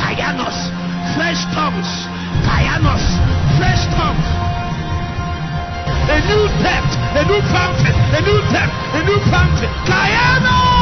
[0.00, 0.56] Kayanos,
[1.14, 1.90] fresh tongues,
[2.46, 3.04] Kayanos,
[3.58, 4.28] fresh tongues.
[6.10, 9.70] A new depth, a new fountain, a new depth, a new fountain.
[9.86, 10.80] Kayanos!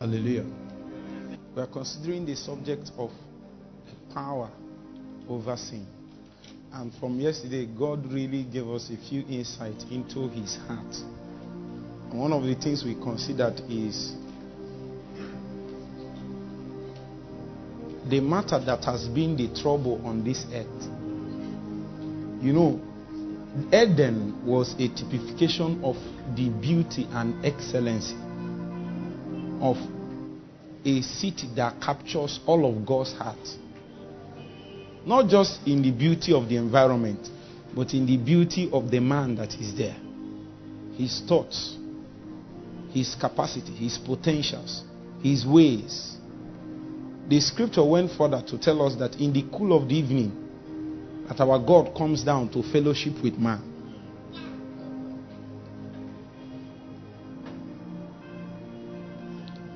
[0.00, 0.46] Hallelujah.
[1.54, 3.10] We are considering the subject of
[4.12, 4.50] power
[5.28, 5.86] over sin.
[6.74, 10.94] And from yesterday, God really gave us a few insights into his heart.
[12.10, 14.12] And one of the things we considered is
[18.08, 20.88] the matter that has been the trouble on this earth.
[22.42, 22.80] You know,
[23.68, 25.96] Eden was a typification of
[26.34, 28.16] the beauty and excellency
[29.60, 29.76] of
[30.84, 33.38] a city that captures all of God's heart.
[35.04, 37.28] Not just in the beauty of the environment,
[37.74, 39.96] but in the beauty of the man that is there.
[40.96, 41.76] His thoughts,
[42.92, 44.84] his capacity, his potentials,
[45.22, 46.16] his ways.
[47.28, 50.38] The scripture went further to tell us that in the cool of the evening,
[51.28, 53.68] that our God comes down to fellowship with man.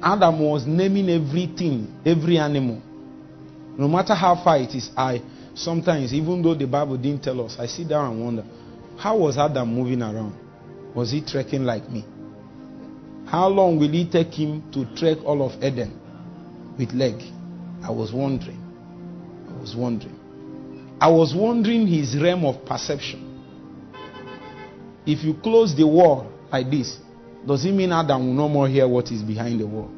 [0.03, 2.83] Adam was naming everything, every animal.
[3.79, 5.21] No matter how far it is, I
[5.55, 8.45] sometimes, even though the Bible didn't tell us, I sit down and wonder,
[8.97, 10.35] how was Adam moving around?
[10.95, 12.05] Was he trekking like me?
[13.27, 16.01] How long will it take him to trek all of Eden
[16.79, 17.21] with leg?
[17.83, 18.63] I was wondering.
[19.51, 20.19] I was wondering.
[21.01, 23.23] I was wondering his realm of perception.
[25.05, 26.99] If you close the wall like this,
[27.47, 29.91] does it mean Adam will no more hear what is behind the wall?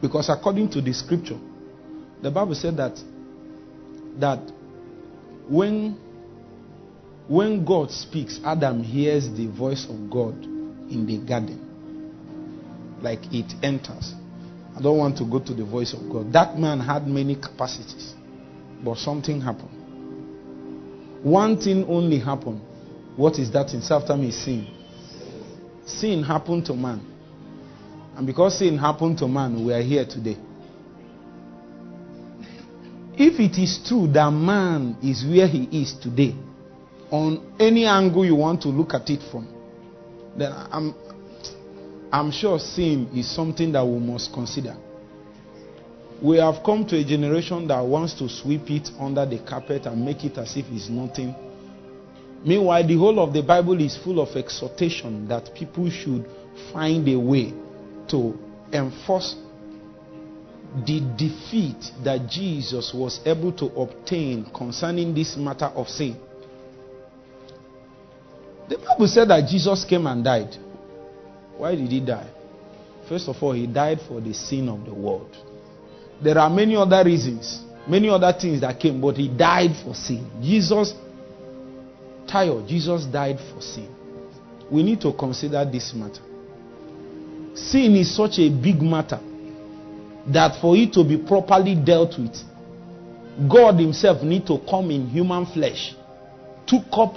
[0.00, 1.38] Because according to the scripture,
[2.22, 2.98] the Bible said that
[4.18, 4.40] that
[5.48, 5.98] when
[7.28, 11.66] when God speaks, Adam hears the voice of God in the garden.
[13.02, 14.14] Like it enters.
[14.76, 16.32] I don't want to go to the voice of God.
[16.32, 18.14] That man had many capacities,
[18.84, 19.80] but something happened.
[21.22, 22.60] One thing only happened.
[23.16, 24.66] What is that in time is sin.
[25.84, 27.09] Sin happened to man.
[28.20, 30.36] And because sin happened to man, we are here today.
[33.14, 36.34] If it is true that man is where he is today,
[37.10, 39.48] on any angle you want to look at it from,
[40.36, 40.94] then I'm,
[42.12, 44.76] I'm sure sin is something that we must consider.
[46.20, 50.04] We have come to a generation that wants to sweep it under the carpet and
[50.04, 51.34] make it as if it's nothing.
[52.44, 56.26] Meanwhile, the whole of the Bible is full of exhortation that people should
[56.70, 57.54] find a way
[58.10, 58.38] to
[58.72, 59.36] enforce
[60.86, 66.16] the defeat that Jesus was able to obtain concerning this matter of sin.
[68.68, 70.56] The Bible said that Jesus came and died.
[71.56, 72.30] Why did he die?
[73.08, 75.36] First of all, he died for the sin of the world.
[76.22, 80.30] There are many other reasons, many other things that came, but he died for sin.
[80.40, 80.94] Jesus,
[82.28, 83.92] tired, Jesus died for sin.
[84.70, 86.22] We need to consider this matter.
[87.68, 89.20] Sin is such a big matter
[90.26, 92.36] that for it to be properly dealt with,
[93.48, 95.94] God Himself need to come in human flesh,
[96.66, 97.16] took up,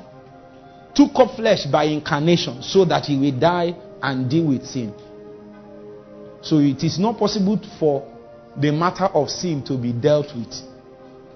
[0.94, 4.94] took up flesh by incarnation, so that He will die and deal with sin.
[6.42, 8.06] So it is not possible for
[8.58, 10.54] the matter of sin to be dealt with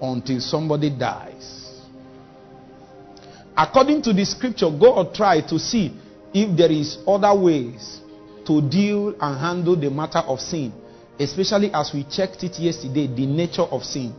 [0.02, 1.82] until somebody dies.
[3.56, 5.96] According to the scripture, God tried to see
[6.32, 8.02] if there is other ways
[8.48, 10.72] to deal and handle the matter of sin,
[11.20, 14.14] especially as we checked it yesterday, the nature of sin.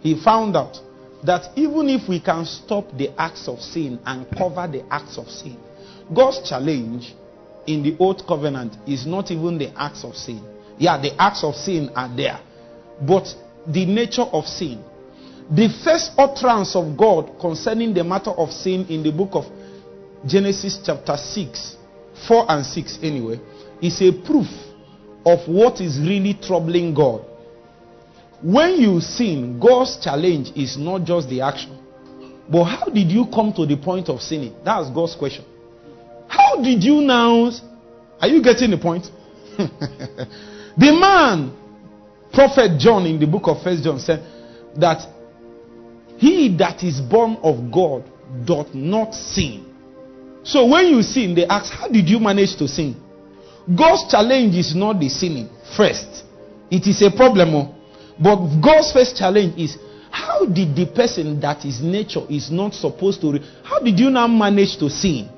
[0.00, 0.78] He found out
[1.24, 5.28] that even if we can stop the acts of sin and cover the acts of
[5.28, 5.58] sin,
[6.14, 7.14] God's challenge
[7.66, 10.42] in the old covenant is not even the acts of sin.
[10.78, 12.40] Yeah, the acts of sin are there,
[13.00, 13.26] but
[13.66, 14.82] the nature of sin.
[15.50, 19.44] The first utterance of God concerning the matter of sin in the book of
[20.24, 21.76] Genesis, chapter 6,
[22.28, 23.40] 4 and 6, anyway,
[23.82, 24.46] is a proof
[25.26, 27.24] of what is really troubling God.
[28.42, 31.78] When you sin, God's challenge is not just the action.
[32.50, 34.54] But how did you come to the point of sinning?
[34.64, 35.44] That's God's question.
[36.28, 37.50] How did you now?
[38.20, 39.06] Are you getting the point?
[39.58, 41.56] the man,
[42.32, 44.24] Prophet John in the book of First John said
[44.76, 45.06] that
[46.18, 48.04] he that is born of God
[48.44, 49.66] doth not sin.
[50.44, 52.96] So when you sin, they ask, How did you manage to sin?
[53.66, 56.24] God's challenge is not the sinning first.
[56.70, 57.54] It is a problem.
[57.54, 57.74] oh.
[58.18, 59.78] But God's first challenge is
[60.10, 64.10] how did the person that his nature is not supposed to, re- how did you
[64.10, 65.28] now manage to sin?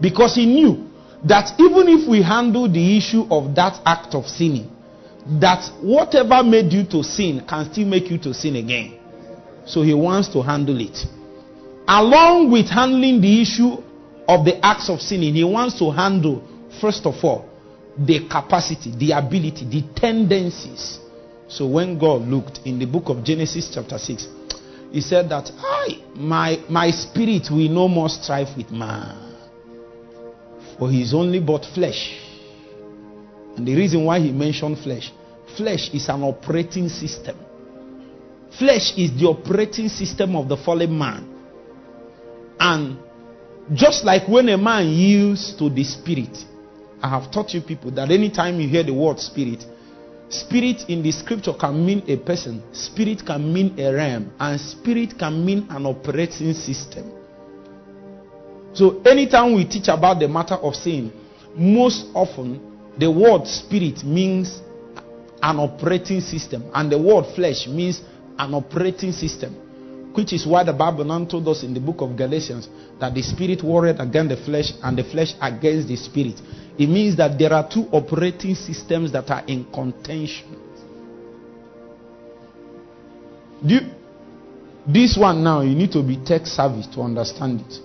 [0.00, 0.88] Because he knew
[1.24, 4.70] that even if we handle the issue of that act of sinning,
[5.40, 8.98] that whatever made you to sin can still make you to sin again.
[9.66, 10.96] So he wants to handle it.
[11.88, 13.82] Along with handling the issue
[14.28, 16.42] of the acts of sinning, he wants to handle,
[16.80, 17.48] first of all,
[17.98, 20.98] the capacity, the ability, the tendencies.
[21.48, 24.28] So when God looked in the book of Genesis, chapter 6,
[24.92, 29.34] he said that I my my spirit will no more strive with man.
[30.78, 32.20] For he is only but flesh.
[33.56, 35.10] And the reason why he mentioned flesh,
[35.56, 37.36] flesh is an operating system.
[38.58, 41.28] Flesh is the operating system of the fallen man.
[42.60, 42.98] And
[43.72, 46.36] just like when a man yields to the spirit,
[47.02, 49.64] I have taught you people that anytime you hear the word spirit,
[50.28, 55.18] spirit in the scripture can mean a person, spirit can mean a realm, and spirit
[55.18, 57.12] can mean an operating system.
[58.72, 61.12] So anytime we teach about the matter of sin,
[61.54, 62.60] most often
[62.98, 64.60] the word spirit means
[65.42, 68.00] an operating system, and the word flesh means
[68.38, 69.65] an operating system.
[70.16, 73.20] Which is why the Bible now told us in the book of Galatians that the
[73.20, 76.40] spirit warred against the flesh and the flesh against the spirit.
[76.78, 80.56] It means that there are two operating systems that are in contention.
[83.62, 83.80] You,
[84.86, 87.78] this one now, you need to be tech savvy to understand it.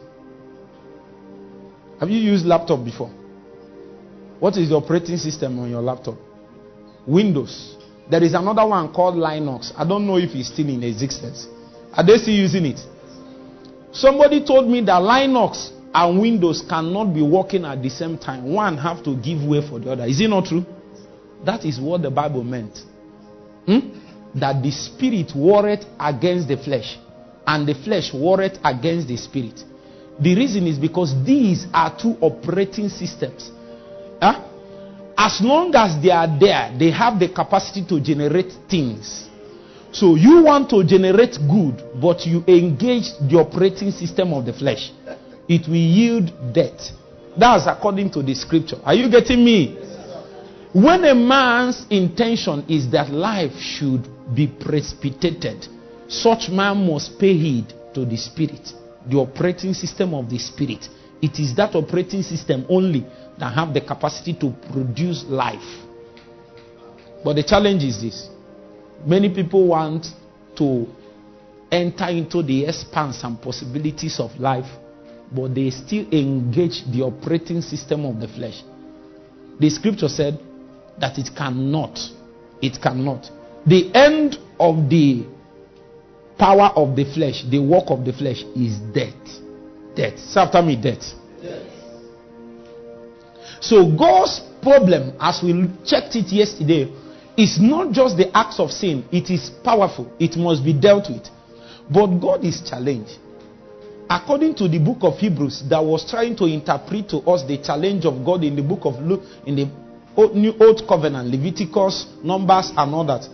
[1.99, 3.11] Have you used laptop before?
[4.39, 6.15] What is the operating system on your laptop?
[7.05, 7.75] Windows.
[8.09, 9.73] There is another one called Linux.
[9.75, 11.47] I don't know if it's still in existence.
[11.93, 12.79] Are they still using it?
[13.91, 18.45] Somebody told me that Linux and Windows cannot be working at the same time.
[18.45, 20.05] One have to give way for the other.
[20.05, 20.65] Is it not true?
[21.45, 22.77] That is what the Bible meant.
[23.65, 23.99] Hmm?
[24.35, 26.97] That the spirit warred against the flesh,
[27.45, 29.61] and the flesh warred against the spirit.
[30.19, 33.51] The reason is because these are two operating systems.
[34.21, 34.47] Huh?
[35.17, 39.27] As long as they are there, they have the capacity to generate things.
[39.91, 44.91] So you want to generate good, but you engage the operating system of the flesh.
[45.49, 46.91] It will yield death.
[47.37, 48.77] That's according to the scripture.
[48.85, 49.77] Are you getting me?
[50.73, 55.67] When a man's intention is that life should be precipitated,
[56.07, 58.71] such man must pay heed to the spirit,
[59.05, 60.87] the operating system of the spirit.
[61.21, 63.05] It is that operating system only
[63.37, 65.59] that have the capacity to produce life.
[67.23, 68.30] But the challenge is this
[69.05, 70.07] Many people want
[70.57, 70.87] to
[71.71, 74.69] enter into the expanse and possibilities of life,
[75.31, 78.61] but they still engage the operating system of the flesh.
[79.59, 80.39] The scripture said
[80.99, 81.97] that it cannot.
[82.61, 83.29] It cannot.
[83.65, 85.25] The end of the
[86.37, 89.13] power of the flesh, the work of the flesh, is death.
[89.95, 90.19] Death.
[90.19, 91.13] Say after me, death.
[91.41, 91.67] death.
[93.61, 95.53] So God's problem, as we
[95.85, 96.91] checked it yesterday,
[97.37, 101.27] it's not just the acts of sin, it is powerful, it must be dealt with.
[101.89, 103.17] But God is challenged.
[104.09, 108.05] According to the book of Hebrews, that was trying to interpret to us the challenge
[108.05, 109.71] of God in the book of Luke, in the
[110.17, 113.27] Old, New Old Covenant, Leviticus, Numbers, and all that.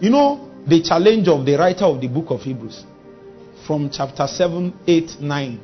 [0.00, 2.84] You know the challenge of the writer of the book of Hebrews
[3.66, 5.60] from chapter 7, 8, 9.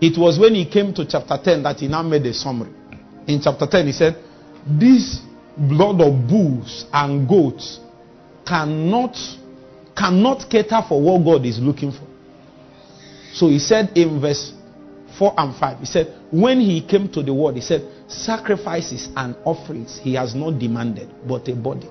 [0.00, 2.72] It was when he came to chapter 10 that he now made a summary.
[3.26, 4.16] In chapter 10, he said,
[4.66, 5.20] This
[5.56, 7.80] blood of bulls and goats
[8.46, 9.16] cannot
[9.96, 12.06] cannot cater for what God is looking for.
[13.32, 14.52] So he said in verse
[15.18, 19.36] 4 and 5, he said, When he came to the world, he said, Sacrifices and
[19.44, 21.88] offerings he has not demanded, but a body.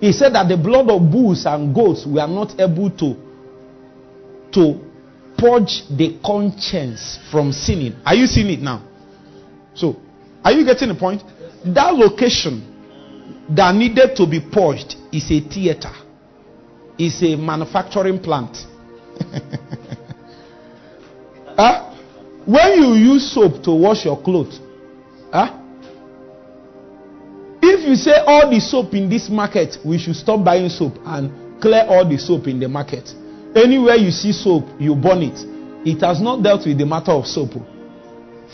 [0.00, 3.14] He said that the blood of bulls and goats we are not able to,
[4.52, 4.80] to
[5.36, 7.94] purge the conscience from sinning.
[8.04, 8.82] Are you seeing it now?
[9.74, 9.96] So,
[10.44, 11.22] are you getting the point?
[11.74, 12.62] That location
[13.50, 15.92] that needed to be purged is a theater,
[16.98, 18.56] is a manufacturing plant.
[21.56, 21.94] huh?
[22.46, 24.60] When you use soap to wash your clothes,
[25.32, 25.58] huh?
[27.60, 31.60] if you say all the soap in this market, we should stop buying soap and
[31.60, 33.12] clear all the soap in the market.
[33.54, 35.38] Anywhere you see soap, you burn it.
[35.86, 37.50] It has not dealt with the matter of soap.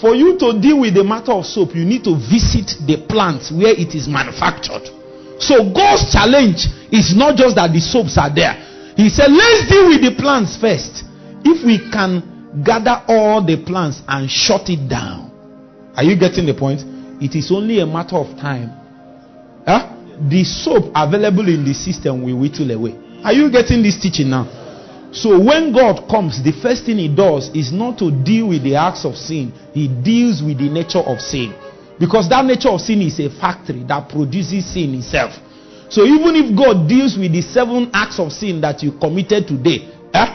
[0.01, 3.51] For you to deal with the matter of soap, you need to visit the plant
[3.55, 4.91] where it is manufactured.
[5.39, 8.55] So God's challenge is not just that the soaps are there.
[8.97, 11.05] He said, let's deal with the plants first.
[11.45, 15.31] If we can gather all the plants and shut it down.
[15.97, 16.83] Are you getting the point?
[17.23, 18.71] It is only a matter of time.
[19.67, 19.91] Huh?
[20.31, 22.95] The soap available in the system will whittle away.
[23.25, 24.64] Are you getting this teaching now?
[25.15, 28.75] So when God comes, the first thing he does is not to deal with the
[28.75, 31.55] acts of sin, he deals with the nature of sin.
[32.01, 35.39] Because that nature of sin is a factory that produces sin itself.
[35.89, 39.87] So even if God deals with the seven acts of sin that you committed today,
[40.13, 40.27] eh,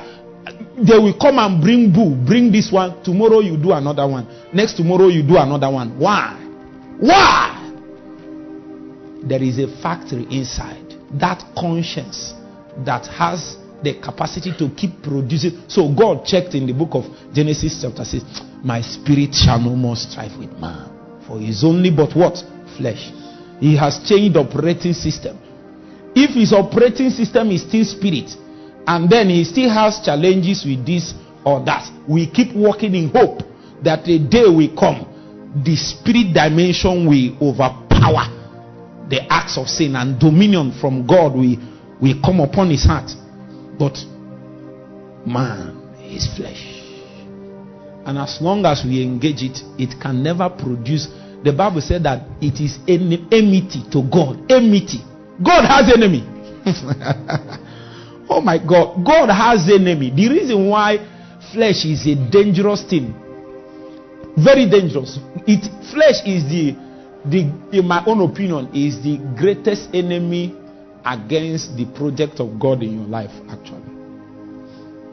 [0.79, 3.03] they will come and bring boo, bring this one.
[3.03, 4.23] Tomorrow you do another one.
[4.53, 5.99] Next tomorrow you do another one.
[5.99, 6.39] Why?
[6.99, 7.51] Why?
[9.27, 12.33] There is a factory inside that conscience
[12.85, 15.63] that has the capacity to keep producing.
[15.67, 18.23] So God checked in the book of Genesis chapter 6,
[18.63, 21.21] my spirit shall no more strive with man.
[21.27, 22.37] For he is only but what?
[22.77, 23.11] Flesh.
[23.59, 25.37] He has changed operating system.
[26.15, 28.35] If his operating system is still spirit,
[28.87, 31.13] and then he still has challenges with this
[31.45, 33.41] or that, we keep working in hope
[33.83, 35.05] that a day will come,
[35.63, 38.39] the spirit dimension will overpower
[39.09, 41.57] the acts of sin and dominion from God will,
[42.01, 43.09] will come upon his heart.
[43.79, 43.97] But
[45.25, 46.79] man is flesh.
[48.05, 51.07] And as long as we engage it, it can never produce.
[51.43, 54.51] The Bible said that it is an enmity to God.
[54.51, 54.99] Enmity.
[55.41, 56.27] God has enemy.
[58.29, 59.05] oh my God.
[59.05, 60.11] God has enemy.
[60.11, 60.97] The reason why
[61.53, 63.15] flesh is a dangerous thing.
[64.35, 65.19] Very dangerous.
[65.47, 66.75] It flesh is the
[67.25, 70.55] the in my own opinion is the greatest enemy
[71.09, 73.81] against the project of God in your life, actually.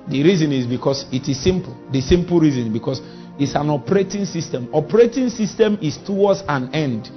[0.08, 1.74] The reason is because it is simple.
[1.90, 3.00] The simple reason because
[3.38, 4.68] it's an operating system.
[4.72, 7.10] Operating system is towards an end.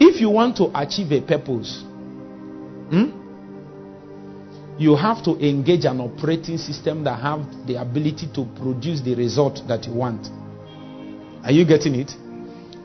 [0.00, 1.82] If you want to achieve a purpose,
[2.90, 3.22] hmm,
[4.78, 9.60] you have to engage an operating system that have the ability to produce the result
[9.68, 10.26] that you want.
[11.44, 12.10] Are you getting it?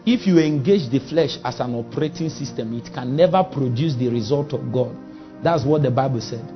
[0.10, 4.54] If you engage the flesh as an operating system, it can never produce the result
[4.54, 4.96] of God.
[5.44, 6.48] That's what the Bible said.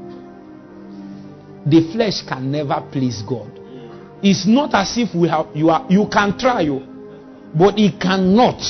[1.68, 3.52] The flesh can never please God.
[4.24, 6.80] It's not as if we have you are you can try you,
[7.54, 8.64] but it cannot.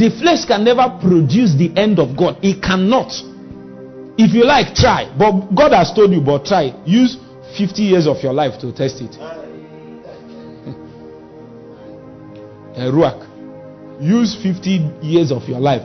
[0.00, 2.38] The flesh can never produce the end of God.
[2.42, 3.12] It cannot.
[4.16, 5.12] If you like, try.
[5.18, 6.72] But God has told you, but try.
[6.86, 7.18] Use
[7.58, 9.12] 50 years of your life to test it.
[12.74, 13.31] Eh, Ruach
[14.00, 15.82] use 50 years of your life.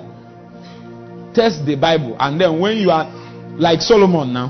[1.33, 3.05] Test the bible and then when you are
[3.57, 4.49] like solomon now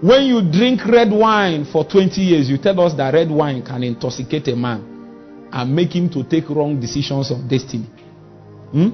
[0.00, 3.82] when you drink red wine for 20 years you tell us that red wine can
[3.82, 7.86] intoxicate a man and make him to take wrong decisions of destiny.
[8.70, 8.90] Hmm?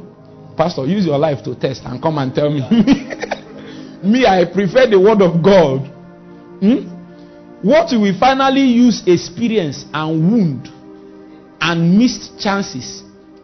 [0.57, 2.61] pastor use your life to test and come and tell me.
[4.02, 5.87] Me i prefer the word of god.
[6.61, 6.88] Hmm?
[7.62, 10.68] what we finally use experience and wound
[11.60, 13.02] and missed chances,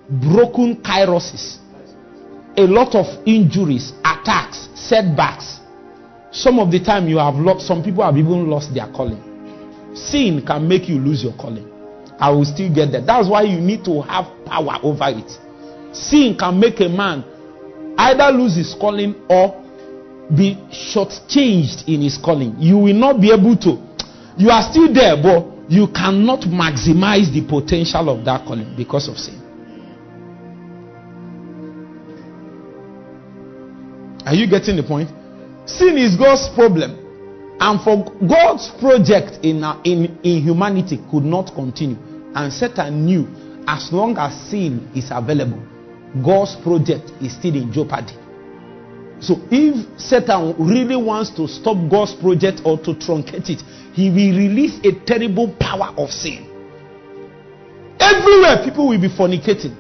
[0.09, 1.59] broken kairoses,
[2.56, 5.61] a lot of injuries, attacks, setbacks.
[6.30, 9.23] Some of the time you have lost, some people have even lost their calling.
[9.94, 11.71] Sin can make you lose your calling.
[12.18, 13.06] I will still get that.
[13.06, 15.30] That's why you need to have power over it.
[15.94, 17.25] Sin can make a man
[17.99, 19.62] either lose his calling or
[20.37, 22.56] be shortchanged in his calling.
[22.59, 23.78] You will not be able to.
[24.37, 29.19] You are still there, but you cannot maximize the potential of that calling because of
[29.19, 29.40] sin.
[34.25, 35.11] Are you getting the point?
[35.66, 37.00] Sin is God's problem.
[37.61, 41.97] And for God's project in, uh, in, in humanity could not continue.
[42.35, 43.28] And Satan knew
[43.66, 45.62] as long as sin is available,
[46.25, 48.14] God's project is still in jeopardy.
[49.21, 53.62] So if Satan really wants to stop God's project or to truncate it,
[53.95, 56.51] he will release a terrible power of sin.
[58.01, 59.73] Everywhere people will be fornicating,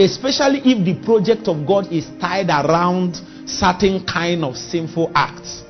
[0.00, 5.62] especially if the project of God is tied around certain kind of sinful acts.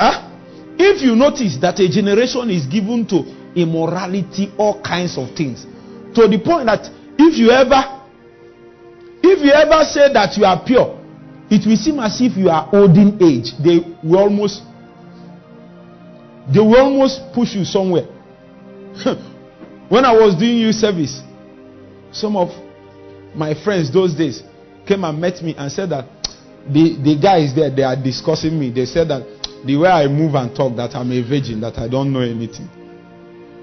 [0.00, 0.30] Huh?
[0.78, 3.22] If you notice that a generation is given to
[3.54, 5.64] immorality, all kinds of things,
[6.16, 6.88] to the point that
[7.18, 8.00] if you ever
[9.22, 11.00] if you ever say that you are pure,
[11.50, 13.52] it will seem as if you are olden age.
[13.62, 14.62] They will almost
[16.52, 18.04] they will almost push you somewhere.
[19.88, 21.22] when I was doing youth service,
[22.12, 22.48] some of
[23.34, 24.42] my friends those days
[24.86, 26.04] came and met me and said that
[26.68, 28.70] the, the guys there they are discussing me.
[28.70, 29.22] They said that
[29.66, 32.68] the way I move and talk that I'm a virgin, that I don't know anything.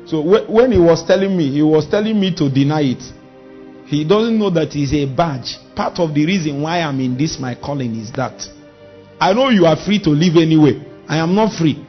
[0.08, 3.04] So when he was telling me, he was telling me to deny it.
[3.86, 5.58] He doesn't know that it's a badge.
[5.76, 8.42] Part of the reason why I'm in this my calling is that
[9.20, 10.82] I know you are free to live anyway.
[11.08, 11.86] I am not free.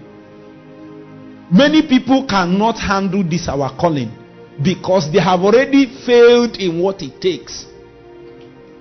[1.53, 4.11] Many people cannot handle this our calling
[4.65, 7.67] because they have already failed in what it takes.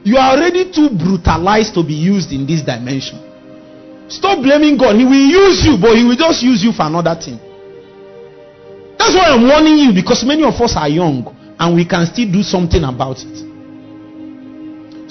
[0.03, 3.19] You are already too brutalized to be used in this dimension.
[4.07, 4.95] Stop blaming God.
[4.95, 7.39] He will use you, but He will just use you for another thing.
[8.97, 11.27] That's why I'm warning you because many of us are young
[11.59, 13.51] and we can still do something about it.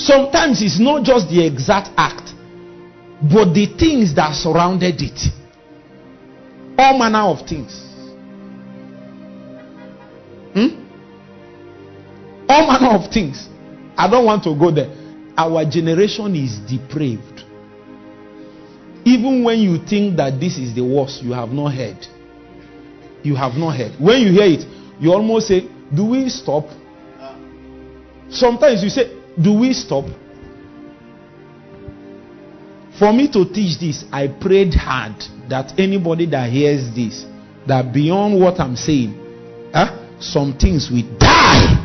[0.00, 2.32] Sometimes it's not just the exact act,
[3.20, 5.20] but the things that surrounded it.
[6.80, 7.72] All manner of things.
[10.54, 10.80] Hmm?
[12.48, 13.50] All manner of things.
[13.98, 14.88] I don't want to go there.
[15.36, 17.44] Our generation is depraved.
[19.04, 21.98] Even when you think that this is the worst, you have not heard.
[23.22, 23.92] You have not heard.
[24.00, 24.64] When you hear it,
[24.98, 26.64] you almost say, Do we stop?
[28.30, 30.06] Sometimes you say, Do we stop?
[32.98, 37.26] For me to teach this, I prayed hard that anybody that hears this,
[37.66, 39.12] that beyond what I'm saying,
[39.74, 39.90] huh,
[40.20, 41.76] some things will die.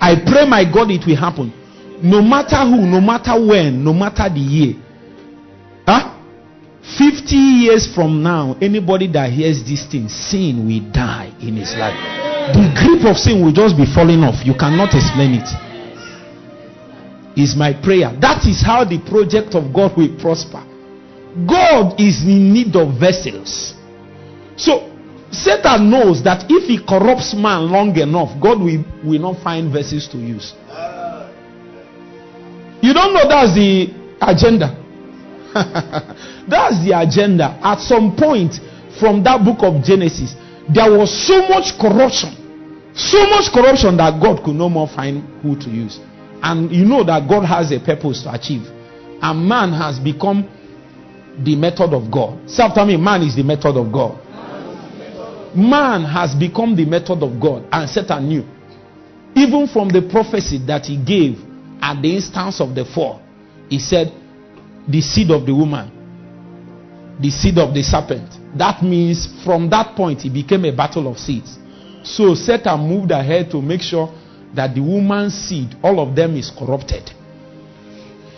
[0.00, 1.54] I pray, my God, it will happen.
[2.02, 4.74] No matter who, no matter when, no matter the year.
[5.86, 6.14] Huh?
[6.98, 11.96] 50 years from now, anybody that hears this thing, sin will die in his life.
[12.54, 14.44] The grip of sin will just be falling off.
[14.44, 15.48] You cannot explain it.
[17.38, 18.10] Is my prayer.
[18.18, 20.64] That is how the project of God will prosper.
[21.46, 23.74] God is in need of vessels.
[24.56, 24.88] So
[25.30, 30.08] Satan knows that if he corrupts man long enough, God will, will not find vessels
[30.08, 30.54] to use.
[32.80, 33.92] You don't know that's the
[34.22, 34.74] agenda.
[36.48, 37.58] that's the agenda.
[37.62, 38.54] At some point
[38.98, 40.34] from that book of Genesis,
[40.72, 42.34] there was so much corruption.
[42.94, 46.00] So much corruption that God could no more find who to use.
[46.42, 48.66] And you know that God has a purpose to achieve.
[49.20, 50.48] And man has become
[51.44, 52.48] the method of God.
[52.50, 54.18] Say after me, man is the method of God.
[55.56, 58.44] Man has become the method of God, and Satan knew.
[59.34, 61.38] Even from the prophecy that he gave
[61.80, 63.22] at the instance of the fall,
[63.68, 64.12] he said,
[64.88, 68.28] The seed of the woman, the seed of the serpent.
[68.58, 71.58] That means from that point, it became a battle of seeds.
[72.02, 74.12] So Satan moved ahead to make sure
[74.54, 77.10] that the woman's seed, all of them, is corrupted.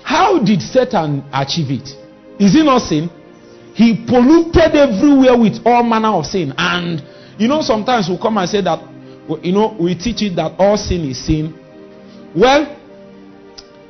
[0.02, 1.99] How did Satan achieve it?
[2.40, 3.10] Is it not sin?
[3.74, 6.52] He polluted everywhere with all manner of sin.
[6.56, 7.02] And
[7.40, 8.78] you know, sometimes we come and say that,
[9.42, 11.56] you know, we teach it that all sin is sin.
[12.36, 12.76] Well,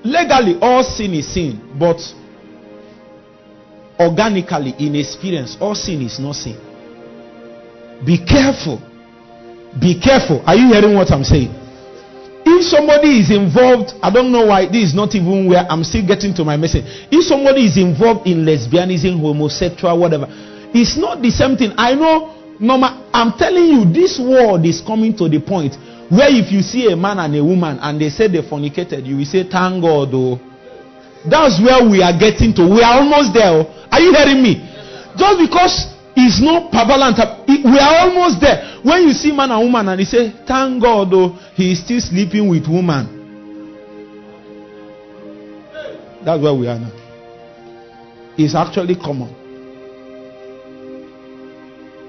[0.04, 1.98] legally, all sin is sin, but
[3.98, 6.54] organically, in experience, all sin is not sin.
[8.06, 8.80] Be careful.
[9.80, 10.42] Be careful.
[10.46, 11.50] Are you hearing what I'm saying?
[12.50, 16.04] If somebody is involved, I don't know why this is not even where I'm still
[16.04, 16.82] getting to my message.
[17.06, 20.26] If somebody is involved in lesbianism, homosexual, whatever,
[20.74, 21.70] it's not the same thing.
[21.78, 23.06] I know, normal.
[23.14, 25.78] I'm telling you, this world is coming to the point
[26.10, 29.22] where if you see a man and a woman and they say they fornicated, you
[29.22, 30.42] will say, Thank God, though.
[31.22, 32.66] That's where we are getting to.
[32.66, 33.62] We are almost there.
[33.62, 33.70] Oh.
[33.94, 34.58] Are you hearing me?
[35.14, 35.86] Just because
[36.26, 38.80] it's not prevalent, we are almost there.
[38.82, 42.00] When you see man and woman and they say, Thank God, though, he is still
[42.00, 43.16] sleeping with woman.
[46.24, 46.92] That's where we are now.
[48.36, 49.36] It's actually common.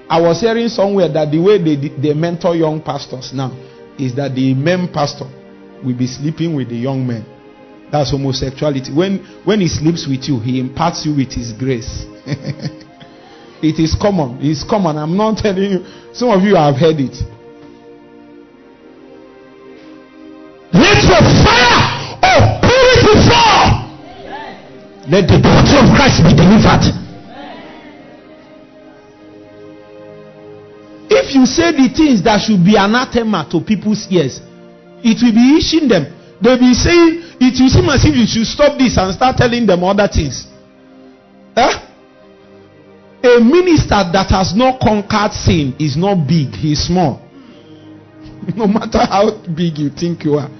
[0.08, 3.56] I was hearing somewhere that the way they, they mentor young pastors now
[3.98, 5.24] is that the men pastor
[5.82, 7.24] will be sleeping with the young men.
[7.90, 8.92] That's homosexuality.
[8.92, 12.04] When when he sleeps with you, he imparts you with his grace.
[13.62, 14.38] it is common.
[14.42, 14.98] It's common.
[14.98, 15.86] I'm not telling you.
[16.12, 17.14] Some of you have heard it.
[20.72, 21.78] Let the fire
[22.26, 23.82] of purity fall.
[25.06, 27.02] Let the body of Christ be delivered.
[31.14, 34.40] If you say the things that should be anathema to people's ears,
[35.04, 36.08] it will be itching them.
[36.40, 39.66] They'll be saying, it will seem as if you should stop this and start telling
[39.66, 40.48] them other things.
[41.54, 41.91] Huh?
[43.24, 47.22] A minister that has not conquered sin is not big, he's small.
[48.56, 50.50] no matter how big you think you are.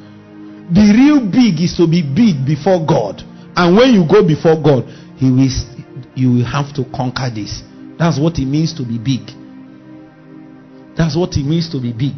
[0.70, 3.22] The real big is to be big before God.
[3.56, 4.86] And when you go before God,
[5.18, 5.50] He will
[6.14, 7.62] you will have to conquer this.
[7.98, 9.26] That's what it means to be big.
[10.96, 12.16] That's what it means to be big.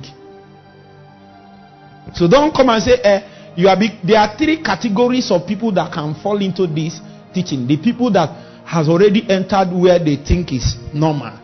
[2.14, 3.92] So don't come and say, eh, you are big.
[4.04, 7.00] There are three categories of people that can fall into this
[7.32, 7.66] teaching.
[7.66, 11.38] The people that has already entered where they think is normal.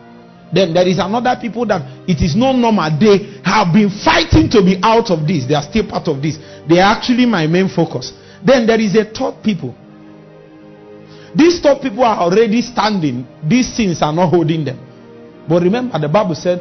[0.53, 2.89] Then there is another people that it is not normal.
[2.99, 5.45] They have been fighting to be out of this.
[5.47, 6.37] They are still part of this.
[6.67, 8.11] They are actually my main focus.
[8.45, 9.73] Then there is a third people.
[11.33, 13.25] These third people are already standing.
[13.47, 14.79] These things are not holding them.
[15.47, 16.59] But remember, the Bible said,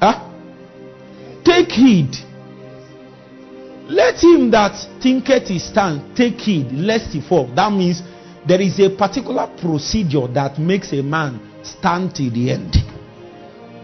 [0.00, 0.26] huh?
[1.44, 2.10] Take heed
[3.88, 7.46] Let him that thinketh he stand take heed lest he fall.
[7.54, 8.02] That means
[8.46, 12.76] there is a particular procedure that makes a man stand till the end.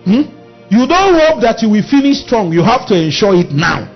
[0.04, 0.42] Hmm?
[0.70, 3.88] You don't hope that you will finish strong, you have to ensure it now.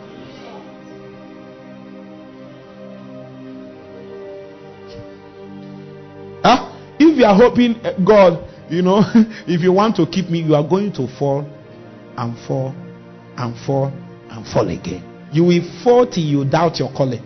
[6.43, 6.73] Huh?
[6.99, 9.03] If you are hoping, eh, God, you know,
[9.47, 11.49] if you want to keep me, you are going to fall
[12.17, 12.75] and fall
[13.37, 13.93] and fall
[14.31, 15.03] and fall again.
[15.33, 17.23] You will fall till you doubt your calling.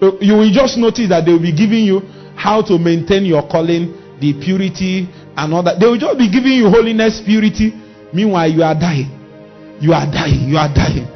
[0.00, 2.00] Uh, you will just notice that they will be giving you
[2.36, 5.80] how to maintain your calling, the purity, and all that.
[5.80, 7.72] They will just be giving you holiness, purity.
[8.12, 9.10] Meanwhile, you are dying.
[9.80, 10.48] You are dying.
[10.48, 11.08] You are dying.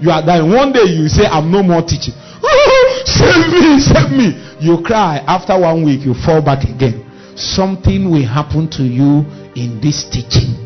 [0.00, 0.50] You are dying.
[0.50, 2.14] One day you say, I'm no more teaching.
[2.16, 4.34] Oh, save me, save me.
[4.60, 5.22] You cry.
[5.26, 7.08] After one week, you fall back again.
[7.36, 9.24] Something will happen to you
[9.56, 10.56] in this teaching.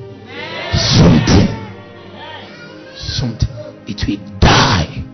[0.75, 1.51] Something.
[2.97, 3.49] Something.
[3.87, 5.06] It will die.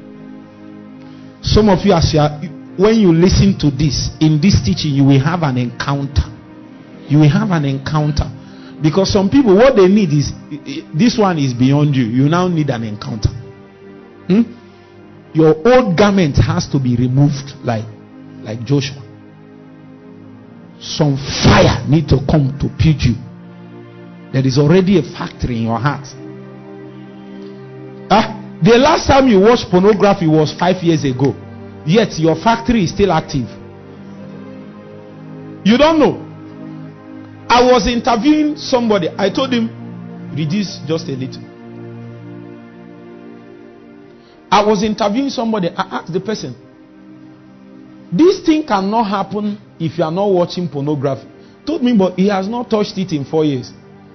[1.43, 2.41] Some of you, as you are,
[2.77, 6.23] when you listen to this, in this teaching, you will have an encounter.
[7.09, 8.31] You will have an encounter.
[8.83, 10.33] Because some people, what they need is
[10.95, 12.05] this one is beyond you.
[12.05, 13.29] You now need an encounter.
[14.27, 14.43] Hmm?
[15.35, 17.85] Your old garment has to be removed, like,
[18.43, 19.03] like Joshua.
[20.81, 23.15] Some fire need to come to purge you.
[24.33, 26.07] There is already a factory in your heart.
[28.11, 31.35] Ah, the last time you watched pornography was five years ago.
[31.85, 33.49] Yet your factory is still active.
[35.65, 36.29] You don't know.
[37.49, 39.09] I was interviewing somebody.
[39.19, 39.69] I told him,
[40.35, 41.43] reduce just a little.
[44.51, 45.69] I was interviewing somebody.
[45.69, 46.55] I asked the person,
[48.13, 51.27] this thing cannot happen if you are not watching pornography.
[51.67, 53.73] Told me, but he has not touched it in four years.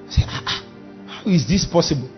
[0.08, 0.66] I said, ah, ah,
[1.08, 2.10] how is this possible?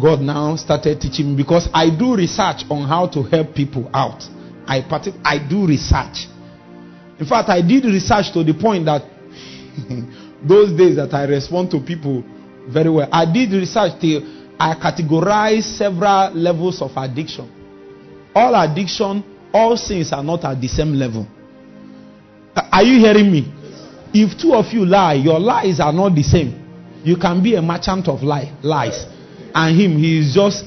[0.00, 4.22] God now started teaching me because I do research on how to help people out.
[4.66, 6.28] I partic- I do research.
[7.18, 9.02] In fact, I did research to the point that
[10.42, 12.24] those days that I respond to people
[12.68, 14.22] very well, I did research till
[14.58, 17.50] I categorized several levels of addiction.
[18.34, 21.26] All addiction, all sins are not at the same level.
[22.56, 23.52] Are you hearing me?
[24.12, 26.60] If two of you lie, your lies are not the same.
[27.04, 29.06] You can be a merchant of lie, lies,
[29.54, 30.64] and him, he is just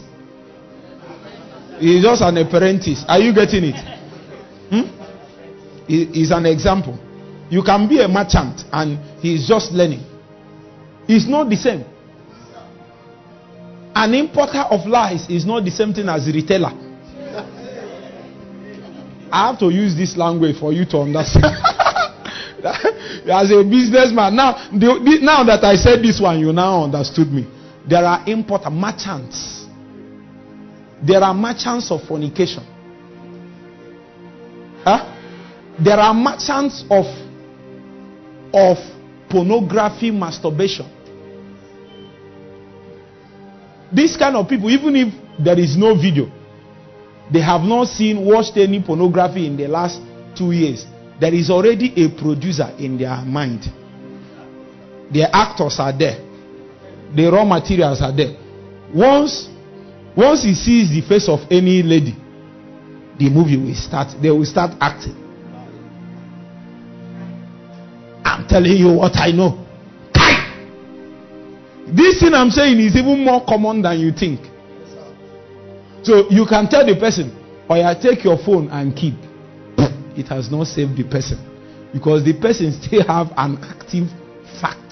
[1.79, 3.03] he is just an apprentice.
[3.07, 3.75] Are you getting it?
[4.69, 5.85] Hmm?
[5.87, 6.97] He is an example.
[7.49, 10.03] You can be a merchant and he is just learning.
[11.07, 11.85] It's not the same.
[13.95, 16.71] An importer of lies is not the same thing as a retailer.
[19.31, 21.45] I have to use this language for you to understand.
[22.65, 27.47] as a businessman, now, the, now that I said this one, you now understood me.
[27.87, 29.65] There are importer merchants.
[31.01, 32.63] There are merchants of fornication.
[34.83, 35.13] Huh?
[35.79, 37.05] There are merchants of
[38.53, 38.77] of
[39.29, 40.85] pornography, masturbation.
[43.93, 46.31] These kind of people, even if there is no video,
[47.31, 50.01] they have not seen, watched any pornography in the last
[50.35, 50.85] two years.
[51.19, 53.63] There is already a producer in their mind.
[55.11, 56.26] Their actors are there.
[57.15, 58.35] The raw materials are there.
[58.93, 59.49] Once,
[60.15, 62.15] once he sees the face of any lady,
[63.19, 64.15] the movie will start.
[64.21, 65.15] They will start acting.
[68.23, 69.63] I'm telling you what I know.
[71.87, 74.41] This thing I'm saying is even more common than you think.
[76.03, 77.31] So you can tell the person,
[77.69, 79.15] oh, or I take your phone and keep.
[80.17, 81.37] It has not saved the person.
[81.93, 84.09] Because the person still have an active
[84.59, 84.86] factory.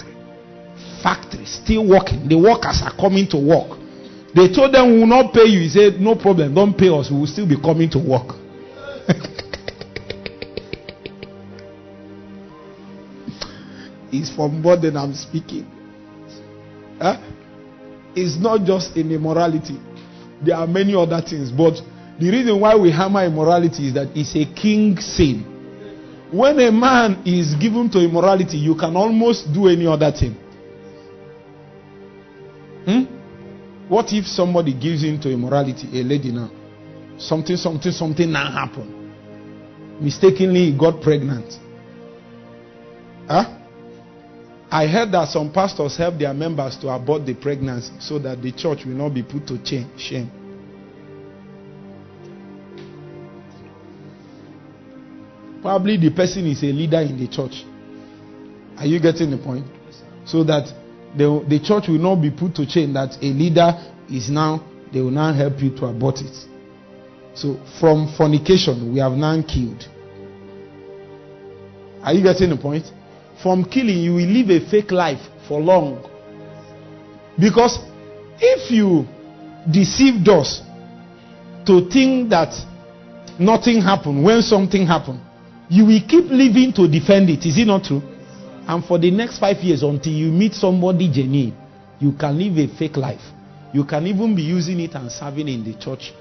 [1.06, 2.28] Factory still working.
[2.28, 3.78] The workers are coming to work.
[4.34, 5.60] They told them we will not pay you.
[5.60, 7.12] He said, No problem, don't pay us.
[7.12, 8.34] We will still be coming to work.
[14.12, 15.68] it's from more than I'm speaking.
[17.00, 17.22] Huh?
[18.16, 19.80] It's not just in immorality.
[20.44, 21.52] There are many other things.
[21.52, 21.76] But
[22.20, 25.44] the reason why we hammer immorality is that it's a king sin.
[26.32, 30.36] When a man is given to immorality, you can almost do any other thing.
[32.86, 33.04] Hmm?
[33.88, 36.52] What if somebody gives in to immorality, a lady now?
[37.18, 40.02] Something, something, something now happened.
[40.02, 41.58] Mistakenly, he got pregnant.
[43.28, 43.60] Huh?
[44.70, 48.52] I heard that some pastors help their members to abort the pregnancy so that the
[48.52, 49.58] church will not be put to
[49.98, 50.30] shame.
[55.62, 57.64] Probably the person is a leader in the church.
[58.78, 59.66] Are you getting the point?
[60.26, 60.72] So that
[61.18, 63.72] the, the church will not be put to shame that a leader
[64.10, 64.64] is now
[64.96, 66.34] they will now help you to abort it.
[67.34, 69.86] So from fornication, we have now killed.
[72.02, 72.86] Are you getting the point?
[73.44, 76.02] From killing, you will live a fake life for long.
[77.38, 77.78] Because
[78.40, 79.06] if you
[79.70, 80.62] deceive us
[81.66, 82.54] to think that
[83.38, 85.20] nothing happened when something happened,
[85.68, 87.46] you will keep living to defend it.
[87.46, 88.02] Is it not true?
[88.68, 91.56] And for the next five years, until you meet somebody genuine,
[92.00, 93.22] you can live a fake life.
[93.74, 96.14] You can even be using it and serving in the church.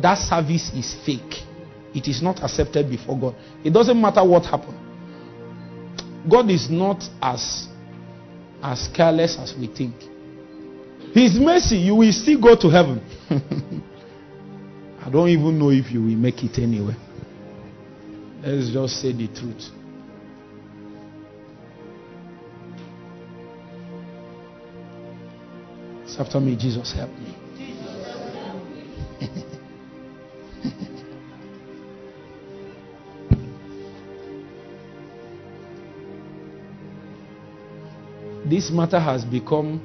[0.00, 1.42] That service is fake.
[1.94, 3.34] It is not accepted before God.
[3.64, 4.78] It doesn't matter what happened.
[6.28, 7.68] God is not as
[8.62, 9.94] as careless as we think.
[11.12, 13.02] His mercy, you will still go to heaven.
[15.04, 16.94] I don't even know if you will make it anyway.
[18.40, 19.81] Let's just say the truth.
[26.12, 27.34] It's after me, Jesus help me.
[38.44, 39.80] this matter has become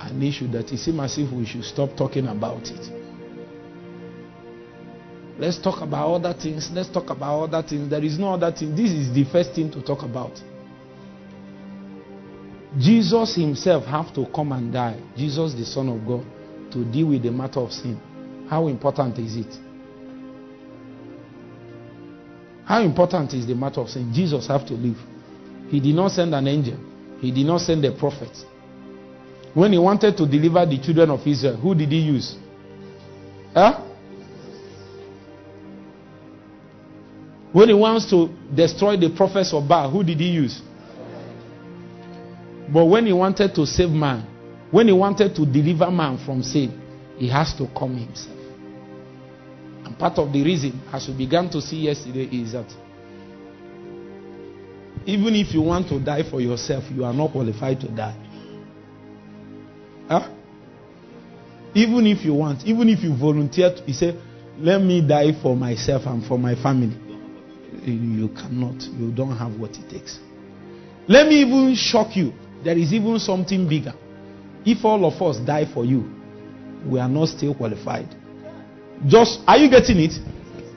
[0.00, 2.90] an issue that it seems as if we should stop talking about it.
[5.38, 6.72] Let's talk about other things.
[6.72, 7.88] Let's talk about other things.
[7.88, 8.74] There is no other thing.
[8.74, 10.42] This is the first thing to talk about.
[12.78, 14.98] Jesus himself have to come and die.
[15.16, 16.24] Jesus, the Son of God,
[16.72, 18.00] to deal with the matter of sin.
[18.48, 19.58] How important is it?
[22.64, 24.12] How important is the matter of sin?
[24.14, 24.96] Jesus have to live.
[25.68, 26.78] He did not send an angel.
[27.20, 28.36] He did not send a prophet.
[29.54, 32.36] When he wanted to deliver the children of Israel, who did he use?
[33.52, 33.80] Huh?
[37.52, 40.62] When he wants to destroy the prophets of Baal, who did he use?
[42.70, 44.26] But when he wanted to save man,
[44.70, 46.80] when he wanted to deliver man from sin,
[47.18, 48.36] he has to come himself.
[49.84, 52.72] And part of the reason, as we began to see yesterday, is that
[55.04, 58.16] even if you want to die for yourself, you are not qualified to die.
[60.08, 60.28] Huh?
[61.74, 64.16] Even if you want, even if you volunteer, to, you say,
[64.58, 66.96] Let me die for myself and for my family.
[67.84, 68.82] You cannot.
[68.82, 70.18] You don't have what it takes.
[71.08, 72.32] Let me even shock you.
[72.64, 73.94] There is even something bigger.
[74.64, 76.10] If all of us die for you,
[76.86, 78.08] we are not still qualified.
[79.06, 80.12] Just, are you getting it?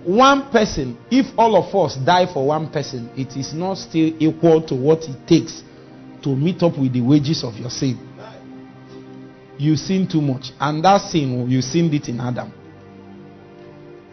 [0.04, 4.62] One person, if all of us die for one person, it is not still equal
[4.68, 5.64] to what it takes
[6.24, 8.00] to meet up with the wages of your sin.
[9.58, 10.52] You sin too much.
[10.60, 12.52] And that sin, you sinned it in Adam.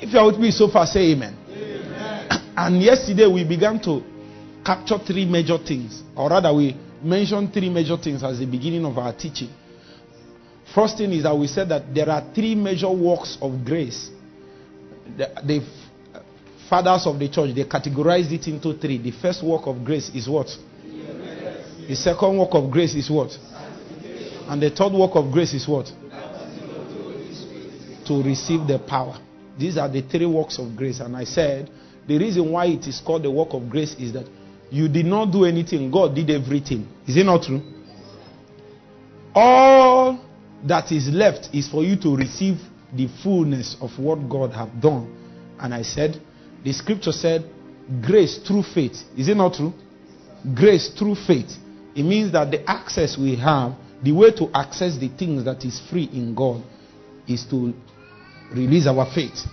[0.01, 1.37] If you are with me so far, say amen.
[1.49, 2.53] amen.
[2.57, 4.03] And yesterday we began to
[4.65, 6.03] capture three major things.
[6.17, 9.51] Or rather, we mentioned three major things as the beginning of our teaching.
[10.75, 14.11] First thing is that we said that there are three major works of grace.
[15.17, 15.67] The, the
[16.69, 18.99] fathers of the church they categorized it into three.
[18.99, 20.49] The first work of grace is what?
[21.89, 23.37] The second work of grace is what?
[24.49, 25.87] And the third work of grace is what?
[28.07, 29.19] To receive the power.
[29.59, 31.01] These are the three works of grace.
[31.01, 31.71] And I said
[32.07, 34.27] the reason why it is called the work of grace is that
[34.73, 36.89] you did not do anything, God did everything.
[37.07, 37.61] Is it not true?
[39.35, 40.19] All
[40.67, 42.57] that is left is for you to receive
[42.97, 45.15] the fullness of what God have done.
[45.61, 46.19] And I said,
[46.65, 47.45] the scripture said,
[48.01, 48.97] grace through faith.
[49.15, 49.75] Is it not true?
[50.55, 51.53] Grace through faith.
[51.95, 55.83] It means that the access we have, the way to access the things that is
[55.91, 56.63] free in God,
[57.29, 57.75] is to
[58.55, 59.45] release our faith.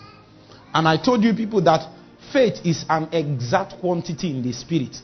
[0.74, 1.92] And I told you people that
[2.32, 4.96] faith is an exact quantity in the spirit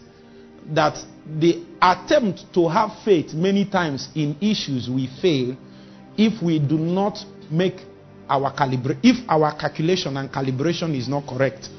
[0.74, 0.98] that
[1.40, 5.56] the attempt to have faith many times in issues we fail
[6.18, 7.18] if we do not
[7.52, 7.82] make
[8.30, 11.70] our calibration, if our calculation and calibration is not correct.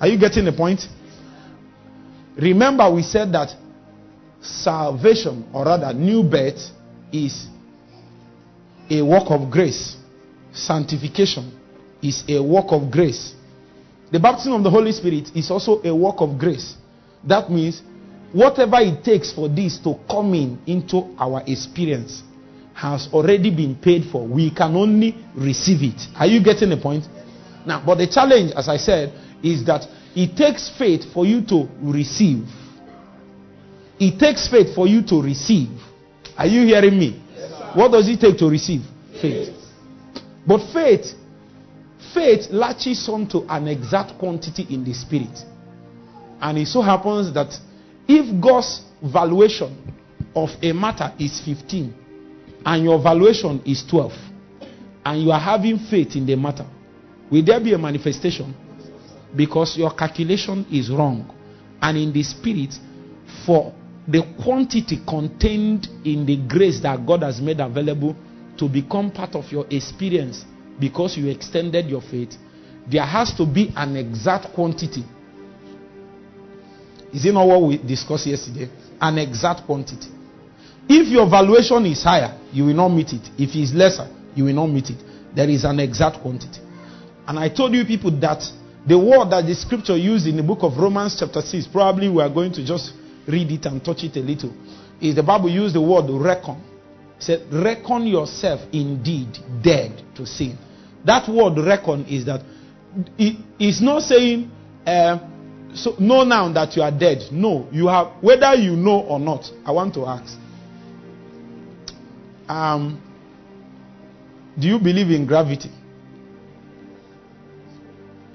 [0.00, 0.86] Are you getting the point?
[2.36, 3.54] Remember, we said that
[4.40, 6.70] salvation, or rather, new birth,
[7.12, 7.46] is
[8.90, 9.96] a work of grace.
[10.52, 11.58] Sanctification
[12.02, 13.34] is a work of grace.
[14.12, 16.74] The baptism of the Holy Spirit is also a work of grace.
[17.24, 17.82] That means
[18.32, 22.22] whatever it takes for this to come in into our experience
[22.74, 24.26] has already been paid for.
[24.26, 26.00] We can only receive it.
[26.16, 27.04] Are you getting the point?
[27.66, 29.12] Now, but the challenge, as I said,
[29.42, 32.46] is that it takes faith for you to receive.
[33.98, 35.70] It takes faith for you to receive.
[36.36, 37.22] Are you hearing me?
[37.34, 38.82] Yes, what does it take to receive?
[39.20, 39.54] Faith.
[40.46, 41.14] But faith,
[42.12, 45.36] faith latches onto an exact quantity in the spirit.
[46.40, 47.58] And it so happens that
[48.08, 49.94] if God's valuation
[50.34, 51.94] of a matter is 15
[52.64, 54.12] and your valuation is 12,
[55.04, 56.66] and you are having faith in the matter,
[57.30, 58.54] will there be a manifestation?
[59.34, 61.32] Because your calculation is wrong.
[61.80, 62.74] And in the spirit,
[63.44, 63.72] for
[64.08, 68.16] the quantity contained in the grace that God has made available
[68.58, 70.44] to become part of your experience
[70.80, 72.36] because you extended your faith,
[72.90, 75.04] there has to be an exact quantity.
[77.16, 78.68] Is it not what we discussed yesterday?
[79.00, 80.08] An exact quantity.
[80.86, 83.22] If your valuation is higher, you will not meet it.
[83.38, 85.02] If it is lesser, you will not meet it.
[85.34, 86.60] There is an exact quantity.
[87.26, 88.44] And I told you people that
[88.86, 92.22] the word that the scripture used in the book of Romans, chapter 6, probably we
[92.22, 92.92] are going to just
[93.26, 94.52] read it and touch it a little.
[95.00, 96.62] Is the Bible used the word reckon?
[97.16, 100.58] It said, Reckon yourself indeed dead to sin.
[101.06, 102.42] That word reckon is that
[103.16, 104.50] it is not saying,
[104.86, 105.18] uh,
[105.76, 107.30] so know now that you are dead.
[107.30, 109.50] No, you have, whether you know or not.
[109.64, 110.38] I want to ask.
[112.48, 113.02] Um,
[114.58, 115.70] do you believe in gravity?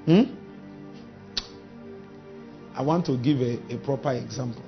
[0.05, 0.35] Hmm?
[2.75, 4.63] I want to give a, a proper example.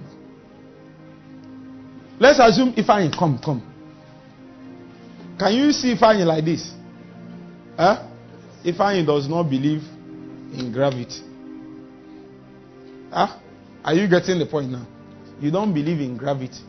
[2.20, 3.70] Let's assume if I come, come.
[5.40, 6.72] Can you see if I like this?
[7.78, 8.08] Huh?
[8.66, 9.82] I does not believe
[10.54, 11.33] in gravity.
[13.14, 13.38] Huh?
[13.84, 14.88] Are you getting the point now?
[15.40, 16.62] You don't believe in gravity.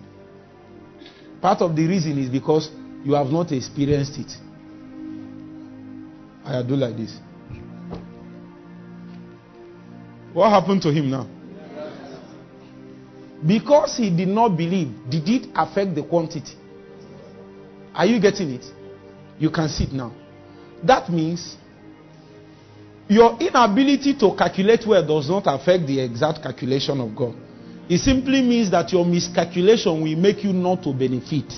[1.40, 2.70] Part of the reason is because
[3.02, 4.30] you have not experienced it.
[6.44, 7.18] I do like this.
[10.34, 11.26] What happened to him now?
[13.46, 16.56] Because he did not believe, did it affect the quantity?
[17.94, 18.66] Are you getting it?
[19.38, 20.12] You can see it now.
[20.82, 21.56] That means
[23.08, 27.34] your inability to calculate well does not affect the exact calculation of God.
[27.88, 31.52] It simply means that your miscalculation will make you not to benefit.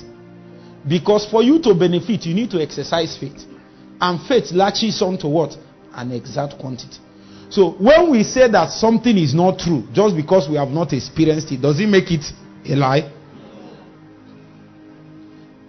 [0.87, 3.44] Because for you to benefit, you need to exercise faith.
[4.00, 5.56] And faith latches on to what?
[5.92, 6.98] An exact quantity.
[7.48, 11.52] So when we say that something is not true, just because we have not experienced
[11.52, 12.24] it, does it make it
[12.68, 13.12] a lie?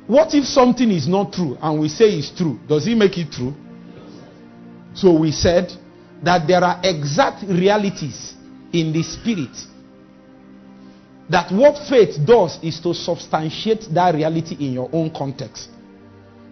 [0.08, 2.60] What if something is not true and we say it's true?
[2.68, 3.54] Does it make it true?
[4.98, 5.72] So we said
[6.24, 8.34] that there are exact realities
[8.74, 9.56] in the spirit.
[11.30, 15.70] That what faith does is to substantiate that reality in your own context.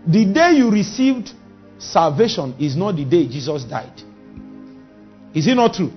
[0.05, 1.31] The day you received
[1.79, 4.03] salvation is not the day Jesus died.
[5.33, 5.91] Is it not true?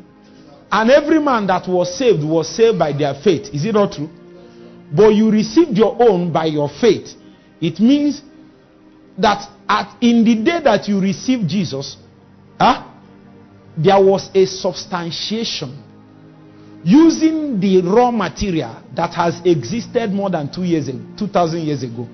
[0.72, 3.52] And every man that was saved was saved by their faith.
[3.52, 4.08] Is it not true?
[4.90, 7.12] But you received your own by your faith.
[7.60, 8.22] It means
[9.18, 11.98] that at, in the day that you received Jesus,
[12.58, 12.84] huh,
[13.76, 15.84] there was a substantiation
[16.84, 22.08] using the raw material that has existed more than two years ago, 2000 years ago.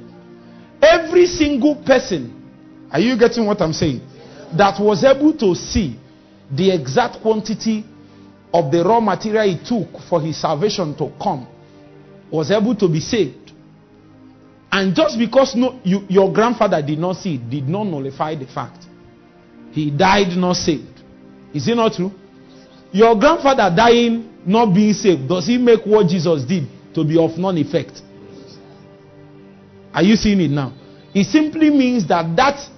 [0.82, 4.00] Every single person, are you getting what I'm saying?
[4.56, 5.98] That was able to see
[6.50, 7.84] the exact quantity
[8.52, 11.48] of the raw material it took for his salvation to come
[12.30, 13.52] was able to be saved.
[14.70, 18.46] And just because no, you, your grandfather did not see it, did not nullify the
[18.46, 18.86] fact.
[19.74, 21.02] He died not saved.
[21.52, 22.12] Is it not true?
[22.92, 27.36] Your grandfather dying not being saved, does he make what Jesus did to be of
[27.36, 28.00] none effect?
[29.92, 30.72] Are you seeing it now?
[31.12, 32.68] It simply means that that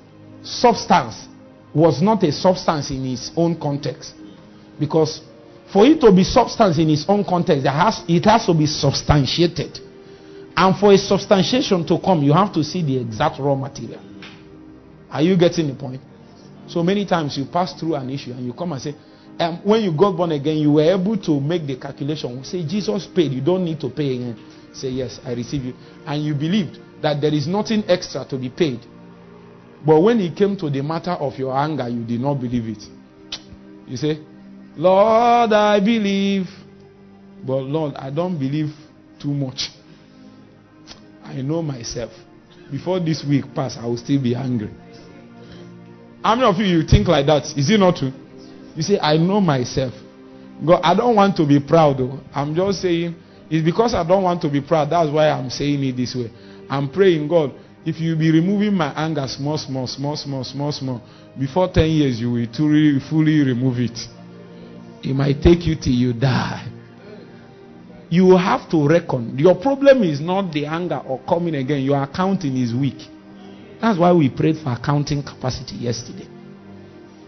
[0.42, 1.28] substance
[1.74, 4.14] was not a substance in its own context.
[4.80, 5.20] Because
[5.70, 9.80] for it to be substance in its own context, has, it has to be substantiated.
[10.56, 14.00] And for a substantiation to come, you have to see the exact raw material.
[15.10, 16.00] Are you getting the point?
[16.68, 18.94] So many times you pass through an issue and you come and say,
[19.38, 22.42] um, when you got born again, you were able to make the calculation.
[22.42, 24.36] Say, Jesus paid, you don't need to pay again.
[24.72, 25.74] Say, Yes, I receive you.
[26.06, 28.80] And you believed that there is nothing extra to be paid.
[29.84, 32.82] But when it came to the matter of your anger, you did not believe it.
[33.86, 34.18] You say,
[34.76, 36.46] Lord, I believe.
[37.44, 38.74] But Lord, I don't believe
[39.20, 39.70] too much.
[41.22, 42.10] I know myself.
[42.70, 44.70] Before this week pass, I will still be angry.
[46.26, 47.56] How many of you you think like that?
[47.56, 48.10] Is it not true?
[48.74, 49.94] You say, I know myself.
[50.66, 52.18] God, I don't want to be proud though.
[52.34, 53.14] I'm just saying
[53.48, 54.90] it's because I don't want to be proud.
[54.90, 56.32] That's why I'm saying it this way.
[56.68, 57.54] I'm praying, God,
[57.84, 61.00] if you be removing my anger small, small, small, small, small, small,
[61.38, 63.96] before 10 years you will truly, fully remove it.
[65.04, 66.66] It might take you till you die.
[68.10, 69.38] You have to reckon.
[69.38, 71.82] Your problem is not the anger or coming again.
[71.82, 73.10] Your accounting is weak.
[73.86, 76.26] That's why we prayed for accounting capacity yesterday.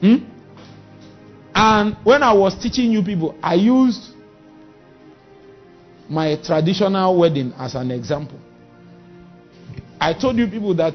[0.00, 0.16] Hmm?
[1.54, 4.08] And when I was teaching you people, I used
[6.08, 8.40] my traditional wedding as an example.
[10.00, 10.94] I told you people that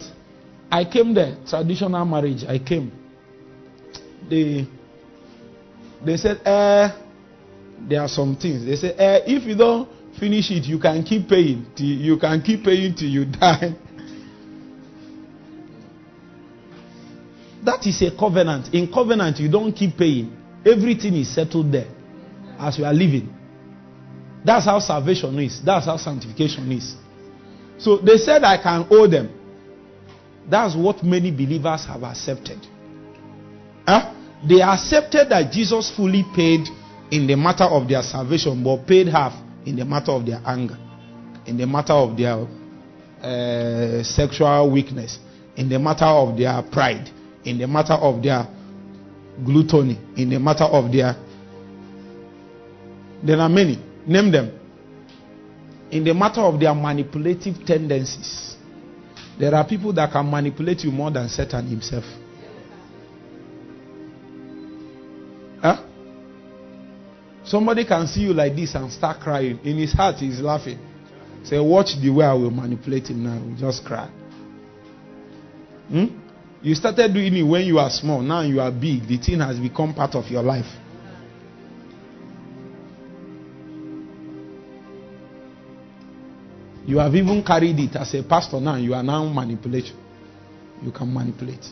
[0.70, 2.43] I came there, traditional marriage.
[2.45, 2.91] I came.
[4.30, 4.68] They
[6.03, 6.89] they said, eh,
[7.88, 8.66] there are some things.
[8.66, 9.88] They said, eh, if you don't
[10.20, 11.68] finish it, you can keep paying.
[11.74, 13.76] Till, you can keep paying till you die.
[17.64, 18.74] That is a covenant.
[18.74, 20.36] In covenant, you don't keep paying.
[20.66, 21.88] Everything is settled there
[22.59, 23.34] as you are living.
[24.45, 25.61] That's how salvation is.
[25.64, 26.95] That's how sanctification is.
[27.78, 29.39] So they said I can owe them.
[30.49, 32.59] That's what many believers have accepted.
[33.88, 34.14] Huh?
[34.47, 36.68] They accepted that Jesus fully paid
[37.11, 39.34] in the matter of their salvation, but paid half
[39.66, 40.78] in the matter of their anger,
[41.45, 42.45] in the matter of their
[43.22, 45.20] uh, sexual weakness,
[45.55, 47.09] in the matter of their pride,
[47.46, 48.48] in the matter of their
[49.44, 51.16] gluttony, in the matter of their.
[53.24, 53.80] There are many.
[54.06, 54.60] Name them.
[55.91, 58.56] In the matter of their manipulative tendencies.
[59.39, 62.04] There are people that can manipulate you more than Satan himself.
[65.62, 65.84] Huh?
[67.46, 69.60] Somebody can see you like this and start crying.
[69.64, 70.80] In his heart, he's laughing.
[71.44, 73.58] Say, watch the way I will manipulate him now.
[73.58, 74.10] Just cry.
[75.89, 76.22] Hmm?
[76.64, 78.22] You started doing it when you are small.
[78.22, 79.05] Now you are big.
[79.05, 80.66] The thing has become part of your life.
[86.86, 88.76] You have even carried it as a pastor now.
[88.78, 89.97] You are now manipulation.
[90.82, 91.66] You can manipulate.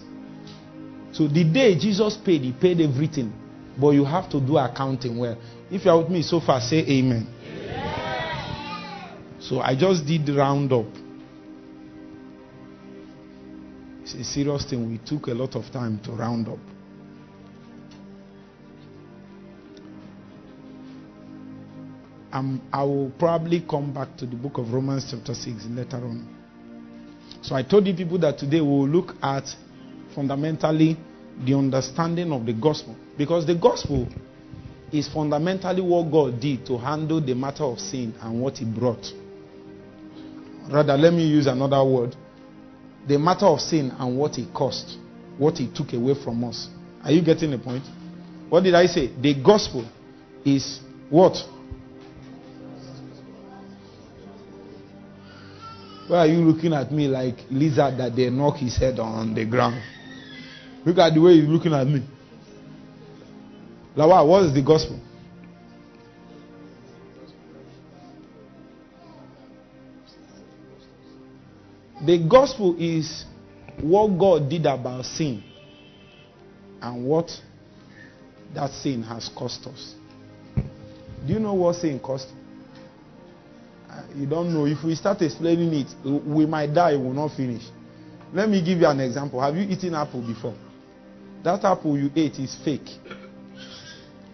[1.14, 3.34] So the day Jesus paid, he paid everything.
[3.80, 5.38] But you have to do accounting well.
[5.70, 7.28] If you are with me so far, say amen.
[7.46, 9.40] amen.
[9.40, 11.01] So I just did round up.
[14.14, 14.90] It's a serious thing.
[14.90, 16.60] We took a lot of time to round up.
[22.34, 26.28] Um, I will probably come back to the book of Romans, chapter 6, later on.
[27.42, 29.46] So I told you people that today we will look at
[30.14, 30.98] fundamentally
[31.46, 32.96] the understanding of the gospel.
[33.18, 34.08] Because the gospel
[34.92, 39.06] is fundamentally what God did to handle the matter of sin and what He brought.
[40.70, 42.16] Rather, let me use another word
[43.08, 44.98] the matter of sin and what it cost,
[45.38, 46.70] what it took away from us.
[47.04, 47.84] Are you getting the point?
[48.50, 49.08] What did I say?
[49.20, 49.90] The gospel
[50.46, 50.80] is
[51.10, 51.36] what?
[56.08, 59.46] Why are you looking at me like lizard that they knock his head on the
[59.46, 59.82] ground?
[60.86, 62.06] Look at the way he's looking at me.
[63.96, 65.00] Lawa, what is the gospel?
[72.06, 73.26] The gospel is
[73.80, 75.44] what God did about sin
[76.82, 77.30] and what
[78.56, 79.96] that sin has cost us.
[80.56, 82.28] Do you know what sin cost?
[83.90, 84.66] Uh, you don't know.
[84.66, 85.88] If we start explaining it,
[86.26, 87.64] we might die, we will not finish.
[88.34, 89.40] Let me give you an example.
[89.40, 90.56] Have you eaten apple before?
[91.44, 92.90] That apple you ate is fake.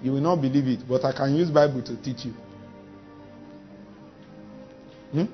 [0.01, 2.33] You will not believe it, but I can use Bible to teach you.
[5.11, 5.25] Hmm?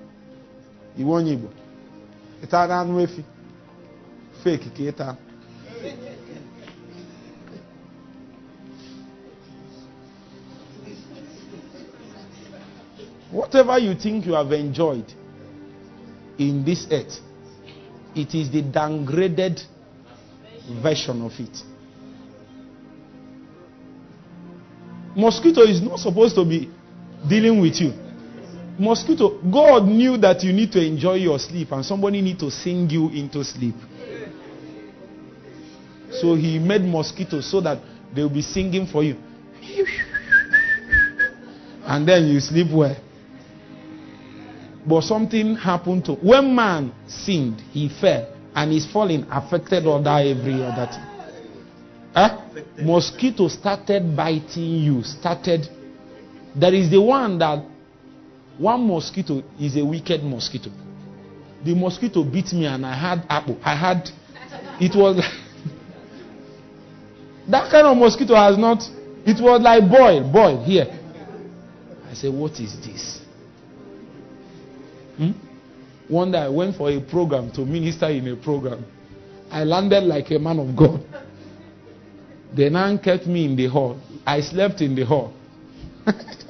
[0.95, 1.62] You want Igbo?
[2.43, 3.23] Ita anụ efi.
[4.45, 5.15] Ịta.
[13.31, 15.11] Whatever you think you have enjoyed
[16.37, 17.19] in this earth,
[18.15, 19.63] it is the downgraded
[20.83, 21.63] version of it.
[25.15, 26.69] Mosquito is not supposed to be
[27.27, 27.93] dealing with you.
[28.79, 32.89] Mosquito, God knew that you need to enjoy your sleep and somebody need to sing
[32.89, 33.75] you into sleep.
[36.11, 37.79] So he made mosquitoes so that
[38.15, 39.17] they will be singing for you.
[41.85, 42.95] And then you sleep well.
[44.85, 50.61] But something happened to when man sinned, he fell, and his falling affected other every
[50.61, 51.13] other thing.
[52.15, 52.27] Eh?
[52.27, 52.39] Huh?
[52.81, 55.03] Mosquito started biting you.
[55.03, 55.67] Started.
[56.55, 57.65] There is the one that
[58.57, 60.69] one mosquito is a wicked mosquito.
[61.65, 63.57] The mosquito bit me, and I had apple.
[63.63, 64.09] I had.
[64.79, 65.17] It was.
[67.49, 68.83] that kind of mosquito has not.
[69.25, 70.99] It was like boil, boil here.
[72.09, 73.21] I said, what is this?
[75.17, 75.31] Hmm?
[76.07, 78.85] One day I went for a program to minister in a program.
[79.49, 81.03] I landed like a man of God.
[82.55, 83.99] The nun kept me in the hall.
[84.25, 85.33] I slept in the hall.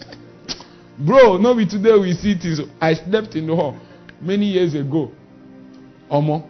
[0.99, 2.61] Bro, no be today we see things.
[2.79, 3.77] I slept in the hall
[4.21, 5.11] many years ago.
[6.11, 6.47] Omo,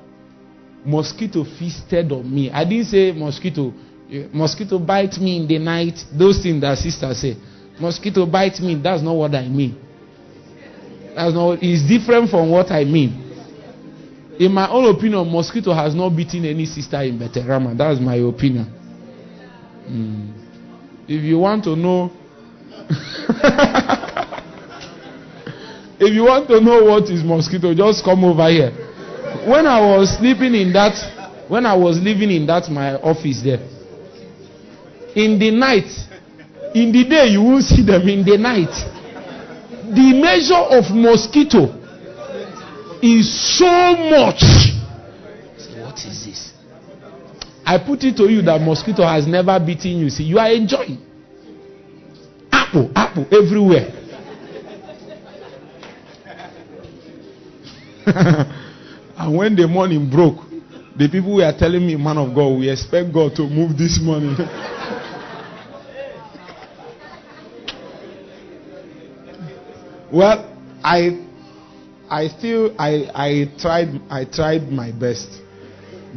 [0.86, 2.52] mosquito feasted on me.
[2.52, 3.74] I didn't say mosquito.
[4.34, 5.98] Mosquito bite me in the night.
[6.12, 7.38] Those things that sister say.
[7.80, 8.76] Mosquito bite me.
[8.76, 9.78] That's not what I mean.
[11.16, 11.60] That's not.
[11.62, 13.22] It's different from what I mean.
[14.40, 17.78] In my own opinion, mosquito has not beaten any sister in Beterama.
[17.78, 18.66] That's my opinion.
[19.88, 20.34] Mm.
[21.08, 22.12] If you want to know,
[26.00, 28.72] if you want to know what is mosquito, just come over here.
[29.48, 30.96] When I was sleeping in that,
[31.48, 33.62] when I was living in that my office there,
[35.16, 35.90] in the night,
[36.74, 38.08] in the day you will see them.
[38.08, 38.74] In the night,
[39.94, 41.70] the measure of mosquito
[43.02, 44.42] is so much.
[45.78, 46.54] What is this?
[47.66, 50.10] I put it to you that mosquito has never beaten you.
[50.10, 50.98] See, you are enjoying.
[52.52, 53.93] Apple, apple everywhere.
[59.18, 60.44] and when the morning broke,
[60.98, 64.36] the people were telling me, Man of God, we expect God to move this morning.
[70.12, 70.50] well,
[70.84, 71.26] I
[72.10, 75.30] I still I I tried I tried my best.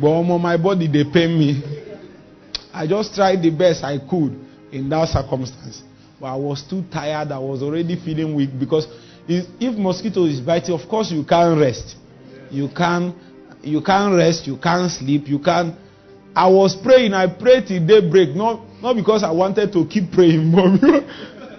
[0.01, 1.63] But on my body they pain me.
[2.75, 4.39] I just tried the best I could
[4.71, 5.83] in that circumstance.
[6.21, 7.33] But I was too tired.
[7.33, 8.87] I was already feeling weak because
[9.29, 11.97] if, mosquito is biting, of course you can't rest.
[12.51, 13.15] You can't
[13.63, 15.75] you can't rest, you can't sleep, you can't
[16.35, 20.53] I was praying, I prayed till daybreak, not not because I wanted to keep praying,
[20.55, 21.05] but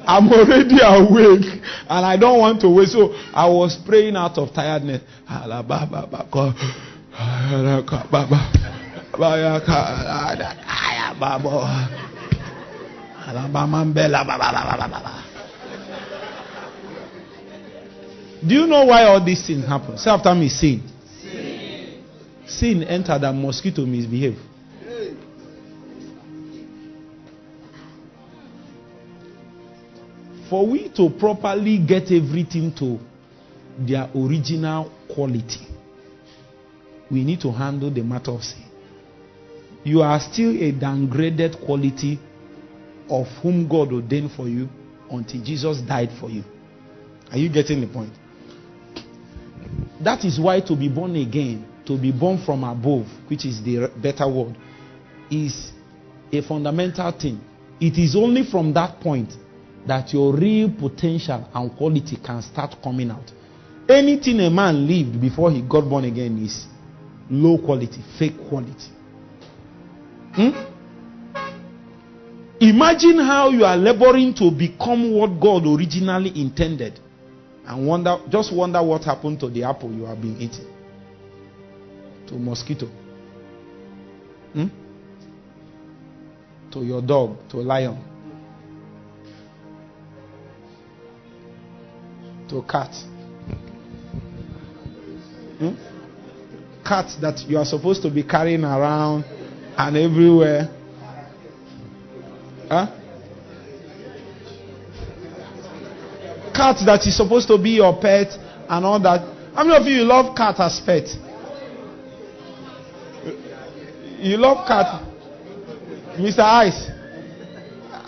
[0.08, 2.88] I'm already awake and I don't want to wait.
[2.90, 5.02] So I was praying out of tiredness.
[18.46, 19.98] Do you know why all these things happen?
[19.98, 20.84] Say after me, sin.
[22.46, 24.38] Sin, entered and mosquito misbehave.
[30.50, 33.00] For we to properly get everything to
[33.80, 35.68] their original quality,
[37.12, 38.64] we need to handle the matter of sin.
[39.84, 42.20] You are still a downgraded quality
[43.10, 44.70] of whom God ordained for you
[45.12, 46.44] until Jesus died for you.
[47.32, 48.14] Are you getting the point?
[50.02, 53.92] That is why to be born again, to be born from above, which is the
[54.02, 54.56] better word,
[55.32, 55.72] is
[56.32, 57.42] a fundamental thing.
[57.80, 59.34] It is only from that point
[59.86, 63.32] that your real potential and quality can start coming out.
[63.90, 66.66] Anything a man lived before he got born again is
[67.30, 68.92] low quality, fake quality.
[70.34, 70.50] Hmm?
[72.60, 77.00] Imagine how you are laboring to become what God originally intended.
[77.68, 80.66] And wonder, just wonder what happened to the apple you have been eating.
[82.28, 82.88] To mosquito.
[84.54, 84.68] Hmm?
[86.72, 88.02] To your dog, to lion.
[92.48, 92.96] To cat.
[95.60, 95.76] Hmm?
[96.86, 99.26] Cat that you are supposed to be carrying around
[99.78, 100.70] and everywhere.
[102.70, 102.88] Huh?
[106.58, 108.34] Cat that is supposed to be your pet
[108.68, 109.22] and all that.
[109.54, 111.08] How many of you love cat as pet?
[114.20, 115.04] You love cat,
[116.18, 116.40] Mr.
[116.40, 116.90] Ice.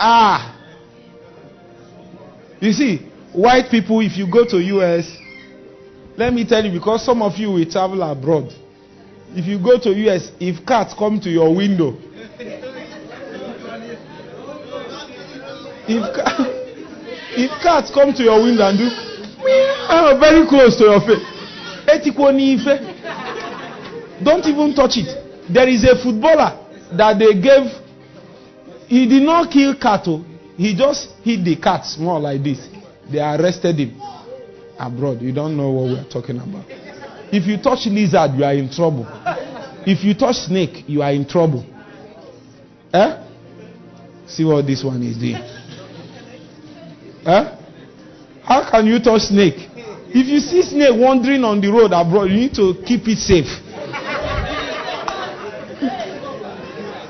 [0.01, 0.55] Ah.
[2.59, 2.97] You see,
[3.33, 5.15] white people, if you go to US,
[6.17, 8.51] let me tell you, because some of you will travel abroad.
[9.35, 11.95] If you go to US, if cats come to your window,
[15.87, 16.58] if,
[17.39, 21.23] if cats come to your window and do oh, very close to your face,
[24.23, 25.09] don't even touch it.
[25.51, 26.59] There is a footballer
[26.97, 27.71] that they gave,
[28.87, 30.25] he did not kill cattle,
[30.57, 32.67] he just hit the cats more like this.
[33.09, 33.99] They arrested him
[34.77, 35.21] abroad.
[35.21, 36.65] You don't know what we are talking about.
[37.31, 39.07] If you touch lizard, you are in trouble.
[39.85, 41.65] If you touch snake, you are in trouble.
[42.93, 43.23] Eh?
[44.27, 45.58] See what this one is doing.
[47.25, 47.55] Eh?
[48.43, 49.67] How can you touch snake?
[50.11, 53.45] If you see snake wandering on the road abroad, you need to keep it safe.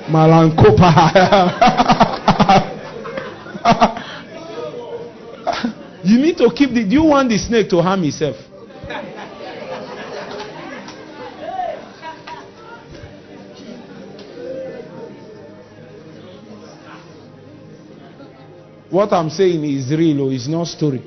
[0.09, 0.89] Malankopa.
[6.03, 6.83] you need to keep the.
[6.83, 8.35] Do you want the snake to harm himself?
[18.89, 21.03] What I'm saying is real or it's not story.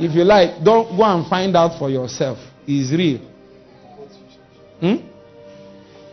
[0.00, 2.38] If you like, don't go and find out for yourself.
[2.66, 3.20] It's real.
[4.80, 4.96] Hmm?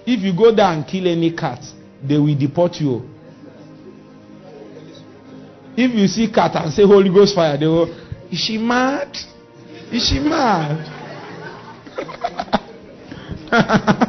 [0.05, 1.59] If you go there and kill any cat,
[2.03, 3.09] they will deport you.
[5.75, 7.89] If you see cat and say Holy Ghost fire, they will.
[8.31, 9.17] Is she mad?
[9.91, 10.97] Is she mad?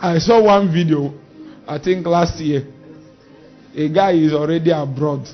[0.00, 1.12] I saw one video,
[1.68, 2.66] I think last year.
[3.76, 5.28] A guy is already abroad.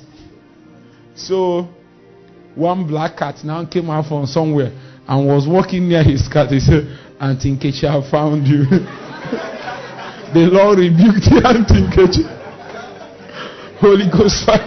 [1.15, 1.69] So,
[2.55, 4.73] one black cat now came out from somewhere
[5.07, 6.49] and was walking near his cat.
[6.51, 6.83] He said,
[7.21, 8.65] Auntie Nkechi, I found you.
[10.33, 12.27] the Lord rebuked the Auntie Nkechi.
[13.79, 14.59] Holy Ghost fire.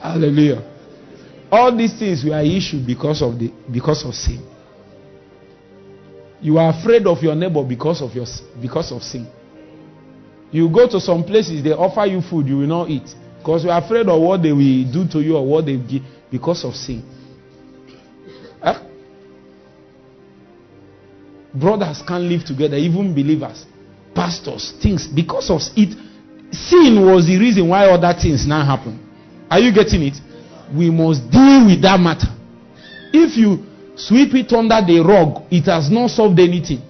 [0.00, 0.77] Hallelujah.
[1.50, 4.46] All these things were issued because of the because of sin.
[6.40, 8.26] You are afraid of your neighbor because of your
[8.60, 9.26] because of sin.
[10.50, 13.14] You go to some places, they offer you food, you will not eat.
[13.38, 16.02] Because you are afraid of what they will do to you or what they give
[16.30, 17.02] because of sin.
[18.62, 18.82] Huh?
[21.54, 23.64] Brothers can't live together, even believers,
[24.14, 25.96] pastors, things, because of it.
[26.50, 28.98] Sin was the reason why other things now happen.
[29.50, 30.14] Are you getting it?
[30.74, 32.28] We must deal with that matter.
[33.12, 33.64] If you
[33.96, 36.82] sweep it under the rug, it has not solved anything.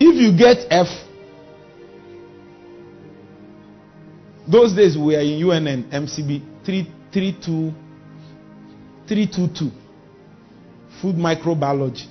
[0.00, 0.86] If you get F,
[4.46, 7.74] those days we were in UNN MCB 332
[9.08, 9.70] 322
[11.02, 12.06] food microbiology.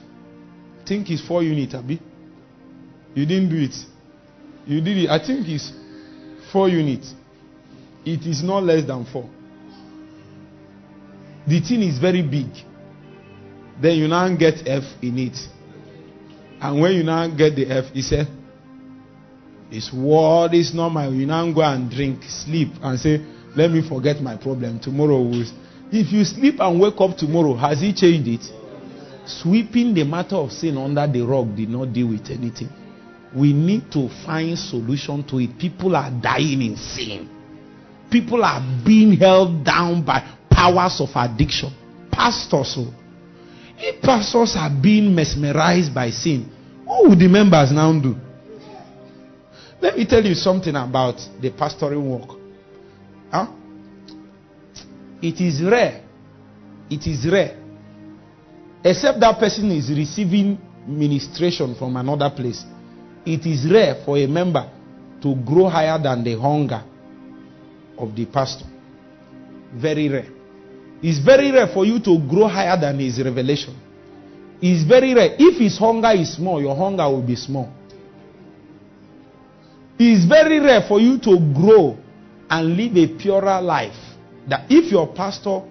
[0.85, 2.01] Think it's four unit, Abi.
[3.13, 3.75] You didn't do it.
[4.65, 5.09] You did it.
[5.09, 5.71] I think it's
[6.51, 7.13] four units.
[8.07, 9.29] It is not less than four.
[11.45, 12.47] The thing is very big.
[13.81, 15.37] Then you now get F in it.
[16.61, 18.27] And when you now get the F, he said,
[19.69, 21.13] It's what is normal.
[21.13, 23.17] You now go and drink, sleep, and say,
[23.57, 24.79] Let me forget my problem.
[24.79, 25.45] Tomorrow will.
[25.91, 29.29] If you sleep and wake up tomorrow, has he changed it?
[29.29, 32.69] Sweeping the matter of sin under the rug did not deal with anything.
[33.35, 35.59] We need to find solution to it.
[35.59, 37.36] People are dying in sin.
[38.09, 41.71] People are being held down by powers of addiction.
[42.11, 42.93] Pastors, oh.
[43.77, 46.49] if pastors are being mesmerized by sin,
[46.85, 48.15] what would the members now do?
[49.81, 52.39] Let me tell you something about the pastoral work.
[53.31, 53.47] Huh?
[55.21, 56.03] It is rare.
[56.89, 57.57] It is rare.
[58.83, 62.63] Except that person is receiving ministration from another place.
[63.25, 64.71] It is rare for a member
[65.21, 66.83] to grow higher than the hunger
[67.97, 68.65] of the pastor.
[69.73, 70.29] Very rare.
[71.01, 73.75] It's very rare for you to grow higher than his revelation.
[74.61, 75.35] It's very rare.
[75.37, 77.71] If his hunger is small, your hunger will be small.
[79.99, 81.97] It's very rare for you to grow
[82.49, 83.95] and live a purer life.
[84.47, 85.61] That if your pastor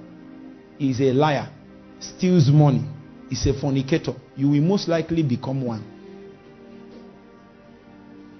[0.79, 1.49] is a liar,
[1.99, 2.85] steals money,
[3.31, 5.83] is a fornicator, you will most likely become one.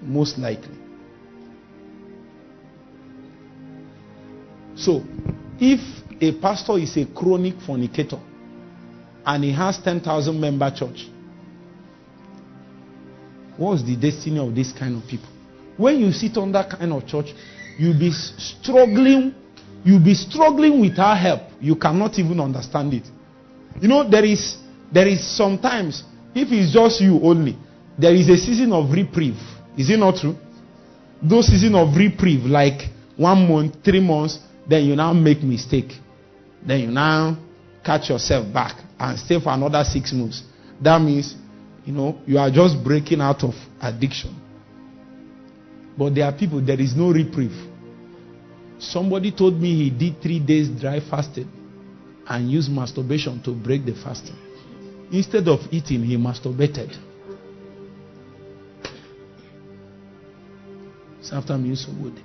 [0.01, 0.86] Most likely.
[4.77, 5.03] So,
[5.59, 5.79] if
[6.21, 8.19] a pastor is a chronic fornicator
[9.25, 11.07] and he has 10,000 member church,
[13.57, 15.29] what's the destiny of this kind of people?
[15.77, 17.33] When you sit on that kind of church,
[17.77, 19.33] you'll be struggling,
[19.83, 21.41] you'll be struggling without help.
[21.59, 23.03] You cannot even understand it.
[23.81, 24.57] You know, there is
[24.91, 26.03] there is sometimes,
[26.33, 27.57] if it's just you only,
[27.97, 29.37] there is a season of reprieve.
[29.77, 30.35] Is it not true?
[31.21, 35.93] Those season of reprieve, like one month, three months, then you now make mistake.
[36.65, 37.37] Then you now
[37.83, 40.43] catch yourself back and stay for another six months.
[40.81, 41.35] That means,
[41.85, 44.35] you know, you are just breaking out of addiction.
[45.97, 47.55] But there are people, there is no reprieve.
[48.79, 51.49] Somebody told me he did three days dry fasting
[52.27, 54.35] and used masturbation to break the fasting.
[55.11, 56.95] Instead of eating, he masturbated.
[61.19, 62.21] It's after me, so good.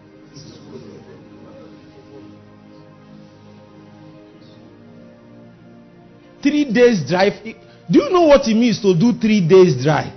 [6.43, 7.35] Three days drive.
[7.45, 10.13] Do you know what it means to do three days drive?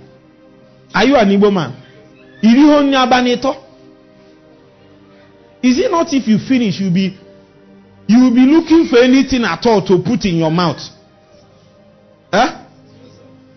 [0.94, 1.82] Are you an Igbo man?
[5.62, 7.18] Is it not if you finish, you'll be
[8.08, 10.80] you will be looking for anything at all to put in your mouth?
[12.32, 12.64] Huh?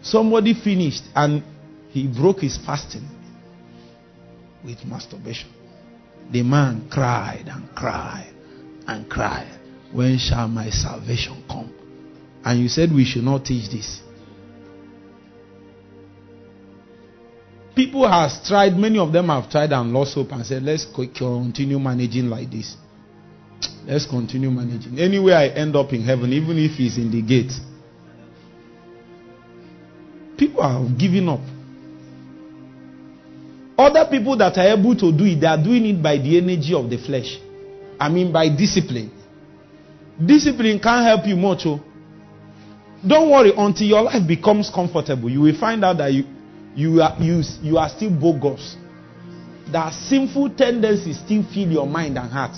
[0.02, 1.44] Somebody finished and
[1.90, 3.08] he broke his fasting
[4.64, 5.50] with masturbation.
[6.32, 8.34] The man cried and cried
[8.88, 9.60] and cried.
[9.92, 11.74] When shall my salvation come?
[12.44, 14.02] And you said we should not teach this.
[17.76, 21.80] People have tried, many of them have tried and lost hope and said, let's continue
[21.80, 22.76] managing like this.
[23.86, 25.00] Let's continue managing.
[25.00, 27.52] Anyway, I end up in heaven, even if he's in the gate.
[30.38, 31.40] People are giving up.
[33.78, 36.74] Other people that are able to do it, they are doing it by the energy
[36.74, 37.40] of the flesh.
[37.98, 39.12] I mean, by discipline.
[40.24, 41.62] Discipline can't help you much.
[41.66, 41.80] Oh.
[43.06, 45.30] Don't worry until your life becomes comfortable.
[45.30, 46.26] You will find out that you,
[46.76, 48.76] you, are, you, you are still bogus.
[49.72, 52.58] That sinful tendencies still fill your mind and heart.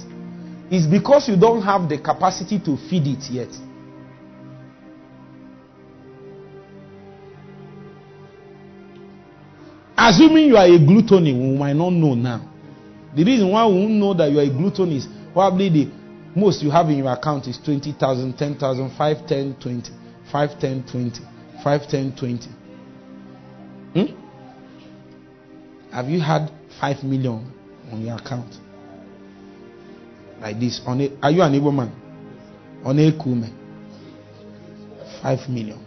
[0.72, 3.50] It's because you don't have the capacity to feed it yet.
[9.98, 12.50] Assuming you are a glutton, we might not know now.
[13.16, 15.92] The reason why we won't know that you are a glutton is probably the
[16.36, 19.92] most you have in your account is 20,000, 10,000, 5, 10, 20,
[20.32, 21.20] 5, 10, 20,
[21.64, 22.48] 5, 10, 20.
[23.94, 24.06] Hmm?
[25.94, 27.52] Have you had 5 million
[27.92, 28.54] on your account?
[30.40, 30.82] Like this.
[30.86, 31.92] On a, are you an able man?
[32.84, 33.52] On a kume.
[35.22, 35.80] 5 million.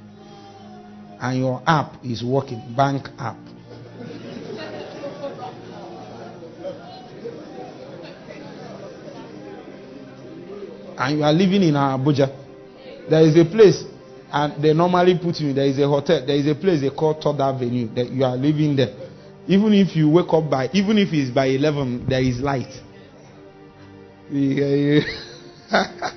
[1.21, 3.37] And your app is working, bank app.
[10.97, 12.29] and you are living in Abuja,
[13.11, 13.85] there is a place,
[14.35, 15.53] and they normally put you.
[15.53, 16.27] There is a hotel.
[16.27, 18.93] There is a place they call Third Avenue that you are living there.
[19.47, 22.73] Even if you wake up by, even if it's by eleven, there is light.
[24.33, 25.01] Yeah,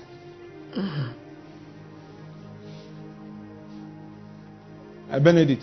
[5.12, 5.62] I Benedict,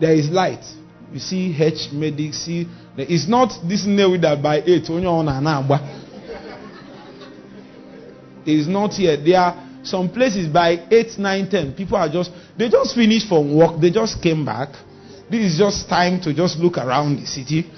[0.00, 0.64] there is light.
[1.12, 2.66] You see H medic, see
[2.96, 5.28] it's not this nail that by eight on own
[8.46, 9.22] is not yet.
[9.22, 11.74] There are some places by 8, 9, 10.
[11.74, 13.80] People are just, they just finished from work.
[13.80, 14.70] They just came back.
[15.30, 17.70] This is just time to just look around the city.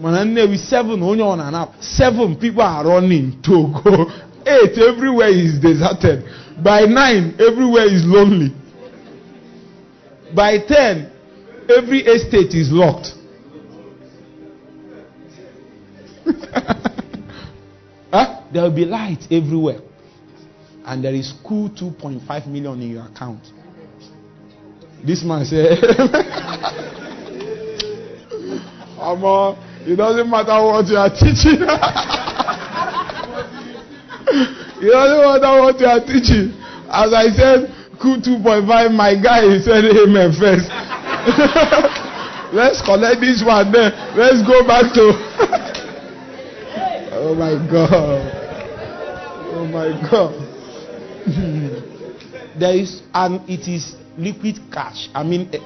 [0.00, 1.80] With seven, on an app.
[1.80, 4.10] Seven people are running to go.
[4.46, 6.22] Eight, everywhere is deserted.
[6.62, 8.54] By nine, everywhere is lonely.
[10.34, 11.10] By ten,
[11.68, 13.14] every estate is locked.
[18.12, 18.42] huh?
[18.52, 19.80] There will be light everywhere
[20.86, 23.42] and there is cool 2.5 million in your account.
[25.04, 25.78] This man said,
[28.96, 31.58] Amo, it doesn't matter what you are teaching.
[34.78, 36.54] it doesn't matter what you are teaching.
[36.88, 37.66] As I said,
[38.00, 40.70] cool 2.5, my guy said amen first.
[42.54, 43.90] Let's collect this one then.
[44.16, 45.10] Let's go back to.
[47.18, 48.30] oh my God.
[49.52, 50.45] Oh my God.
[52.58, 55.08] there is and it is liquid cash.
[55.12, 55.58] I mean eh,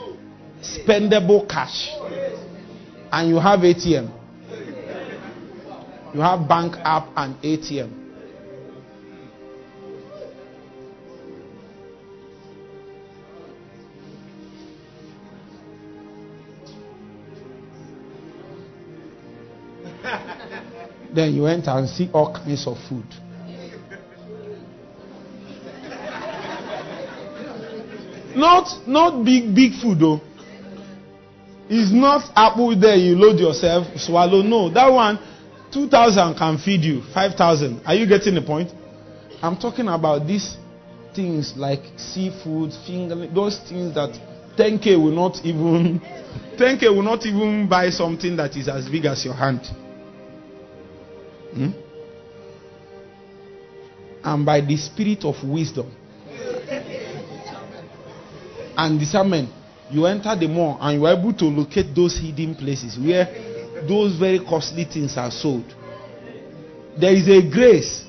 [0.63, 1.91] spendable cash.
[3.13, 4.09] And you have ATM.
[6.15, 7.91] You have bank app and ATM.
[21.15, 23.05] then you enter and see all kinds of food.
[28.37, 30.21] Not not big big food though.
[31.69, 34.43] It's not apple there you load yourself, swallow.
[34.43, 35.19] No, that one,
[35.73, 37.03] two thousand can feed you.
[37.15, 37.83] Five thousand.
[37.87, 38.71] Are you getting the point?
[39.43, 40.57] I'm talking about these
[41.15, 44.11] things like seafood, finger, those things that
[44.57, 46.01] 10k will not even
[46.57, 49.61] 10k will not even buy something that is as big as your hand.
[51.55, 51.71] Hmm?
[54.23, 55.91] And by the spirit of wisdom,
[58.81, 59.51] and discernment,
[59.91, 63.27] you enter the mall and you are able to locate those hidden places where
[63.87, 65.65] those very costly things are sold.
[66.99, 68.07] There is a grace.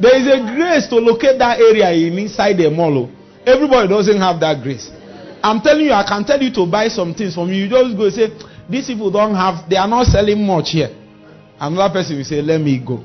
[0.00, 2.96] There is a grace to locate that area in inside the mall.
[2.96, 3.10] Oh.
[3.44, 4.90] Everybody doesn't have that grace.
[5.42, 7.64] I'm telling you, I can tell you to buy some things from you.
[7.64, 8.28] You just go and say,
[8.70, 10.90] these people don't have, they are not selling much here.
[11.60, 13.04] Another person will say, let me go.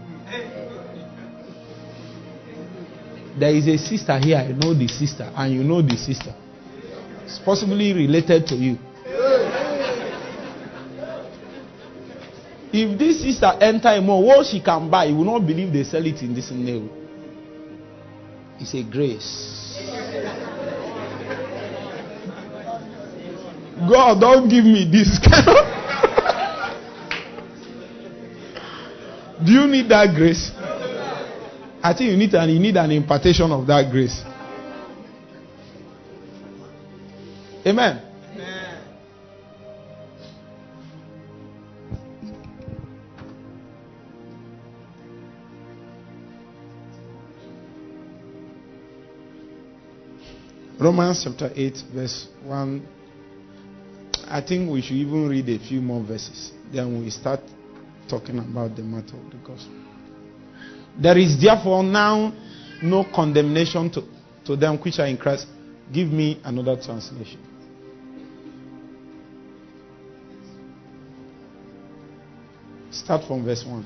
[3.37, 4.37] There is a sister here.
[4.37, 6.33] I know the sister, and you know the sister.
[7.25, 8.77] It's possibly related to you.
[12.75, 16.05] If this sister enter more, what she can buy, you will not believe they sell
[16.05, 16.89] it in this name.
[18.59, 19.77] It's a grace.
[23.87, 25.19] God, don't give me this
[29.45, 30.51] Do you need that grace?
[31.85, 34.23] I think you need an you need an impartation of that grace.
[37.65, 38.01] Amen.
[38.31, 38.81] Amen.
[50.79, 52.87] Romans chapter 8, verse 1.
[54.29, 56.53] I think we should even read a few more verses.
[56.71, 57.41] Then we start
[58.07, 59.82] talking about the matter of the gospel.
[60.99, 62.33] There is therefore now
[62.81, 64.03] no condemnation to,
[64.45, 65.47] to them which are in Christ.
[65.91, 67.39] Give me another translation.
[72.91, 73.85] Start from verse 1.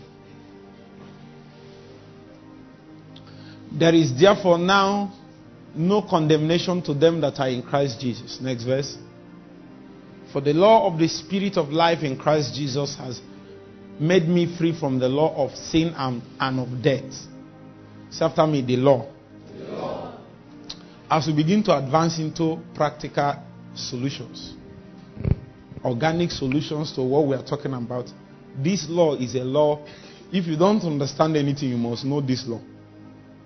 [3.72, 5.14] There is therefore now
[5.74, 8.40] no condemnation to them that are in Christ Jesus.
[8.42, 8.98] Next verse.
[10.34, 13.22] For the law of the Spirit of life in Christ Jesus has
[14.00, 17.14] made me free from the law of sin and, and of death.
[18.10, 19.08] Say after me, the law.
[21.10, 23.36] As we begin to advance into practical
[23.74, 24.56] solutions,
[25.84, 28.12] organic solutions to what we are talking about,
[28.62, 29.86] this law is a law.
[30.32, 32.60] If you don't understand anything, you must know this law.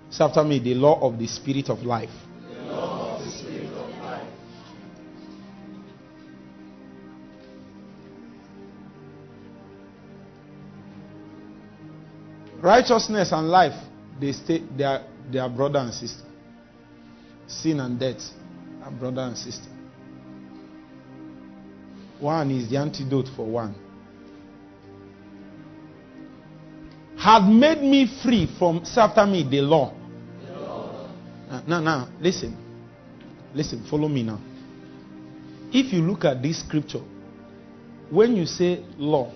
[0.10, 2.10] Say after me, the law of the Spirit of life.
[12.62, 13.74] Righteousness and life,
[14.20, 16.24] they stay they are, they are brother and sister.
[17.48, 18.22] Sin and death
[18.84, 19.68] are brother and sister.
[22.20, 23.76] One is the antidote for one.
[27.18, 29.94] Had made me free from after me the law.
[31.50, 32.56] Uh, now, now, listen.
[33.54, 34.40] Listen, follow me now.
[35.74, 37.02] If you look at this scripture,
[38.10, 39.32] when you say law,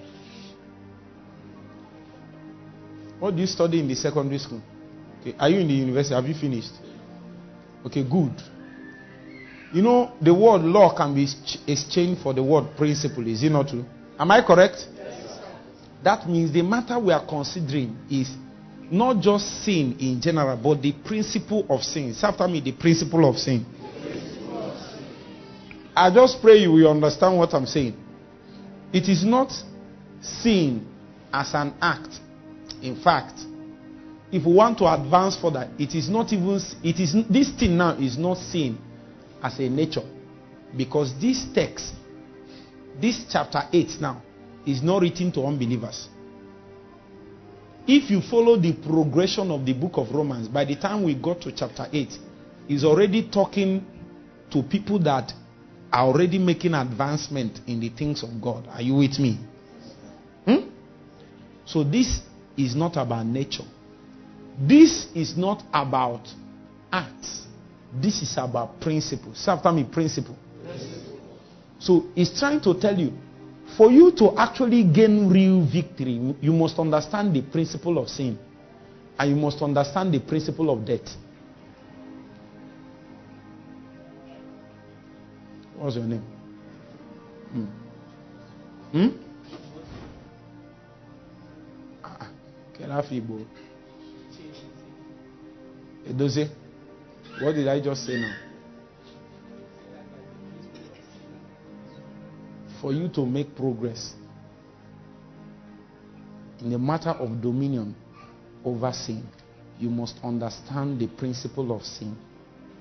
[3.20, 4.62] What do you study in the secondary school?
[5.22, 5.36] Okay.
[5.40, 6.16] Are you in the university?
[6.16, 6.74] Have you finished?
[7.86, 8.34] Okay, good.
[9.74, 11.28] You know, the word law can be
[11.68, 13.28] exchanged for the word principle.
[13.28, 13.86] Is it not true?
[14.18, 14.88] Am I correct?
[14.96, 15.40] Yes,
[16.04, 18.30] that means the matter we are considering is
[18.92, 22.14] not just sin in general, but the principle of sin.
[22.14, 23.66] Say after me, the principle of sin.
[23.66, 25.06] Principle of sin.
[25.96, 27.96] I just pray you will understand what I'm saying.
[28.94, 29.52] It is not
[30.22, 30.88] sin
[31.34, 32.20] as an act,
[32.86, 33.40] in fact,
[34.32, 37.98] if we want to advance further, it is not even it is this thing now
[37.98, 38.78] is not seen
[39.42, 40.04] as a nature
[40.76, 41.94] because this text,
[43.00, 44.22] this chapter 8 now,
[44.66, 46.10] is not written to unbelievers.
[47.88, 51.42] If you follow the progression of the book of Romans, by the time we got
[51.42, 52.18] to chapter 8,
[52.68, 53.86] is already talking
[54.52, 55.32] to people that
[55.94, 58.68] are already making advancement in the things of God.
[58.70, 59.40] Are you with me?
[60.46, 60.70] Hmm?
[61.66, 62.22] So this
[62.58, 63.66] is not about nature.
[64.60, 66.28] This is not about
[66.92, 67.46] acts.
[67.94, 69.34] This is about principle.
[69.36, 70.36] Say after me, principle.
[71.80, 73.14] So he's trying to tell you,
[73.78, 78.38] for you to actually gain real victory, you must understand the principle of sin.
[79.18, 81.16] And you must understand the principle of death.
[85.78, 86.24] What's your name?
[87.52, 87.66] Hmm?
[88.92, 89.25] hmm?
[92.78, 93.46] Kelafibo.
[96.10, 96.50] Edoze.
[97.42, 98.36] What did I just say now?
[102.82, 104.14] For you to make progress
[106.62, 107.96] in the matter of dominion
[108.64, 109.24] over sin,
[109.80, 112.16] you must understand the principle of sin.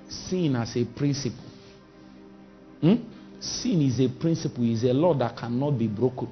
[0.09, 1.45] Sin as a principle.
[2.81, 2.95] Hmm?
[3.41, 6.29] Sin is a principle, is a law that cannot be broken.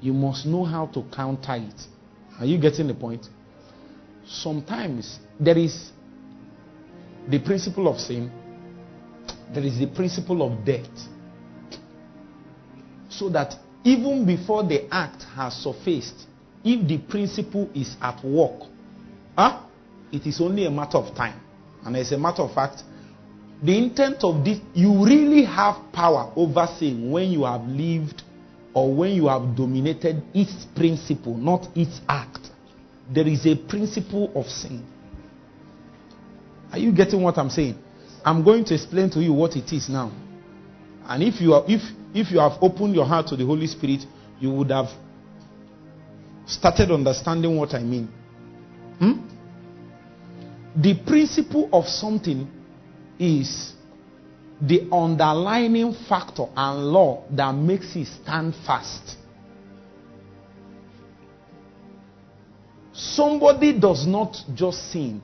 [0.00, 1.86] You must know how to counter it.
[2.38, 3.28] Are you getting the point?
[4.26, 5.92] Sometimes there is
[7.28, 8.30] the principle of sin,
[9.52, 10.88] there is the principle of death.
[13.08, 13.54] So that
[13.84, 16.26] even before the act has surfaced,
[16.64, 18.62] if the principle is at work,
[19.36, 19.60] huh,
[20.10, 21.40] it is only a matter of time.
[21.84, 22.82] And as a matter of fact,
[23.62, 28.22] the intent of this, you really have power over sin when you have lived
[28.74, 32.50] or when you have dominated its principle, not its act,
[33.12, 34.84] there is a principle of sin.
[36.72, 37.78] Are you getting what I'm saying?
[38.24, 40.10] I'm going to explain to you what it is now.
[41.06, 41.82] And if you are, if
[42.14, 44.04] if you have opened your heart to the Holy Spirit,
[44.40, 44.88] you would have
[46.46, 48.08] started understanding what I mean.
[48.98, 49.12] Hmm?
[50.80, 52.50] The principle of something
[53.18, 53.72] is
[54.66, 59.16] the underlining factor and law that makes it stand fast.
[62.92, 65.20] Somebody does not just sin,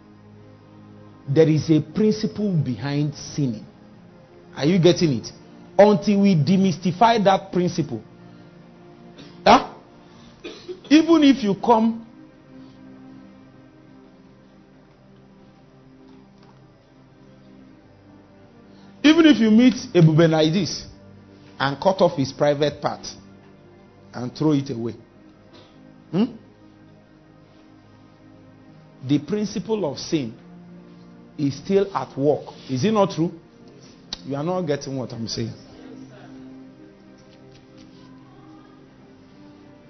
[1.29, 3.65] there is a principle behind sinning.
[4.57, 5.29] Are you getting it?
[5.79, 8.03] Until we demystify that principle.
[9.47, 9.73] Huh?
[10.91, 12.07] Even if you come
[19.21, 20.87] Even if you meet a bube like this
[21.59, 23.07] and cut off his private part
[24.15, 24.95] and throw it away.
[26.11, 26.25] Hmm?
[29.07, 30.35] The principle of sin
[31.37, 32.47] is still at work.
[32.71, 33.31] Is it not true?
[34.25, 35.53] You are not getting what I'm saying.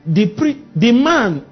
[0.07, 1.47] The, pre, the man,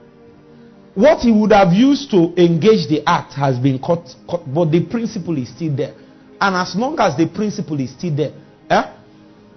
[0.97, 4.85] what he would have used to engage the act has been cut, cut, but the
[4.85, 5.95] principle is still there.
[6.41, 8.33] And as long as the principle is still there,
[8.71, 8.95] eh,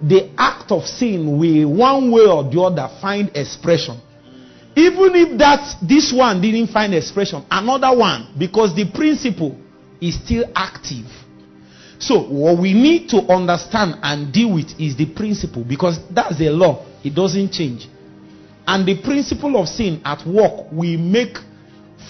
[0.00, 4.00] the act of sin will, one way or the other, find expression.
[4.74, 9.56] Even if that this one didn't find expression, another one, because the principle
[10.00, 11.06] is still active.
[11.98, 16.50] So, what we need to understand and deal with is the principle because that's a
[16.50, 17.86] law, it doesn't change.
[18.66, 21.36] And the principle of sin at work we make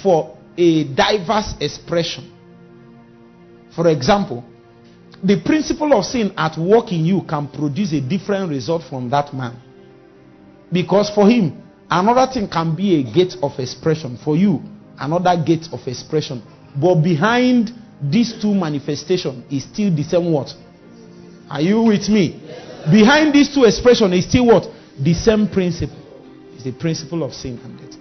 [0.03, 2.33] for a diverse expression.
[3.75, 4.45] For example,
[5.23, 9.33] the principle of sin at work in you can produce a different result from that
[9.33, 9.57] man.
[10.73, 14.19] Because for him, another thing can be a gate of expression.
[14.25, 14.63] For you,
[14.99, 16.43] another gate of expression.
[16.81, 17.71] But behind
[18.03, 20.53] these two manifestations is still the same what?
[21.49, 22.41] Are you with me?
[22.91, 24.67] Behind these two expressions is still what?
[24.99, 25.99] The same principle.
[26.55, 27.99] It's the principle of sin and death.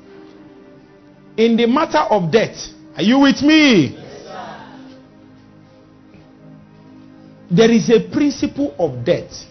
[1.37, 2.57] In the matter of death,
[2.95, 3.97] are you with me?
[7.51, 9.45] There is a principle of death.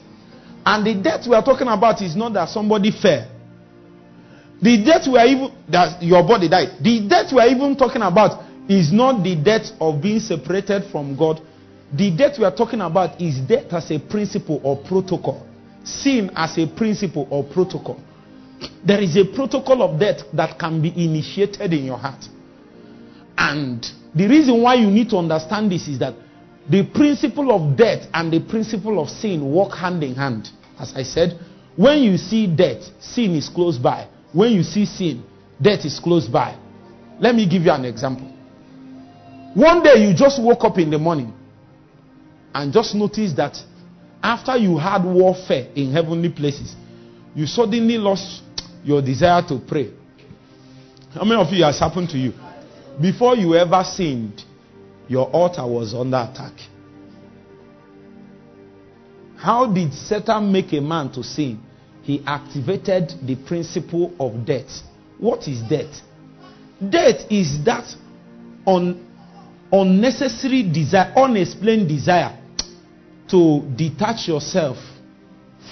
[0.64, 3.28] And the death we are talking about is not that somebody fell.
[4.62, 6.82] The death we are even that your body died.
[6.82, 11.16] The death we are even talking about is not the death of being separated from
[11.16, 11.40] God.
[11.92, 15.46] The death we are talking about is death as a principle or protocol.
[15.84, 18.00] Sin as a principle or protocol.
[18.84, 22.22] There is a protocol of death that can be initiated in your heart.
[23.36, 23.84] And
[24.14, 26.14] the reason why you need to understand this is that
[26.70, 30.48] the principle of death and the principle of sin work hand in hand.
[30.78, 31.38] As I said,
[31.76, 34.08] when you see death, sin is close by.
[34.32, 35.24] When you see sin,
[35.60, 36.56] death is close by.
[37.18, 38.28] Let me give you an example.
[39.54, 41.34] One day you just woke up in the morning
[42.54, 43.56] and just noticed that
[44.22, 46.76] after you had warfare in heavenly places,
[47.34, 48.42] you suddenly lost
[48.84, 49.90] your desire to pray.
[51.12, 52.32] How many of you has happened to you?
[53.00, 54.44] Before you ever sinned,
[55.10, 56.52] your altar was under attack.
[59.36, 61.60] How did Satan make a man to sin?
[62.02, 64.70] He activated the principle of death.
[65.18, 66.00] What is death?
[66.78, 67.92] Death is that
[68.64, 69.04] un-
[69.72, 72.38] unnecessary desire, unexplained desire
[73.30, 74.76] to detach yourself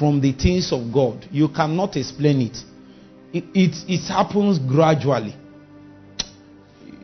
[0.00, 1.28] from the things of God.
[1.30, 2.56] You cannot explain it.
[3.32, 5.36] It, it, it happens gradually.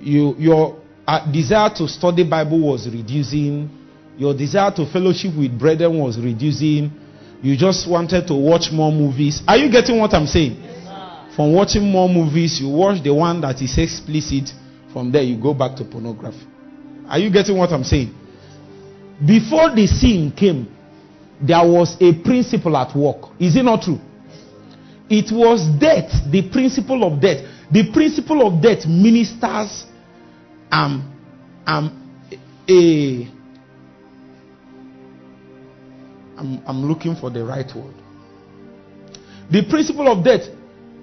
[0.01, 3.71] You, your uh, desire to study Bible was reducing.
[4.17, 6.91] Your desire to fellowship with brethren was reducing.
[7.43, 9.43] You just wanted to watch more movies.
[9.47, 10.57] Are you getting what I'm saying?
[10.63, 14.51] Yes, From watching more movies, you watch the one that is explicit.
[14.93, 16.47] From there, you go back to pornography.
[17.09, 18.15] Are you getting what I'm saying?
[19.25, 20.75] Before the sin came,
[21.41, 23.31] there was a principle at work.
[23.39, 24.01] Is it not true?
[25.11, 27.45] It was death, the principle of death.
[27.71, 29.85] The principle of death ministers
[30.75, 31.15] um,
[31.67, 32.31] um,
[32.69, 33.31] a.
[36.37, 37.95] I'm, I'm looking for the right word.
[39.53, 40.49] The principle of death,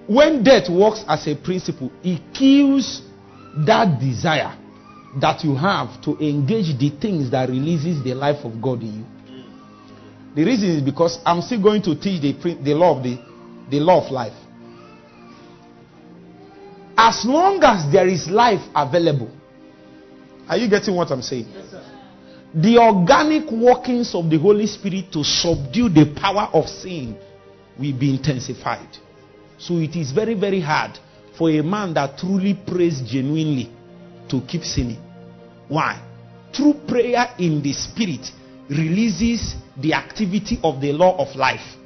[0.08, 3.02] when death works as a principle, it kills
[3.66, 4.58] that desire
[5.22, 9.06] that you have to engage the things that releases the life of God in you.
[10.36, 13.18] The reason is because I'm still going to teach the, the law of the,
[13.70, 14.34] the law of life.
[16.98, 19.32] As long as there is life available,
[20.52, 21.48] are you getting what I'm saying?
[21.50, 21.74] Yes,
[22.54, 27.18] the organic workings of the Holy Spirit to subdue the power of sin
[27.80, 28.98] will be intensified.
[29.58, 31.00] So it is very, very hard
[31.38, 33.72] for a man that truly prays genuinely
[34.28, 35.02] to keep sinning.
[35.70, 36.02] Why?
[36.52, 38.30] True prayer in the spirit
[38.70, 41.78] releases the activity of the law of life.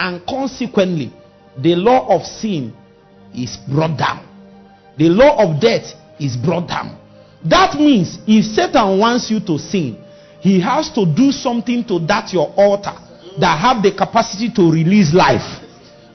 [0.00, 1.12] And consequently,
[1.56, 2.74] the law of sin
[3.32, 4.26] is brought down.
[4.98, 6.98] The law of death is brought down.
[7.44, 9.98] That means if Satan wants you to sin,
[10.40, 12.94] he has to do something to that your altar
[13.38, 15.60] that have the capacity to release life.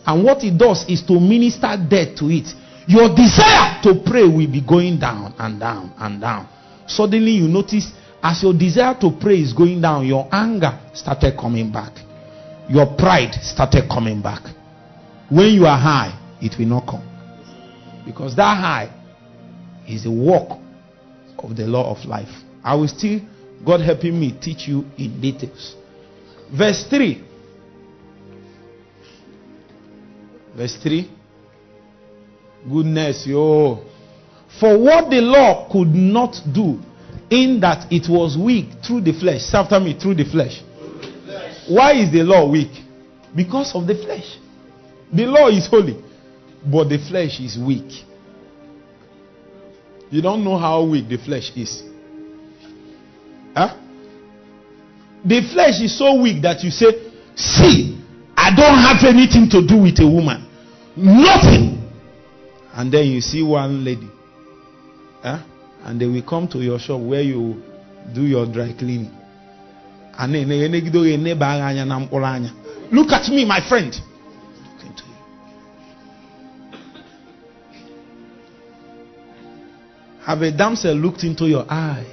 [0.06, 2.48] And what he does is to minister death to it.
[2.88, 6.48] Your desire to pray will be going down and down and down.
[6.88, 7.92] Suddenly you notice
[8.24, 11.92] as your desire to pray is going down, your anger started coming back.
[12.70, 14.44] Your pride started coming back.
[15.30, 17.04] When you are high, it will not come.
[18.06, 18.90] Because that high
[19.88, 20.60] is a walk
[21.40, 22.30] of the law of life.
[22.64, 23.20] I will still,
[23.66, 25.76] God helping me, teach you in details.
[26.52, 27.24] Verse 3.
[30.56, 31.12] Verse 3.
[32.70, 33.84] Goodness, yo.
[34.60, 36.80] For what the law could not do,
[37.30, 39.42] in that it was weak through the flesh.
[39.42, 40.62] Say after me, through the flesh.
[41.68, 42.72] Why is the law weak?
[43.36, 44.38] Because of the flesh.
[45.14, 46.02] The law is holy,
[46.66, 48.06] but the flesh is weak.
[50.10, 51.84] You don't know how weak the flesh is.
[53.56, 53.76] Huh?
[55.26, 56.88] The flesh is so weak that you say,
[57.36, 58.02] See,
[58.36, 60.48] I don't have anything to do with a woman.
[60.96, 61.92] Nothing.
[62.74, 64.10] And then you see one lady.
[65.22, 65.44] Huh?
[65.84, 67.62] And they will come to your shop where you
[68.14, 69.12] do your dry cleaning.
[72.92, 73.94] Look at me, my friend.
[80.28, 82.06] Have a damsel looked into your eyes?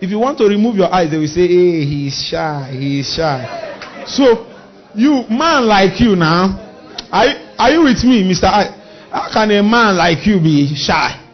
[0.00, 4.04] If you want to remove your eyes, they will say, Hey, he's shy, he's shy.
[4.08, 4.50] So,
[4.96, 6.58] you, man like you now,
[7.12, 8.44] are, are you with me, Mr.
[8.50, 8.74] I?
[9.12, 11.24] How can a man like you be shy?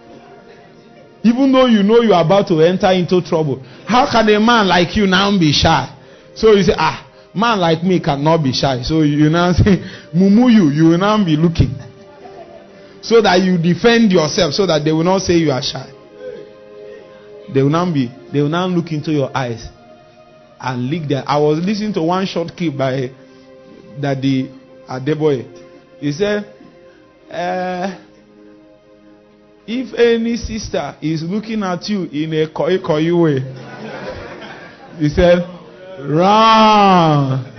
[1.22, 4.68] Even though you know you are about to enter into trouble, how can a man
[4.68, 5.88] like you now be shy?
[6.34, 8.82] So you say, ah, man like me cannot be shy.
[8.82, 9.82] So you now say,
[10.14, 11.74] mumu you, you will now be looking.
[13.04, 15.92] So that you defend yourself, so that they will not say you are shy.
[17.52, 19.68] They will now be, they will now look into your eyes
[20.58, 21.22] and lick there.
[21.26, 23.10] I was listening to one short clip by
[24.00, 24.50] Daddy
[24.88, 25.44] Adeboye.
[26.00, 26.46] He said,
[27.30, 28.00] uh,
[29.66, 32.78] if any sister is looking at you in a coy
[33.20, 33.40] way,
[34.98, 35.44] he said,
[36.00, 37.53] run.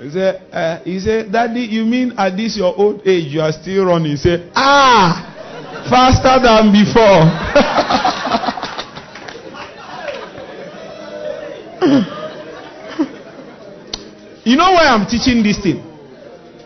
[0.00, 3.52] He said, uh, he said, Daddy, you mean at this your old age you are
[3.52, 4.12] still running?
[4.12, 5.28] He said, Ah,
[5.90, 7.20] faster than before.
[14.44, 15.84] you know why I'm teaching this thing?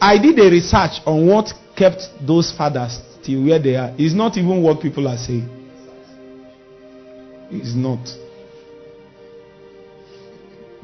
[0.01, 3.93] I did a research on what kept those fathers till where they are.
[3.99, 5.49] It's not even what people are saying.
[7.51, 8.07] It's not.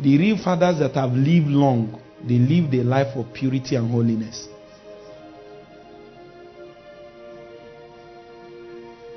[0.01, 4.49] The real fathers that have lived long, they lived a life of purity and holiness.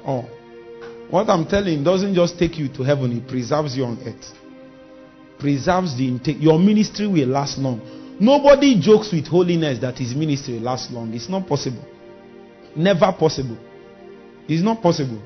[0.06, 0.30] Oh,
[1.10, 4.34] what I'm telling doesn't just take you to heaven, it preserves you on earth.
[5.40, 6.38] Preserves the intake.
[6.40, 7.82] Your ministry will last long.
[8.20, 11.14] Nobody jokes with holiness that his ministry lasts long.
[11.14, 11.84] It's not possible.
[12.76, 13.58] Never possible.
[14.48, 15.22] It's not possible.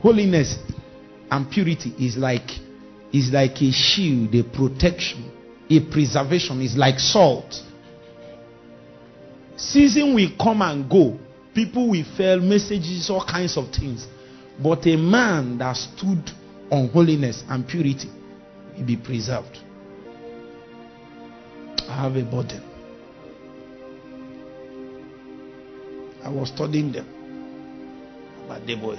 [0.00, 0.56] Holiness
[1.30, 2.50] and purity is like
[3.12, 5.31] is like a shield, a protection,
[5.76, 6.60] a preservation.
[6.60, 7.62] It's like salt.
[9.56, 11.18] Season will come and go.
[11.54, 14.06] People will fail, messages, all kinds of things.
[14.62, 16.30] But a man that stood
[16.70, 18.10] on holiness and purity
[18.76, 19.58] will be preserved.
[21.88, 22.62] I have a burden.
[26.24, 27.06] I was studying them
[28.44, 28.98] about Deboy,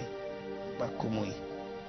[0.75, 1.33] about Kumuyi.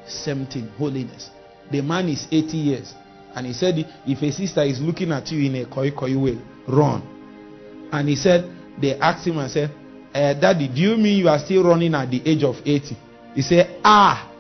[0.07, 1.31] Same thing, holiness.
[1.71, 2.95] The man is 80 years.
[3.35, 3.75] And he said,
[4.07, 7.89] if a sister is looking at you in a koi koi way, run.
[7.93, 9.71] And he said, they asked him and said,
[10.15, 12.97] uh, Daddy, do you mean you are still running at the age of 80?
[13.35, 14.31] He said, Ah,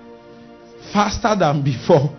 [0.92, 2.16] faster than before.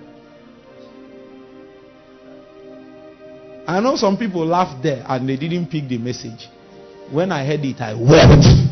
[3.67, 6.49] I know some people laughed there and they didn't pick the message.
[7.11, 8.64] When I heard it, I wept.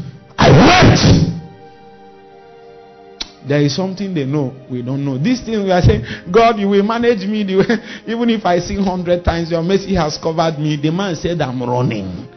[3.48, 5.18] There is something they know we don't know.
[5.18, 7.66] This thing we are saying, God, you will manage me the way,
[8.08, 10.78] even if I sin hundred times, your mercy has covered me.
[10.82, 12.28] The man said, I'm running.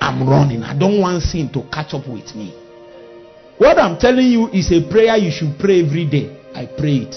[0.00, 0.62] I'm running.
[0.62, 2.54] I don't want sin to catch up with me.
[3.58, 6.34] What I'm telling you is a prayer you should pray every day.
[6.54, 7.14] I pray it.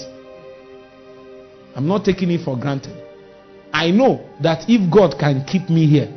[1.74, 2.98] I'm not taking it for granted.
[3.72, 6.12] I know that if God can keep me here,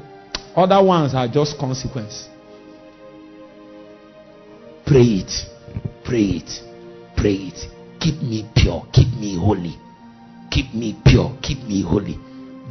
[0.56, 2.28] other ones are just consequence.
[4.86, 5.32] Pray it.
[6.04, 6.65] Pray it.
[7.18, 8.00] Pray it.
[8.00, 8.86] Keep me pure.
[8.92, 9.78] Keep me holy.
[10.52, 11.38] Keep me pure.
[11.42, 12.18] Keep me holy.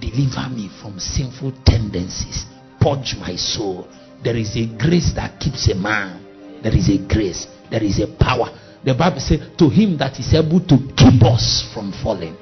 [0.00, 2.46] Deliver me from sinful tendencies.
[2.80, 3.88] Purge my soul.
[4.22, 6.60] There is a grace that keeps a man.
[6.62, 7.46] There is a grace.
[7.70, 8.48] There is a power.
[8.84, 12.36] The Bible says, To him that is able to keep us from falling.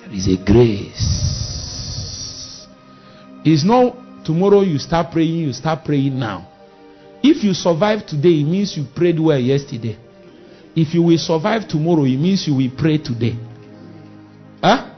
[0.00, 1.30] There is a grace.
[3.44, 6.49] It's not tomorrow you start praying, you start praying now.
[7.22, 9.98] If you survive today, it means you prayed well yesterday.
[10.74, 13.36] If you will survive tomorrow, it means you will pray today.
[14.62, 14.94] Huh?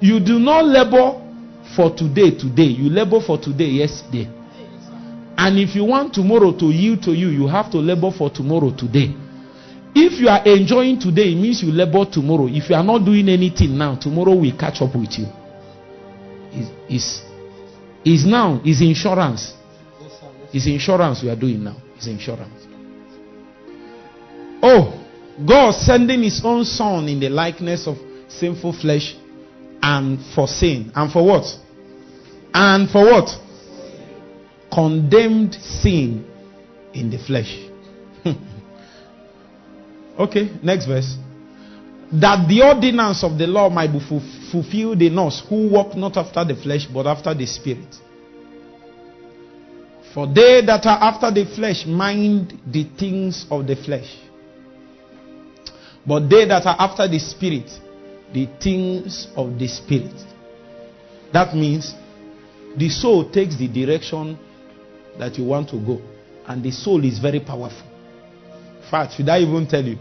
[0.00, 1.20] You do not labor
[1.76, 2.64] for today, today.
[2.64, 4.30] You labor for today, yesterday.
[5.36, 8.74] And if you want tomorrow to yield to you, you have to labor for tomorrow,
[8.76, 9.14] today.
[9.94, 12.46] If you are enjoying today, it means you labor tomorrow.
[12.48, 15.26] If you are not doing anything now, tomorrow will catch up with you.
[16.88, 17.22] Is
[18.04, 19.54] is now is insurance.
[20.52, 21.76] Is insurance we are doing now.
[21.98, 22.66] Is insurance.
[24.62, 24.98] Oh,
[25.46, 27.96] God sending his own son in the likeness of
[28.28, 29.16] sinful flesh
[29.82, 30.92] and for sin.
[30.94, 31.44] And for what?
[32.54, 33.30] And for what?
[34.72, 36.24] Condemned sin
[36.92, 37.58] in the flesh.
[40.18, 41.16] okay, next verse.
[42.12, 44.00] That the ordinance of the law might be
[44.50, 47.96] fulfilled in us who walk not after the flesh but after the spirit.
[50.14, 54.18] For they that are after the flesh mind the things of the flesh.
[56.06, 57.70] But they that are after the spirit,
[58.32, 60.14] the things of the spirit.
[61.32, 61.94] That means
[62.76, 64.38] the soul takes the direction
[65.18, 66.00] that you want to go.
[66.46, 67.86] And the soul is very powerful.
[68.82, 69.98] In fact, should I even tell you?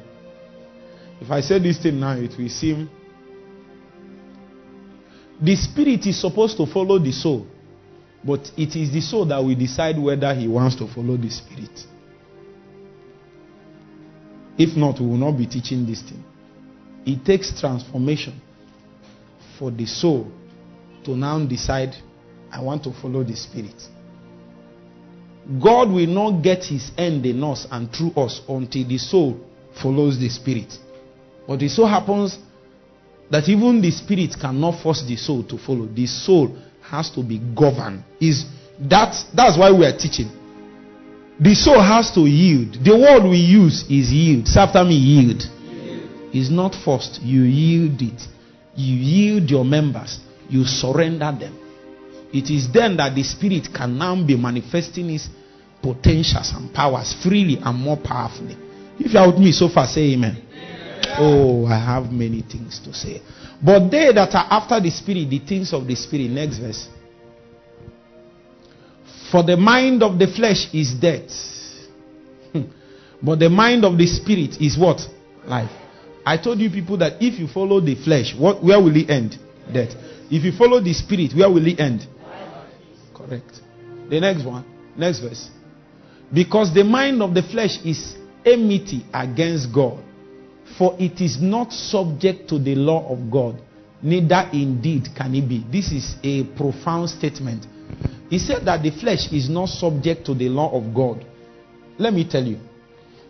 [1.22, 2.90] If I say this thing now, it will seem.
[5.42, 7.48] The spirit is supposed to follow the soul,
[8.24, 11.86] but it is the soul that will decide whether he wants to follow the spirit.
[14.58, 16.24] If not, we will not be teaching this thing.
[17.06, 18.40] It takes transformation
[19.58, 20.32] for the soul
[21.04, 21.96] to now decide,
[22.52, 23.82] I want to follow the spirit.
[25.62, 29.40] God will not get his end in us and through us until the soul
[29.82, 30.78] follows the spirit.
[31.48, 32.38] But it so happens
[33.32, 35.88] that even the spirit cannot force the soul to follow.
[35.88, 36.56] The soul
[36.92, 38.04] has to be governed.
[38.20, 38.46] Is
[38.90, 40.30] that that's why we are teaching.
[41.40, 42.84] The soul has to yield.
[42.84, 44.48] The word we use is yield.
[44.48, 45.42] Say after me, yield.
[45.42, 46.36] yield.
[46.36, 47.20] It's not forced.
[47.22, 48.22] You yield it.
[48.76, 50.20] You yield your members.
[50.50, 51.58] You surrender them.
[52.34, 55.30] It is then that the Spirit can now be manifesting His
[55.82, 58.56] potentials and powers freely and more powerfully.
[59.00, 60.38] If you are with me so far, say amen.
[61.18, 63.22] Oh, I have many things to say.
[63.64, 66.30] But they that are after the Spirit, the things of the Spirit.
[66.32, 66.88] Next verse.
[69.32, 71.32] For the mind of the flesh is death.
[72.52, 72.64] Hmm.
[73.22, 75.00] but the mind of the spirit is what?
[75.46, 75.72] Life.
[76.26, 79.40] I told you people that if you follow the flesh, what where will it end?
[79.74, 79.96] Death.
[80.30, 82.06] If you follow the spirit, where will it end?
[83.16, 83.62] Correct.
[84.10, 84.66] The next one,
[84.98, 85.50] next verse.
[86.34, 88.16] Because the mind of the flesh is
[88.46, 90.04] enmity against God,
[90.82, 93.62] for it is not subject to the law of God,
[94.02, 95.64] neither indeed can it be.
[95.72, 97.68] This is a profound statement.
[98.32, 101.24] He said that the flesh is not subject to the law of God.
[102.00, 102.58] Let me tell you,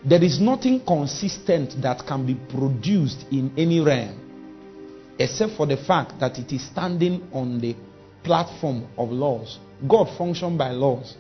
[0.06, 4.18] there is nothing consistent that can be produced in any realm
[5.19, 7.76] except for the fact that it is standing on the
[8.23, 9.60] platform of laws.
[9.90, 11.18] God functions by laws.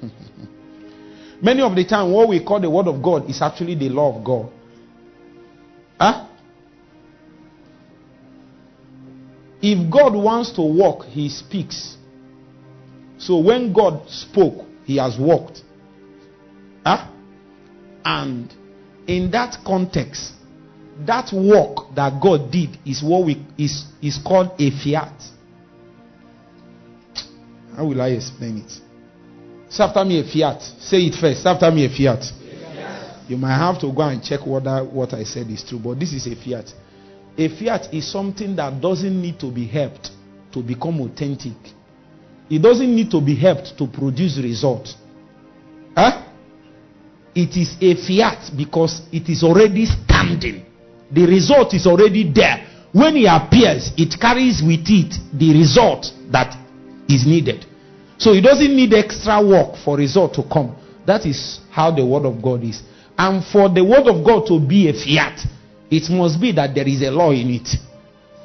[1.42, 4.16] Many of the time, what we call the word of God is actually the law
[4.16, 4.61] of God.
[6.02, 6.26] Huh?
[9.62, 11.96] If God wants to walk, he speaks.
[13.18, 15.62] So when God spoke, he has walked.
[16.84, 17.08] Huh?
[18.04, 18.52] And
[19.06, 20.32] in that context,
[21.06, 25.22] that work that God did is what we is, is called a fiat.
[27.76, 28.72] How will I explain it?
[29.72, 30.62] Say after me a fiat.
[30.80, 31.44] Say it first.
[31.44, 32.24] Say after me a fiat.
[33.32, 36.12] You might have to go and check whether what I said is true, but this
[36.12, 36.70] is a fiat.
[37.38, 40.10] A fiat is something that doesn't need to be helped
[40.52, 41.56] to become authentic.
[42.50, 44.86] It doesn't need to be helped to produce result.
[45.96, 46.28] Huh?
[47.34, 50.66] It is a fiat because it is already standing.
[51.10, 52.66] The result is already there.
[52.92, 56.54] When it appears, it carries with it the result that
[57.08, 57.64] is needed.
[58.18, 60.76] So it doesn't need extra work for result to come.
[61.06, 62.82] That is how the word of God is.
[63.18, 65.40] And for the word of God to be a fiat,
[65.90, 67.68] it must be that there is a law in it.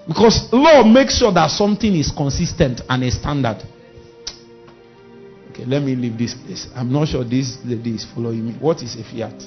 [0.08, 3.64] Because law makes sure that something is consistent and a standard.
[5.52, 6.68] Okay, let me leave this place.
[6.76, 8.54] I'm not sure this lady is following me.
[8.60, 9.42] What is a fiat?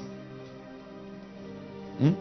[1.99, 2.13] Hmm?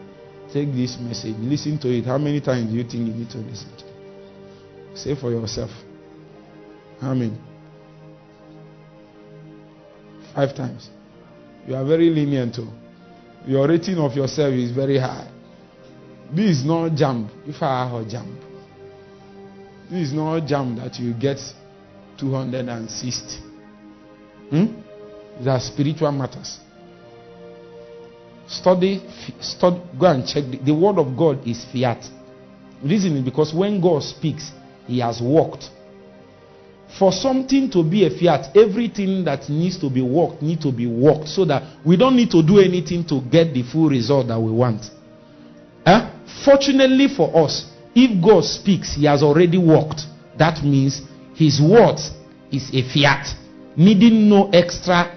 [0.52, 2.04] Take this message, listen to it.
[2.04, 4.98] How many times do you think you need to listen to it?
[4.98, 5.70] Say for yourself.
[7.00, 7.38] How many?
[10.34, 10.90] Five times.
[11.66, 12.68] You are very lenient too.
[13.46, 15.28] Your rating of yourself is very high.
[16.34, 17.30] This is not jump.
[17.46, 18.40] If I have a jump.
[19.90, 21.38] This is not jump that you get
[22.18, 23.36] 260.
[24.50, 24.66] Hmm?
[25.48, 26.58] Are spiritual matters.
[28.46, 29.02] Study,
[29.40, 30.44] study, go and check.
[30.44, 32.04] The, the word of God is fiat.
[32.82, 34.50] Reason is because when God speaks,
[34.86, 35.70] He has walked.
[36.98, 40.86] For something to be a fiat, everything that needs to be worked need to be
[40.86, 44.40] worked so that we don't need to do anything to get the full result that
[44.40, 44.90] we want.
[45.86, 46.10] Eh?
[46.44, 50.02] Fortunately for us, if God speaks, He has already worked.
[50.38, 51.02] That means
[51.34, 51.98] His word
[52.50, 53.34] is a fiat,
[53.76, 55.16] needing no extra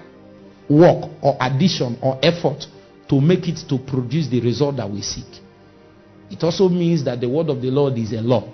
[0.68, 2.66] work or addition or effort
[3.08, 5.26] to make it to produce the result that we seek.
[6.30, 8.48] It also means that the word of the Lord is a law.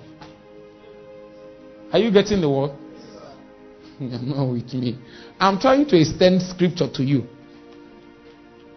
[1.92, 2.72] Are you getting the word?
[4.08, 4.98] You're not with me.
[5.38, 7.26] I'm trying to extend scripture to you.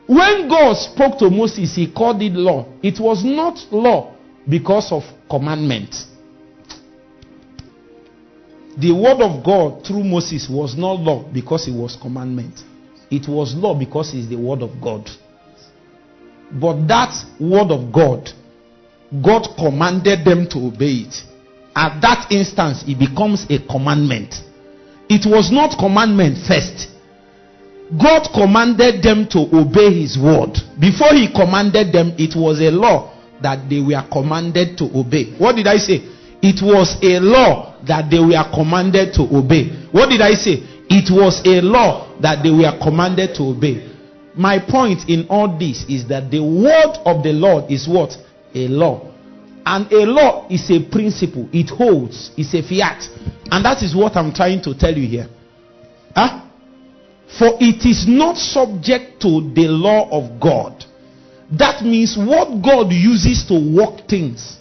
[0.05, 2.67] When God spoke to Moses, he called it law.
[2.83, 4.15] It was not law
[4.49, 5.95] because of commandment.
[8.77, 12.59] The word of God through Moses was not law because it was commandment.
[13.09, 15.09] It was law because it's the word of God.
[16.51, 18.29] But that word of God,
[19.23, 21.15] God commanded them to obey it.
[21.75, 24.35] At that instance, it becomes a commandment.
[25.09, 26.89] It was not commandment first.
[27.91, 30.57] God commanded them to obey his word.
[30.79, 35.35] Before he commanded them, it was a law that they were commanded to obey.
[35.37, 36.01] What did I say?
[36.41, 39.69] It was a law that they were commanded to obey.
[39.91, 40.63] What did I say?
[40.89, 43.91] It was a law that they were commanded to obey.
[44.35, 48.17] My point in all this is that the word of the Lord is what?
[48.55, 49.12] A law.
[49.65, 53.07] And a law is a principle, it holds, it's a fiat.
[53.49, 55.27] And that is what I'm trying to tell you here.
[56.15, 56.41] Huh?
[57.39, 60.85] For it is not subject to the law of God.
[61.57, 64.59] That means what God uses to work things.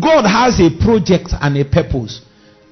[0.00, 2.20] God has a project and a purpose.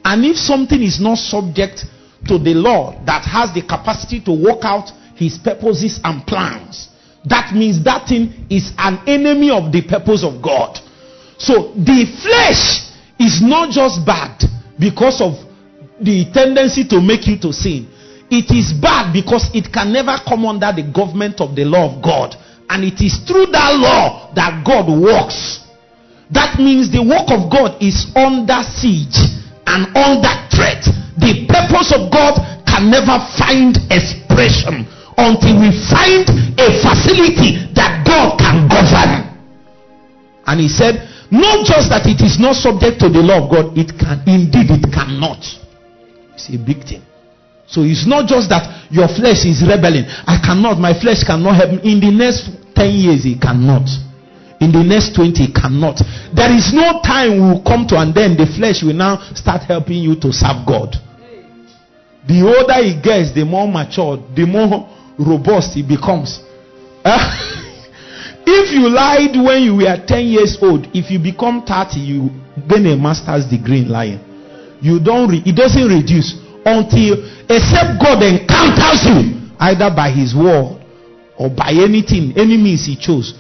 [0.04, 1.84] And if something is not subject
[2.28, 6.88] to the law that has the capacity to work out his purposes and plans,
[7.24, 10.78] that means that thing is an enemy of the purpose of God.
[11.44, 12.88] So the flesh
[13.20, 14.40] is not just bad
[14.80, 15.36] because of
[16.00, 17.84] the tendency to make you to sin.
[18.32, 22.00] It is bad because it can never come under the government of the law of
[22.00, 22.32] God.
[22.72, 25.60] And it is through that law that God works.
[26.32, 29.20] That means the work of God is under siege
[29.68, 30.80] and under threat.
[31.20, 34.88] The purpose of God can never find expression
[35.20, 36.24] until we find
[36.56, 39.28] a facility that God can govern.
[40.48, 43.78] And he said, not just that it is not subject to the law of God,
[43.78, 45.40] it can indeed it cannot.
[46.34, 47.02] It's a big thing.
[47.66, 50.04] So it's not just that your flesh is rebelling.
[50.28, 51.92] I cannot, my flesh cannot help me.
[51.92, 53.88] In the next 10 years, it cannot.
[54.60, 55.98] In the next 20, it cannot.
[56.34, 59.64] There is no time we will come to, and then the flesh will now start
[59.64, 60.94] helping you to serve God.
[62.28, 64.88] The older he gets, the more mature, the more
[65.18, 66.40] robust he becomes.
[67.04, 67.60] Uh,
[68.46, 72.30] if you lied when you were 10 years old, if you become 30, you
[72.68, 74.20] gain a master's degree in lying.
[74.80, 80.80] You don't, re- it doesn't reduce until, except God encounters you, either by his word
[81.38, 83.34] or by anything, any means he chose.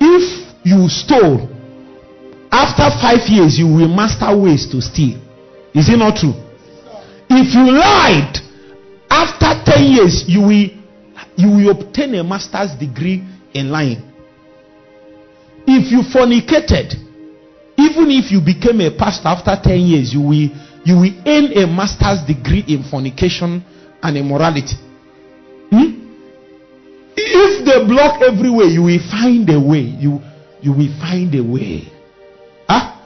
[0.00, 1.50] If you stole,
[2.50, 5.18] after five years, you will master ways to steal.
[5.74, 6.34] Is it not true?
[7.28, 8.38] If you lied,
[9.10, 10.70] after 10 years, you will,
[11.36, 14.13] you will obtain a master's degree in lying.
[15.66, 16.94] If you fornicated,
[17.76, 20.48] even if you became a pastor after 10 years, you will,
[20.84, 23.64] you will earn a master's degree in fornication
[24.02, 24.76] and immorality.
[25.70, 26.04] Hmm?
[27.16, 29.80] If they block everywhere, you will find a way.
[29.80, 30.20] You,
[30.60, 31.88] you will find a way.
[32.68, 33.00] Huh?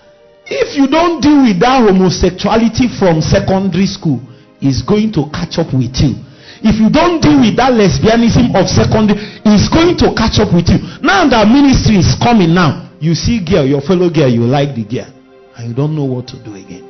[0.46, 4.20] If you don't deal with that homosexuality from secondary school,
[4.60, 6.27] it's going to catch up with you.
[6.60, 10.66] If you don't deal with that lesbianism of secondary, it's going to catch up with
[10.66, 10.82] you.
[11.00, 14.82] Now that ministry is coming now, you see girl, your fellow girl, you like the
[14.82, 15.06] girl,
[15.54, 16.82] and you don't know what to do again.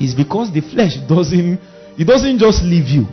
[0.00, 1.60] It's because the flesh doesn't,
[2.00, 3.04] it doesn't just leave you.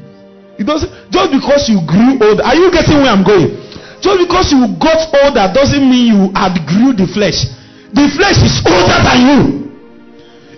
[0.55, 2.39] It doesn't just because you grew old.
[2.39, 3.51] Are you getting where I'm going?
[3.99, 7.45] Just because you got older doesn't mean you outgrew the flesh.
[7.91, 9.41] The flesh is older than you.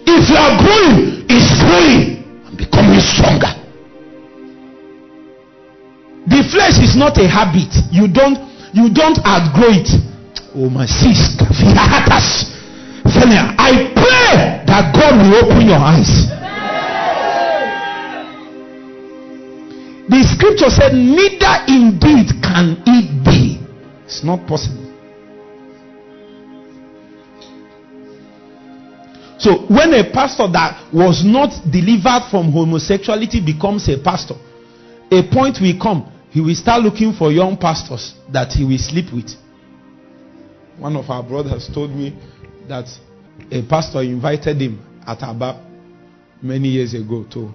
[0.06, 3.63] If you are growing, it's growing and becoming stronger.
[6.28, 7.74] The flesh is not a habit.
[7.92, 8.40] You don't
[8.74, 9.90] you don't outgrow it.
[10.56, 11.46] Oh my sister,
[13.58, 16.30] I pray that God will open your eyes.
[20.10, 23.60] The scripture said, Neither indeed can it be.
[24.06, 24.84] It's not possible.
[29.40, 34.36] So, when a pastor that was not delivered from homosexuality becomes a pastor,
[35.12, 39.14] a point will come he will start looking for young pastors that he will sleep
[39.14, 39.30] with.
[40.80, 42.18] One of our brothers told me
[42.68, 42.86] that
[43.52, 45.64] a pastor invited him at Aba
[46.42, 47.54] many years ago to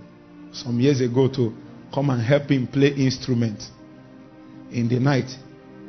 [0.52, 1.52] some years ago to
[1.92, 3.60] come and help him play instrument
[4.70, 5.28] in the night.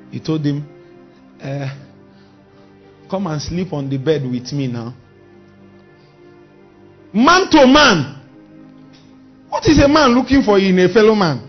[0.10, 0.68] He told him,
[1.40, 1.70] uh,
[3.08, 4.96] Come and sleep on the bed with me now.
[7.14, 8.16] Man to man.
[9.50, 11.49] What is a man looking for in a fellow man?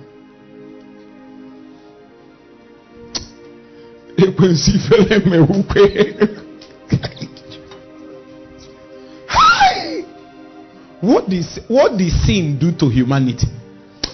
[11.01, 13.47] what this what did sin do to humanity?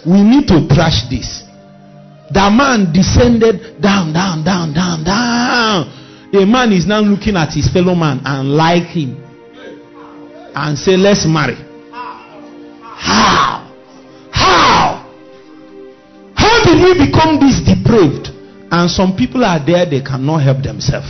[0.07, 1.43] We need to trash this.
[2.31, 5.89] The man descended down, down, down, down, down.
[6.33, 9.17] A man is now looking at his fellow man and like him
[10.55, 11.57] and say, Let's marry.
[11.93, 13.63] How?
[14.31, 15.03] How?
[16.35, 18.36] How did we become this depraved?
[18.71, 21.07] And some people are there, they cannot help themselves.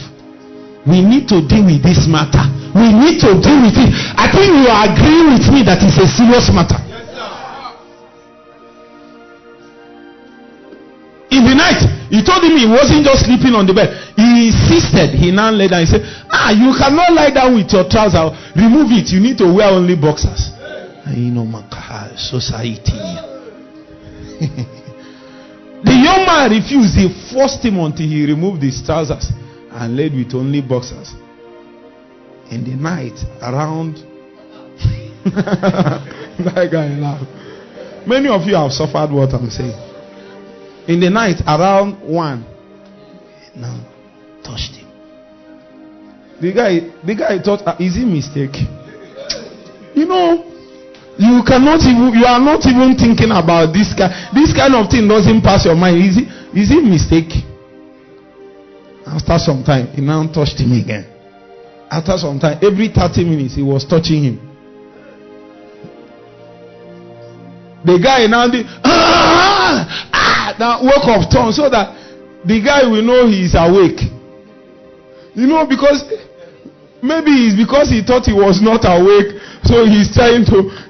[0.87, 2.45] We need to deal with this matter.
[2.77, 3.91] We need to deal with it.
[4.15, 6.79] I think you are agreeing with me that it's a serious matter.
[11.33, 13.91] In the night, he told him he wasn't just sleeping on the bed.
[14.15, 15.11] He insisted.
[15.19, 15.81] He now lay down.
[15.81, 18.31] He said, Ah, you cannot lie down with your trousers.
[18.55, 19.11] Remove it.
[19.11, 20.55] You need to wear only boxers.
[21.11, 21.45] You know,
[22.17, 22.95] society.
[26.07, 26.95] young man refused.
[26.95, 29.33] He forced him until he removed his trousers
[29.73, 31.15] and laid with only boxers.
[32.51, 33.97] In the night, around.
[35.27, 37.27] that guy laughed.
[38.07, 39.87] Many of you have suffered what I'm saying
[40.87, 42.45] in the night around one.
[43.55, 43.81] Now
[44.43, 44.89] touched him.
[46.41, 48.57] The guy, the guy thought, uh, is mistake?
[49.95, 50.45] You know,
[51.19, 54.13] you cannot even, you are not even thinking about this kind.
[54.37, 55.97] This kind of thing doesn't pass your mind.
[56.05, 57.33] Is it, is it mistake?
[59.07, 61.07] After some time, he now touched him again.
[61.91, 64.37] After some time, every 30 minutes, he was touching him.
[67.87, 71.95] The guy now did, ah, ah, that work of tongue so that
[72.45, 74.03] the guy will know he is awake.
[75.39, 76.03] You know, because
[77.01, 80.86] maybe it's because he thought he was not awake, so he's trying to.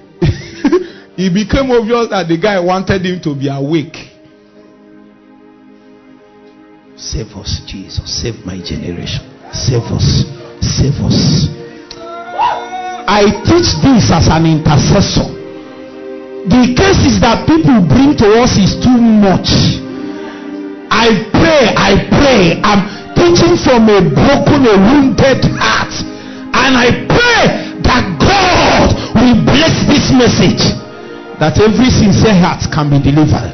[1.17, 3.97] It became obvious that the guy wanted him to be awake.
[6.97, 8.05] Save us, Jesus.
[8.23, 9.25] Save my generation.
[9.53, 10.25] Save us.
[10.61, 11.49] Save us.
[13.09, 15.37] I teach this as an intercessor
[16.47, 19.51] the cases that people bring to us is too much.
[20.95, 22.63] I pray, I pray.
[22.63, 22.87] I'm
[23.19, 25.91] teaching from a broken, a wounded heart.
[26.55, 27.43] And I pray
[27.83, 30.86] that God will bless this message.
[31.37, 33.53] That every sincere heart can be delivered.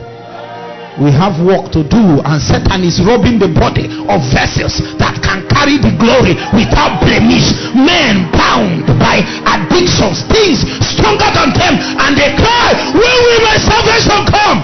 [1.03, 5.43] We have work to do, and Satan is robbing the body of vessels that can
[5.51, 7.51] carry the glory without blemish.
[7.75, 11.75] Men bound by addictions, things stronger than them,
[12.07, 14.59] and they cry, When will my salvation come?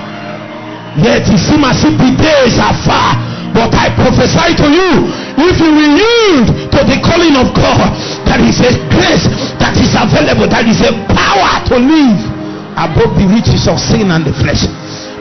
[1.02, 3.18] Yet it seems as if the days are far.
[3.50, 5.10] But I prophesy to you,
[5.42, 7.90] if you will yield to the calling of God,
[8.30, 9.26] there is a grace
[9.58, 12.37] that is available, there is a power to live
[12.78, 14.62] above the riches of sin and the flesh.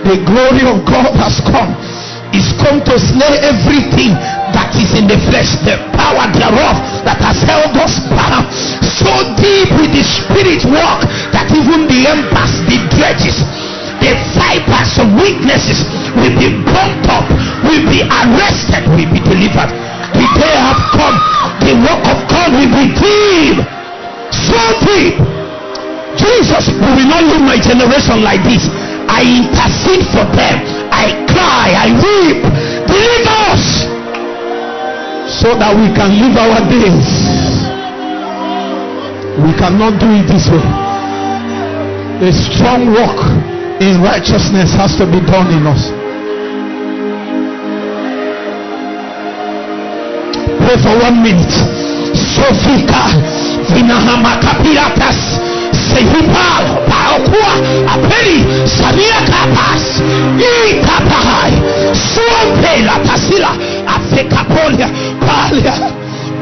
[0.06, 1.74] The glory of God has come.
[2.36, 4.12] Is come to slay everything
[4.52, 6.76] that is in the flesh, the power thereof
[7.08, 8.52] that has held us bound
[8.84, 9.08] so
[9.40, 13.40] deep with the spirit work that even the embers, the dredges,
[14.04, 15.88] the fibers of weaknesses
[16.20, 17.26] will be burnt up,
[17.64, 19.72] will be arrested, will be delivered.
[20.12, 21.16] The day have come,
[21.64, 23.58] the work of God will be deep,
[24.36, 25.47] so deep.
[26.18, 28.66] Jesus, we will not leave my generation like this.
[29.08, 30.58] I intercede for them.
[30.92, 32.42] I cry, I weep.
[32.90, 33.66] Deliver us
[35.42, 37.10] so that we can live our days.
[39.38, 40.66] We cannot do it this way.
[42.28, 43.20] A strong work
[43.80, 45.94] in righteousness has to be done in us.
[50.66, 51.54] Pray for one minute.
[52.18, 53.14] Sofika
[53.72, 55.38] Vinahama Kapiratas
[55.94, 57.54] Sehipal Paokua
[57.94, 60.02] Apeli Samia Kapas
[60.40, 61.54] I Kapahai
[61.94, 63.52] Suampe La Pasila
[63.96, 64.90] Afekapolia
[65.26, 65.74] Palia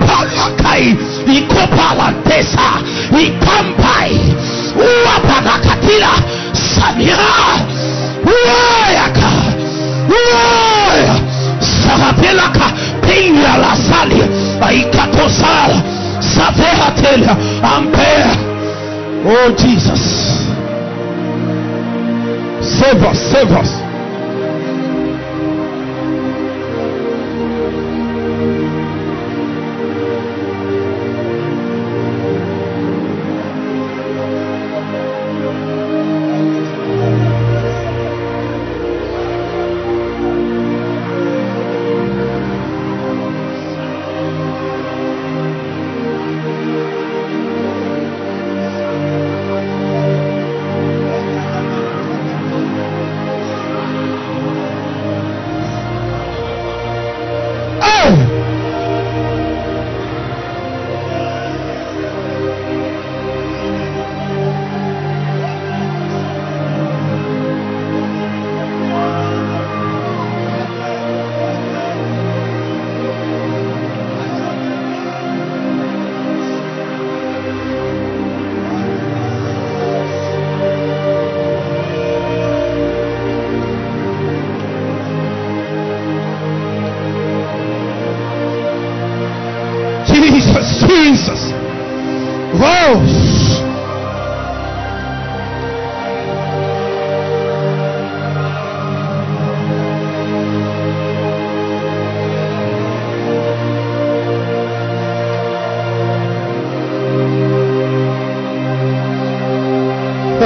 [0.07, 0.95] Palia Kai
[1.27, 2.81] Ikopala Tesa
[3.11, 4.11] Ikampai
[4.75, 6.11] Uapanakatila
[6.53, 7.17] Samia
[8.25, 9.31] Uayaka
[10.09, 11.15] Uaya
[11.61, 12.67] Sarapelaka
[13.07, 14.27] Pinga La Salia
[14.61, 15.81] Aikatosala
[16.19, 18.54] Saveha Telia Ampere
[19.27, 20.01] Oh, Jesus.
[22.79, 23.84] Save us, save us.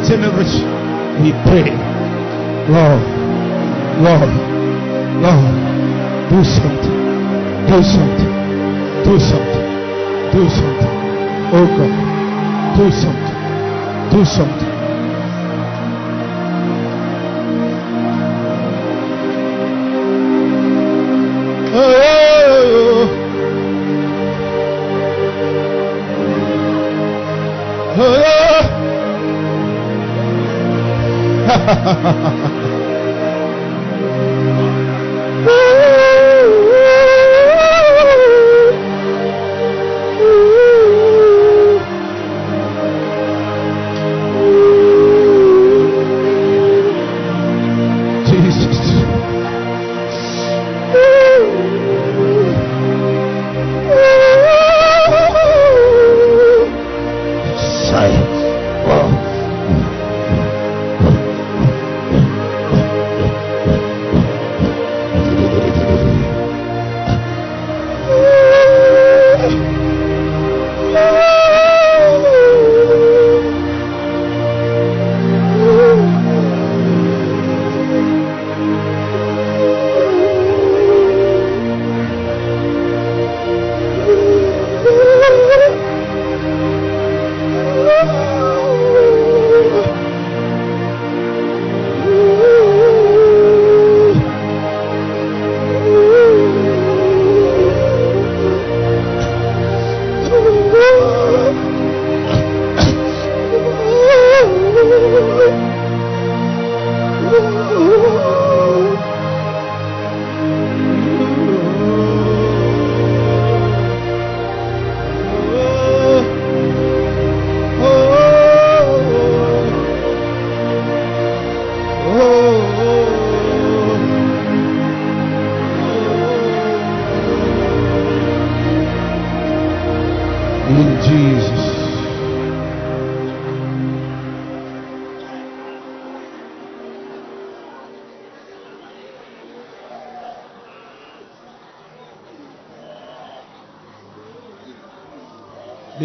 [0.00, 0.33] generation.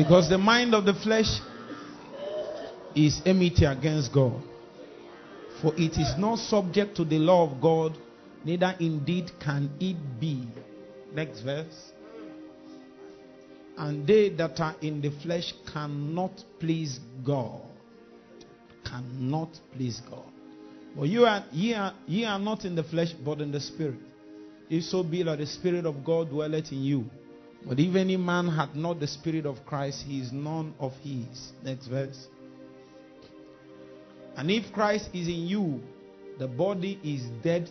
[0.10, 1.40] Because the mind of the flesh
[2.96, 4.42] is enmity against God.
[5.62, 7.96] For it is not subject to the law of God,
[8.44, 10.48] neither indeed can it be.
[11.14, 11.92] Next verse.
[13.78, 17.62] And they that are in the flesh cannot please God.
[18.84, 20.26] Cannot please God.
[20.98, 24.00] But you are, ye, are, ye are not in the flesh, but in the spirit.
[24.72, 27.06] If so be that the spirit of God dwelleth in you.
[27.66, 31.52] But if any man hath not the Spirit of Christ, he is none of his.
[31.64, 32.28] Next verse.
[34.36, 35.82] And if Christ is in you,
[36.38, 37.70] the body is dead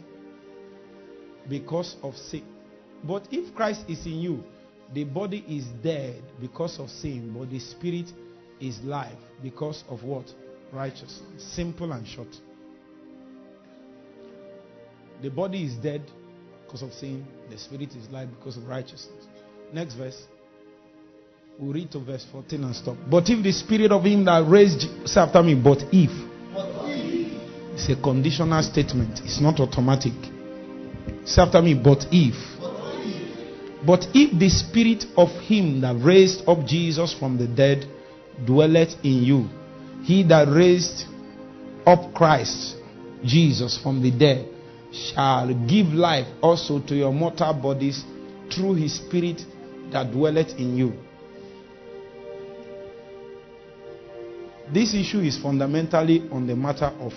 [1.48, 2.44] because of sin.
[3.04, 4.44] But if Christ is in you,
[4.92, 8.12] the body is dead because of sin, but the spirit
[8.60, 10.26] is life because of what?
[10.72, 11.42] Righteousness.
[11.54, 12.28] Simple and short.
[15.22, 16.02] The body is dead
[16.64, 19.17] because of sin, the spirit is life because of righteousness.
[19.72, 20.22] Next verse.
[21.58, 22.96] We'll read to verse 14 and stop.
[23.10, 26.10] But if the spirit of him that raised, say after me, but if.
[27.74, 30.12] It's a conditional statement, it's not automatic.
[31.24, 32.34] Say after me, but if.
[33.84, 37.86] But if the spirit of him that raised up Jesus from the dead
[38.44, 39.48] dwelleth in you,
[40.02, 41.04] he that raised
[41.86, 42.76] up Christ,
[43.24, 44.48] Jesus, from the dead,
[44.92, 48.04] shall give life also to your mortal bodies
[48.54, 49.40] through his spirit
[49.92, 50.92] that dwelleth in you.
[54.72, 57.12] This issue is fundamentally on the matter of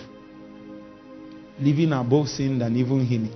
[1.60, 3.34] living above sin than even healing.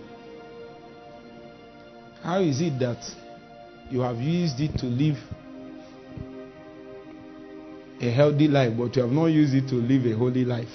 [2.23, 3.05] How is it that
[3.91, 5.19] you have used it to live
[8.01, 10.67] a healthy life, but you have not used it to live a holy life?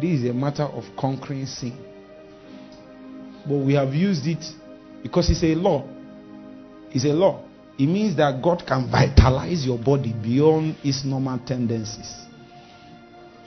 [0.00, 1.78] This is a matter of conquering sin.
[3.46, 4.42] But we have used it
[5.04, 5.86] because it's a law.
[6.90, 7.44] It's a law.
[7.78, 12.24] It means that God can vitalize your body beyond its normal tendencies.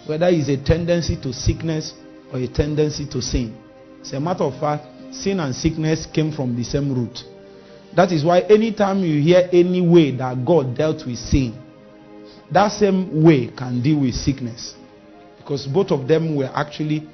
[0.06, 1.94] Whether it's a tendency to sickness
[2.32, 3.58] or a tendency to sin.
[4.02, 7.24] As a matter of fact, sin and sickness came from the same root.
[7.96, 11.58] That is why anytime you hear any way that God dealt with sin,
[12.52, 14.76] that same way can deal with sickness.
[15.38, 17.08] Because both of them were actually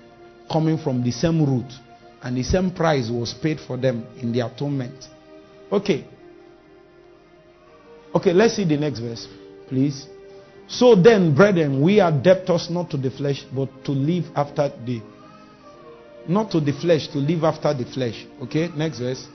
[0.51, 1.71] coming from the same root.
[2.23, 5.09] And the same price was paid for them in the atonement.
[5.71, 6.05] Okay.
[8.15, 9.27] Okay, let's see the next verse,
[9.67, 10.07] please.
[10.67, 15.01] So then, brethren, we are debtors not to the flesh, but to live after the
[16.25, 18.25] not to the flesh, to live after the flesh.
[18.43, 19.27] Okay, next verse.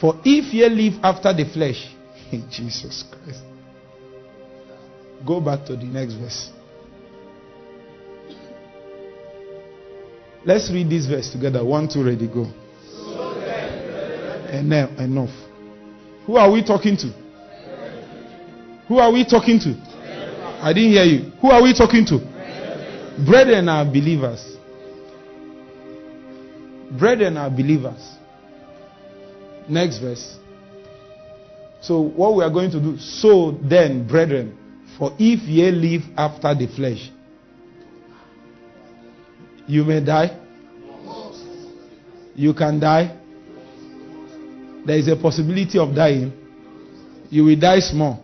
[0.00, 1.94] For if ye live after the flesh,
[2.50, 3.42] Jesus Christ.
[5.26, 6.50] Go back to the next verse.
[10.46, 11.64] Let's read this verse together.
[11.64, 12.46] One, two, ready, go.
[14.52, 14.98] Enough.
[14.98, 15.30] Enough.
[16.26, 17.12] Who are we talking to?
[18.88, 19.74] Who are we talking to?
[20.60, 21.30] I didn't hear you.
[21.40, 22.18] Who are we talking to?
[23.24, 24.56] Brethren are believers.
[26.98, 28.16] Brethren are believers.
[29.68, 30.36] Next verse.
[31.80, 34.56] So, what we are going to do, so then, brethren,
[34.98, 37.10] for if ye live after the flesh,
[39.66, 40.40] you may die.
[42.34, 43.16] You can die.
[44.84, 46.32] There is a possibility of dying.
[47.30, 48.22] You will die small.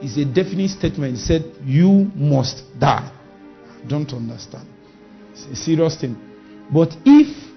[0.00, 1.16] It's a definite statement.
[1.16, 3.10] It said, You must die.
[3.12, 4.66] I don't understand.
[5.32, 6.16] It's a serious thing.
[6.72, 7.50] But if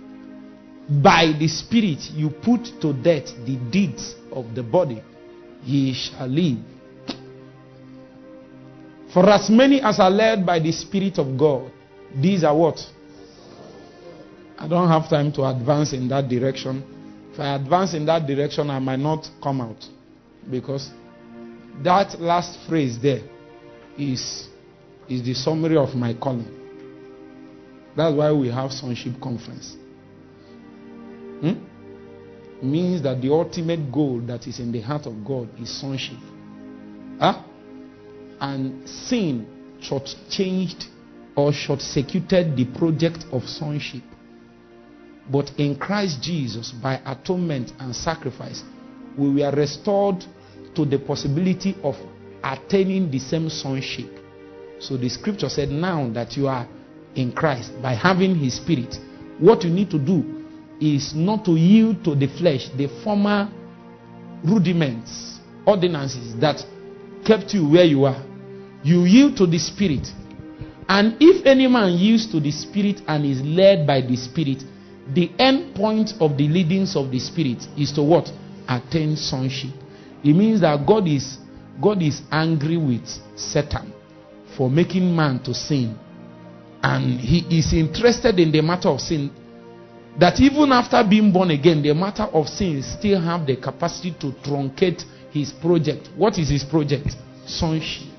[1.01, 5.01] by the Spirit you put to death the deeds of the body,
[5.63, 6.57] ye shall live.
[9.13, 11.71] For as many as are led by the Spirit of God,
[12.15, 12.79] these are what?
[14.57, 16.83] I don't have time to advance in that direction.
[17.33, 19.83] If I advance in that direction, I might not come out.
[20.49, 20.89] Because
[21.81, 23.21] that last phrase there
[23.97, 24.47] is,
[25.09, 26.59] is the summary of my calling.
[27.95, 29.75] That's why we have sonship conference.
[31.41, 31.65] Hmm?
[32.61, 36.17] Means that the ultimate goal that is in the heart of God is sonship.
[37.19, 37.43] Huh?
[38.39, 39.47] And sin
[40.29, 40.85] changed
[41.35, 44.03] or short circuited the project of sonship.
[45.31, 48.63] But in Christ Jesus, by atonement and sacrifice,
[49.17, 50.25] we were restored
[50.75, 51.95] to the possibility of
[52.43, 54.09] attaining the same sonship.
[54.79, 56.67] So the scripture said, Now that you are
[57.15, 58.97] in Christ, by having his spirit,
[59.39, 60.45] what you need to do
[60.81, 63.49] is not to yield to the flesh, the former
[64.43, 66.63] rudiments, ordinances that
[67.25, 68.21] kept you where you are.
[68.83, 70.11] You yield to the spirit
[70.87, 74.63] and if any man yields to the Spirit and is led by the Spirit,
[75.13, 78.31] the end point of the leadings of the Spirit is to what?
[78.67, 79.71] Attain sonship.
[80.23, 81.37] It means that God is
[81.81, 83.93] God is angry with Satan
[84.55, 85.97] for making man to sin.
[86.81, 89.31] And he is interested in the matter of sin.
[90.19, 94.31] That even after being born again, the matter of sin still have the capacity to
[94.43, 96.09] truncate his project.
[96.15, 97.15] What is his project?
[97.47, 98.12] Sonship.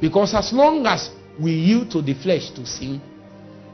[0.00, 1.10] Because as long as
[1.40, 3.00] we yield to the flesh to sin,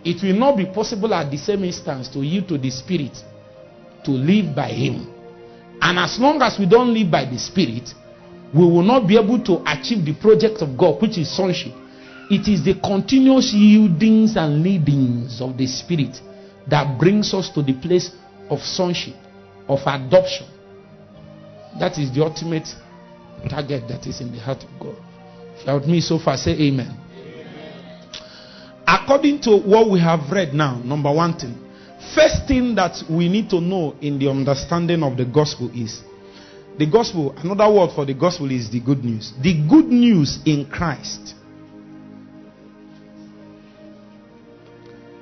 [0.05, 3.16] it will not be possible at the same instance to yield to the spirit
[4.05, 5.07] to live by him.
[5.81, 7.94] And as long as we don't live by the spirit,
[8.55, 11.73] we will not be able to achieve the project of God, which is sonship.
[12.31, 16.20] It is the continuous yieldings and leadings of the spirit
[16.69, 18.11] that brings us to the place
[18.49, 19.15] of sonship,
[19.69, 20.47] of adoption.
[21.78, 22.69] That is the ultimate
[23.49, 24.97] target that is in the heart of God.
[25.64, 26.98] Shout me so far, say amen.
[27.16, 28.22] amen.
[28.86, 31.56] According to what we have read now, number one thing,
[32.14, 36.02] first thing that we need to know in the understanding of the gospel is
[36.78, 39.32] the gospel, another word for the gospel is the good news.
[39.43, 41.34] The good news in Christ.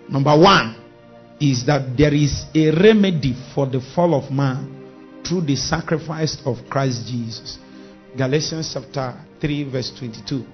[0.08, 0.76] Number one
[1.40, 6.58] is that there is a remedy for the fall of man through the sacrifice of
[6.68, 7.58] Christ Jesus.
[8.16, 10.44] Galatians chapter 3, verse 22.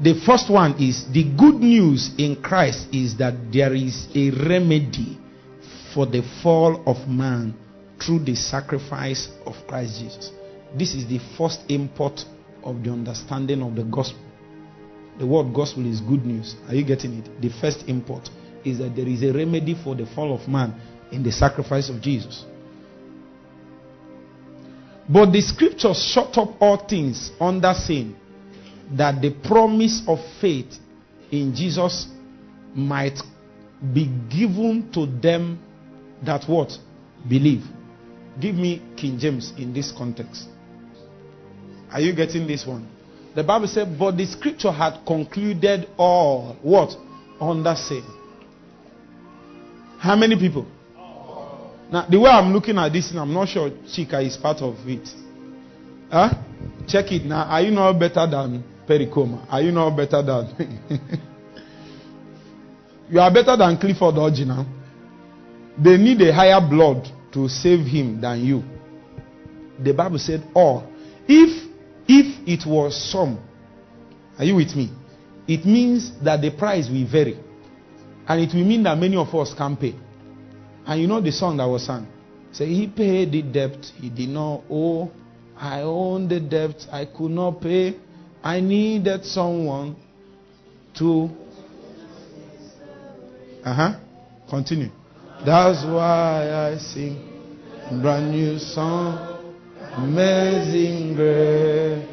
[0.00, 5.18] The first one is the good news in Christ is that there is a remedy
[5.92, 7.54] for the fall of man
[8.00, 10.30] through the sacrifice of Christ Jesus.
[10.76, 12.24] This is the first import
[12.62, 14.20] of the understanding of the gospel.
[15.18, 16.54] The word gospel is good news.
[16.68, 17.40] Are you getting it?
[17.40, 18.30] The first import
[18.64, 20.80] is that there is a remedy for the fall of man
[21.10, 22.44] in the sacrifice of Jesus.
[25.08, 28.16] But the scriptures shut up all things under sin
[28.92, 30.78] that the promise of faith
[31.30, 32.06] in Jesus
[32.74, 33.18] might
[33.92, 35.58] be given to them
[36.24, 36.72] that what?
[37.28, 37.64] Believe.
[38.40, 40.48] Give me King James in this context.
[41.90, 42.88] Are you getting this one?
[43.34, 46.94] The Bible said, But the scripture had concluded all what?
[47.40, 48.04] Under sin.
[49.98, 50.66] How many people?
[51.90, 55.08] Now, the way I'm looking at this, I'm not sure Chika is part of it.
[56.10, 56.30] Huh?
[56.86, 57.44] Check it now.
[57.44, 59.46] Are you not better than Pericoma?
[59.48, 60.80] Are you not better than.
[63.10, 64.66] you are better than Clifford Orji now.
[65.82, 68.62] They need a higher blood to save him than you.
[69.82, 70.90] The Bible said, all.
[71.26, 71.68] If
[72.08, 73.38] if it was some,
[74.38, 74.90] are you with me?
[75.46, 77.38] It means that the price will vary.
[78.26, 79.94] And it will mean that many of us can't pay.
[80.88, 82.06] And you know the song that was sung?
[82.50, 85.10] Say, He paid the debt he did not owe.
[85.54, 87.94] I owned the debt I could not pay.
[88.42, 89.96] I needed someone
[90.94, 91.28] to.
[93.62, 94.00] Uh huh.
[94.48, 94.88] Continue.
[95.44, 97.20] That's why I sing
[98.00, 99.36] brand new song.
[99.94, 102.08] Amazing grace.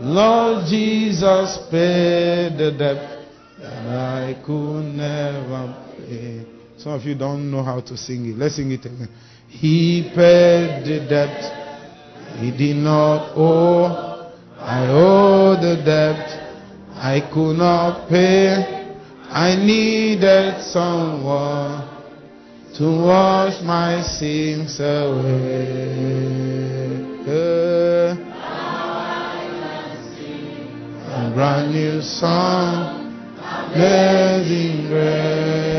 [0.00, 3.28] Lord Jesus paid the debt
[3.60, 6.53] that I could never pay.
[6.84, 8.36] Some of you don't know how to sing it.
[8.36, 9.08] Let's sing it again.
[9.48, 14.30] He paid the debt he did not owe.
[14.58, 16.28] I owe the debt
[16.92, 18.98] I could not pay.
[19.30, 21.88] I needed someone
[22.74, 26.04] to wash my sins away.
[31.16, 33.40] A brand new song,
[33.72, 35.73] amazing grace.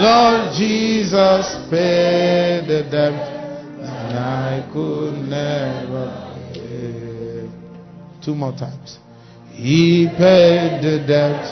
[0.00, 3.18] Lord Jesus paid the debt
[3.82, 6.06] that I could never
[6.54, 7.50] pay.
[8.24, 9.00] Two more times.
[9.50, 11.42] He paid the debt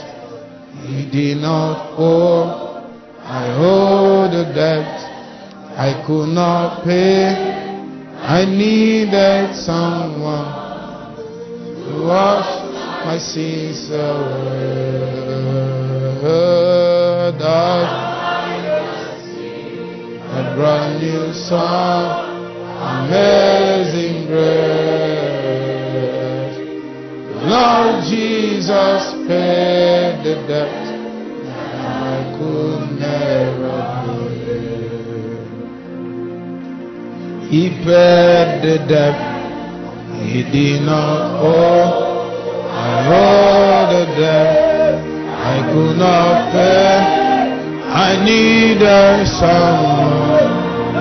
[0.86, 2.86] he did not owe.
[3.24, 4.94] I owe the debt
[5.76, 7.34] I could not pay.
[8.22, 11.16] I needed someone
[11.82, 12.46] to wash
[13.06, 15.16] my sins away.
[17.38, 18.05] That
[20.36, 22.28] a brand new song,
[22.78, 24.56] amazing grace.
[27.52, 30.84] Lord Jesus paid the debt
[31.46, 33.78] that I could never
[34.44, 34.68] pay.
[37.48, 39.18] He paid the debt
[40.22, 42.28] he did not owe.
[42.72, 47.16] I owe the debt I could not pay.
[47.88, 50.25] I sing a song,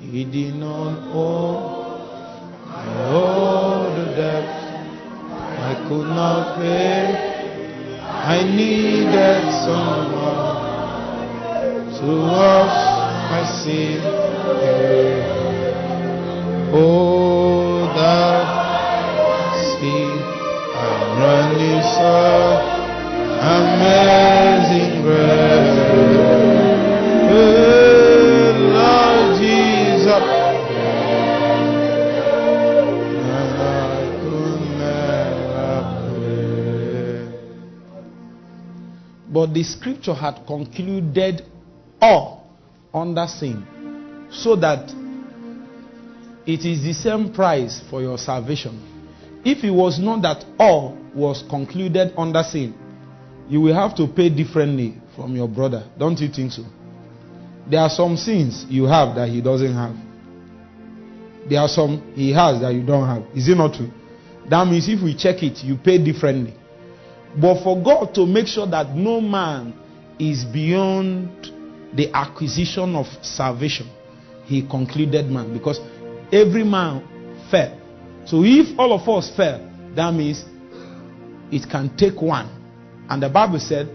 [0.00, 1.76] He did not owe.
[2.66, 4.48] I owe the debt
[5.60, 7.30] I could not pay.
[8.08, 10.70] I needed someone
[12.00, 12.78] to wash
[13.30, 15.20] my sin away.
[16.72, 18.44] Oh, that
[19.78, 20.08] sea,
[20.80, 22.16] I'm running so
[23.58, 26.09] amazing grace.
[39.32, 41.42] But the scripture had concluded
[42.00, 42.48] all
[42.92, 43.64] under sin,
[44.30, 44.90] so that
[46.46, 48.86] it is the same price for your salvation.
[49.44, 52.74] If it was not that all was concluded under sin,
[53.48, 55.84] you will have to pay differently from your brother.
[55.98, 56.64] Don't you think so?
[57.68, 59.94] There are some sins you have that he doesn't have.
[61.48, 63.24] There are some he has that you don't have.
[63.36, 63.90] Is it not true?
[64.48, 66.54] That means if we check it, you pay differently.
[67.36, 69.74] But for God to make sure that no man
[70.18, 71.52] is beyond
[71.94, 73.88] the acquisition of salvation,
[74.44, 75.80] he concluded man because
[76.32, 77.78] every man fell.
[78.26, 80.44] So if all of us fell, that means
[81.50, 82.48] it can take one.
[83.08, 83.88] And the Bible said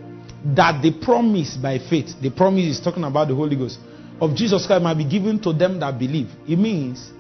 [0.56, 3.80] that the promise by faith, the promise is talking about the Holy Ghost,
[4.20, 6.30] of Jesus Christ might be given to them that believe.
[6.48, 7.12] It means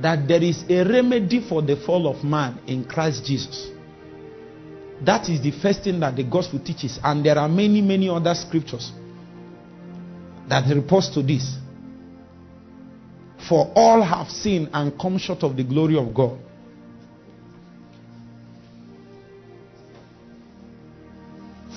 [0.00, 3.70] that there is a remedy for the fall of man in Christ Jesus.
[5.04, 6.98] That is the first thing that the gospel teaches.
[7.02, 8.92] And there are many, many other scriptures
[10.48, 11.56] that reports to this.
[13.48, 16.38] For all have sinned and come short of the glory of God.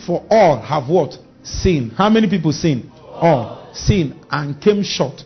[0.06, 1.18] For all have what?
[1.44, 1.92] Sinned.
[1.94, 2.92] How many people sin?
[3.00, 3.70] All.
[3.74, 5.24] Sin and came short.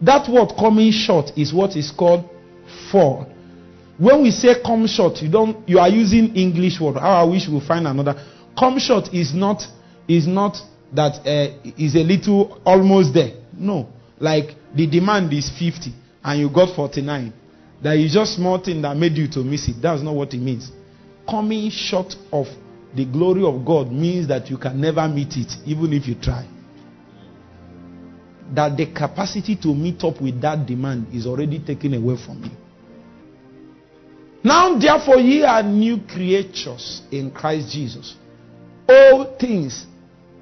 [0.00, 2.28] That word coming short is what is called
[2.90, 3.31] fall.
[4.02, 6.96] When we say come short, you don't you are using English word.
[6.96, 8.16] How I wish we find another.
[8.58, 9.62] Come short is not
[10.08, 10.56] is not
[10.92, 13.30] that uh, is a little almost there.
[13.56, 13.88] No.
[14.18, 15.92] Like the demand is 50
[16.24, 17.32] and you got 49.
[17.84, 19.76] That is just small thing that made you to miss it.
[19.80, 20.72] That's not what it means.
[21.30, 22.48] Coming short of
[22.96, 26.44] the glory of God means that you can never meet it, even if you try.
[28.52, 32.50] That the capacity to meet up with that demand is already taken away from you.
[34.44, 38.16] Now, therefore, ye are new creatures in Christ Jesus.
[38.88, 39.86] All things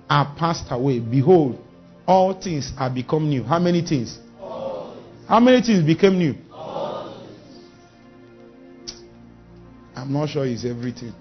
[0.08, 1.00] are passed away.
[1.00, 1.58] Behold,
[2.06, 3.42] all things are become new.
[3.42, 4.18] How many things?
[5.28, 6.34] How many things became new?
[9.94, 11.12] I'm not sure it's everything.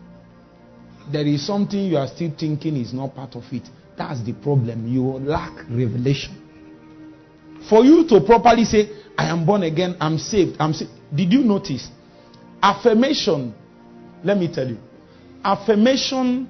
[1.11, 3.63] There is something you are still thinking is not part of it.
[3.97, 4.87] That's the problem.
[4.87, 6.35] You lack revelation.
[7.69, 10.91] For you to properly say, I am born again, I'm saved, I'm saved.
[11.13, 11.89] Did you notice?
[12.61, 13.53] Affirmation,
[14.23, 14.77] let me tell you,
[15.43, 16.47] affirmation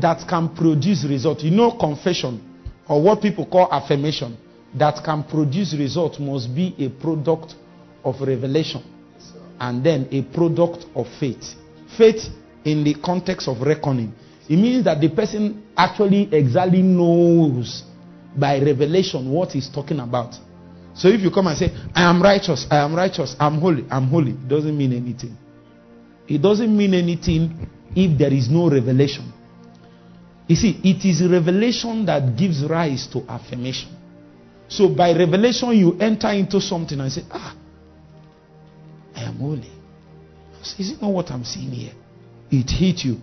[0.00, 1.42] that can produce result.
[1.42, 2.40] You know, confession
[2.88, 4.36] or what people call affirmation
[4.74, 7.54] that can produce result must be a product
[8.04, 8.82] of revelation
[9.60, 11.54] and then a product of faith.
[11.96, 12.24] Faith
[12.64, 14.12] in the context of reckoning.
[14.48, 17.84] It means that the person actually exactly knows
[18.36, 20.34] by revelation what he's talking about.
[20.94, 24.08] So if you come and say, I am righteous, I am righteous, I'm holy, I'm
[24.08, 25.36] holy, it doesn't mean anything.
[26.28, 29.32] It doesn't mean anything if there is no revelation.
[30.46, 33.88] You see, it is revelation that gives rise to affirmation.
[34.68, 37.56] So by revelation, you enter into something and say, Ah,
[39.14, 39.70] I am holy.
[40.78, 41.92] Is it not what I'm seeing here?
[42.50, 43.18] It hit you.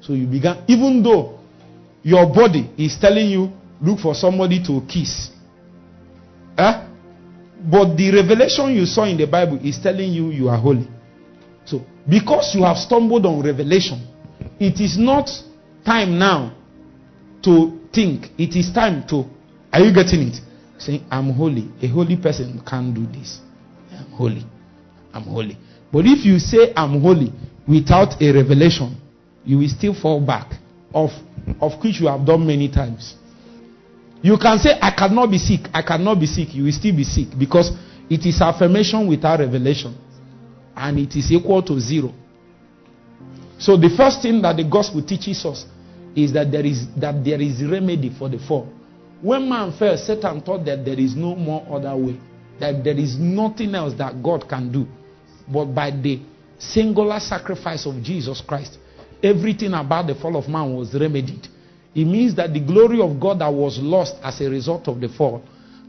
[0.00, 1.38] So you began, even though
[2.02, 5.30] your body is telling you, look for somebody to kiss.
[6.58, 6.86] Eh?
[7.70, 10.88] But the revelation you saw in the Bible is telling you you are holy.
[11.64, 14.06] So, because you have stumbled on revelation,
[14.58, 15.30] it is not
[15.84, 16.56] time now
[17.44, 18.26] to think.
[18.38, 19.24] It is time to.
[19.72, 20.36] Are you getting it?
[20.78, 21.70] Saying, I'm holy.
[21.80, 23.40] A holy person can't do this.
[23.92, 24.44] I'm holy.
[25.14, 25.56] I'm holy.
[25.92, 27.32] But if you say, I'm holy
[27.68, 29.00] without a revelation,
[29.44, 30.52] you will still fall back,
[30.92, 31.10] of,
[31.60, 33.14] of which you have done many times.
[34.22, 35.68] You can say, I cannot be sick.
[35.74, 36.54] I cannot be sick.
[36.54, 37.72] You will still be sick because
[38.08, 39.96] it is affirmation without revelation.
[40.76, 42.14] And it is equal to zero.
[43.58, 45.66] So the first thing that the gospel teaches us
[46.14, 48.68] is that there is that there is remedy for the fall.
[49.20, 52.18] When man fell, Satan thought that there is no more other way,
[52.58, 54.86] that there is nothing else that God can do.
[55.46, 56.20] But by the
[56.58, 58.78] singular sacrifice of Jesus Christ,
[59.22, 61.46] everything about the fall of man was remedied.
[61.94, 65.08] It means that the glory of God that was lost as a result of the
[65.08, 65.44] fall,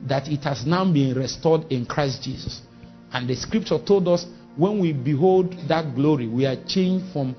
[0.08, 2.62] that it has now been restored in Christ Jesus.
[3.12, 4.26] And the scripture told us
[4.58, 7.36] when we behold that glory, we are changed from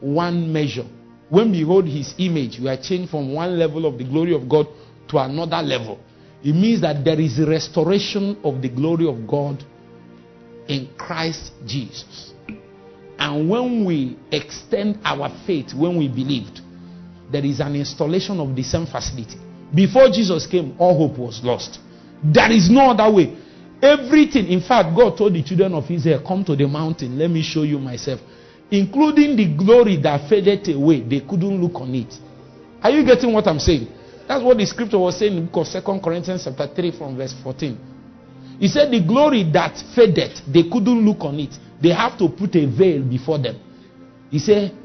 [0.00, 0.86] one measure.
[1.28, 4.48] When we behold his image, we are changed from one level of the glory of
[4.48, 4.66] God
[5.08, 6.00] to another level.
[6.42, 9.62] It means that there is a restoration of the glory of God
[10.68, 12.32] in Christ Jesus.
[13.18, 16.59] And when we extend our faith, when we believed,
[17.30, 19.38] there is an installation of the same facility.
[19.74, 21.78] Before Jesus came, all hope was lost.
[22.22, 23.36] There is no other way.
[23.82, 27.42] Everything, in fact, God told the children of Israel, Come to the mountain, let me
[27.42, 28.20] show you myself.
[28.70, 32.12] Including the glory that faded away, they couldn't look on it.
[32.82, 33.88] Are you getting what I'm saying?
[34.28, 37.16] That's what the scripture was saying in the book of 2 Corinthians chapter 3 from
[37.16, 37.78] verse 14.
[38.60, 41.50] He said the glory that faded, they couldn't look on it.
[41.82, 43.58] They have to put a veil before them.
[44.30, 44.76] He said,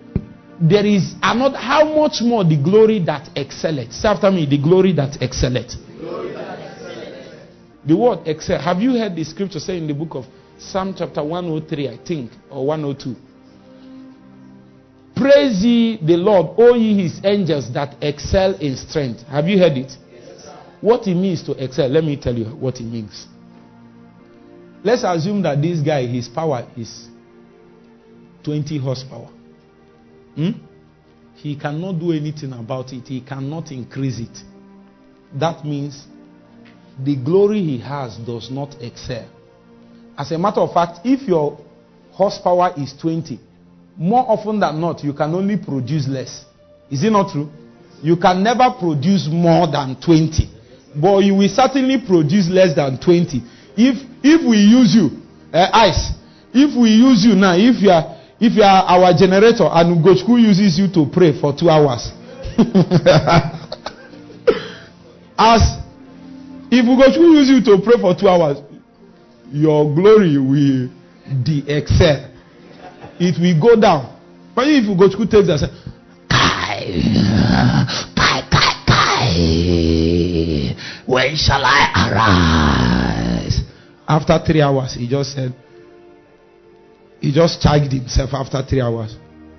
[0.60, 3.92] there is another, how much more the glory that excelleth?
[3.92, 5.76] Say after me, the glory that excelleth.
[7.86, 8.60] The word excel.
[8.60, 10.26] Have you heard the scripture say in the book of
[10.58, 13.16] Psalm chapter 103, I think, or 102?
[15.16, 19.22] Praise ye the Lord, all ye his angels that excel in strength.
[19.24, 19.96] Have you heard it?
[20.12, 20.48] Yes,
[20.82, 23.28] what it means to excel, let me tell you what it means.
[24.84, 27.08] Let's assume that this guy, his power is
[28.44, 29.35] 20 horsepower.
[30.36, 30.52] Hmm?
[31.36, 34.44] He cannot do anything about it, he cannot increase it.
[35.34, 36.06] That means
[37.04, 39.28] the glory he has does not excel.
[40.18, 41.60] As a matter of fact, if your
[42.12, 43.40] horsepower is 20,
[43.98, 46.46] more often than not, you can only produce less.
[46.90, 47.50] Is it not true?
[48.02, 50.50] You can never produce more than 20.
[50.96, 53.42] But you will certainly produce less than 20.
[53.76, 55.22] If if we use you,
[55.54, 56.12] uh, ice.
[56.54, 60.40] If we use you now, if you are if you are our generator and Gochku
[60.42, 62.12] uses you to pray for two hours.
[65.38, 65.80] As
[66.72, 68.58] if Gochku uses you to pray for two hours,
[69.52, 70.90] your glory will
[71.44, 72.32] de-excel.
[73.20, 74.12] It will go down.
[74.56, 75.70] But if Gochku takes that,
[76.30, 77.02] Kai,
[78.16, 80.76] Kai, Kai, Kai,
[81.06, 82.56] when shall I arise?
[84.08, 85.54] after three hours, he just said,
[87.26, 89.18] he just charged himself after three hours.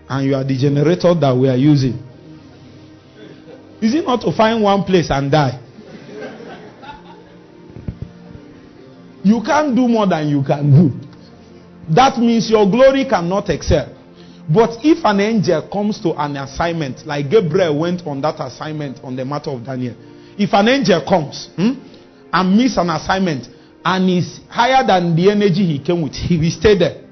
[0.09, 1.99] And you are the generator that we are using.
[3.83, 5.59] Is it not to find one place and die?
[9.25, 11.07] You can't do more than you can do.
[11.93, 13.93] That means your glory cannot excel.
[14.49, 19.17] But if an angel comes to an assignment, like Gabriel went on that assignment on
[19.17, 19.97] the matter of Daniel,
[20.39, 21.73] if an angel comes hmm,
[22.33, 23.49] and miss an assignment
[23.85, 27.06] and is higher than the energy he came with, he will stay there.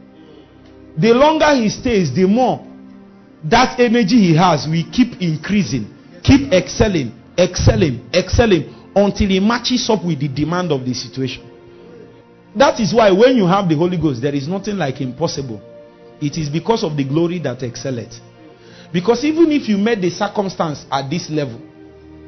[0.97, 2.65] The longer he stays, the more
[3.45, 5.93] that energy he has will keep increasing,
[6.23, 11.51] keep excelling, excelling, excelling until he matches up with the demand of the situation.
[12.57, 15.61] That is why when you have the Holy Ghost, there is nothing like impossible.
[16.21, 18.21] It is because of the glory that excelleth.
[18.93, 21.61] Because even if you met the circumstance at this level,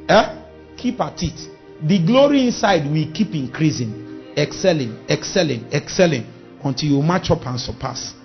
[0.09, 0.43] eh,
[0.75, 1.39] keep at it.
[1.81, 6.25] The glory inside will keep increasing, excelling, excelling, excelling
[6.63, 8.16] until you match up and surpass.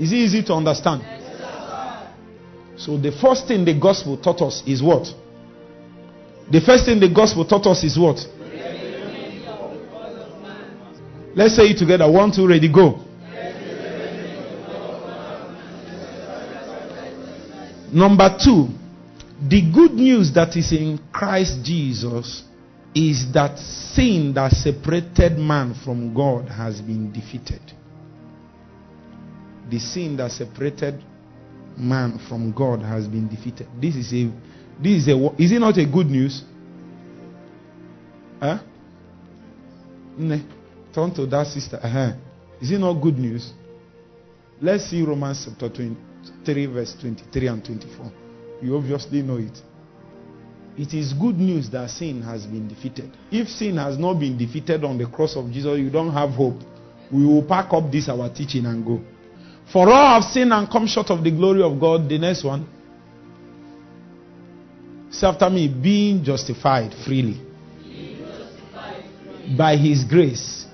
[0.00, 1.02] Is it easy to understand?
[2.76, 5.06] so the first thing the gospel taught us is what?
[6.50, 8.18] The first thing the gospel taught us is what?
[11.36, 12.10] Let's say it together.
[12.10, 13.00] One, two, ready, go.
[17.92, 18.68] Number two,
[19.48, 22.42] the good news that is in Christ Jesus
[22.94, 27.60] is that sin that separated man from God has been defeated.
[29.70, 31.02] The sin that separated
[31.76, 33.66] man from God has been defeated.
[33.80, 34.30] This is a
[34.82, 36.44] this is a is it not a good news?
[38.40, 38.58] Huh?
[40.18, 40.42] Ne.
[40.92, 41.78] Turn to that sister.
[41.82, 42.12] Uh-huh.
[42.60, 43.52] Is it not good news?
[44.60, 48.12] Let's see Romans chapter 23, verse 23 and 24.
[48.62, 49.60] You obviously know it.
[50.76, 53.10] It is good news that sin has been defeated.
[53.30, 56.60] If sin has not been defeated on the cross of Jesus, you don't have hope.
[57.12, 59.00] We will pack up this our teaching and go.
[59.72, 62.08] For all have sinned and come short of the glory of God.
[62.08, 62.68] The next one.
[65.10, 67.40] Say after me, being justified freely
[69.56, 70.66] by his grace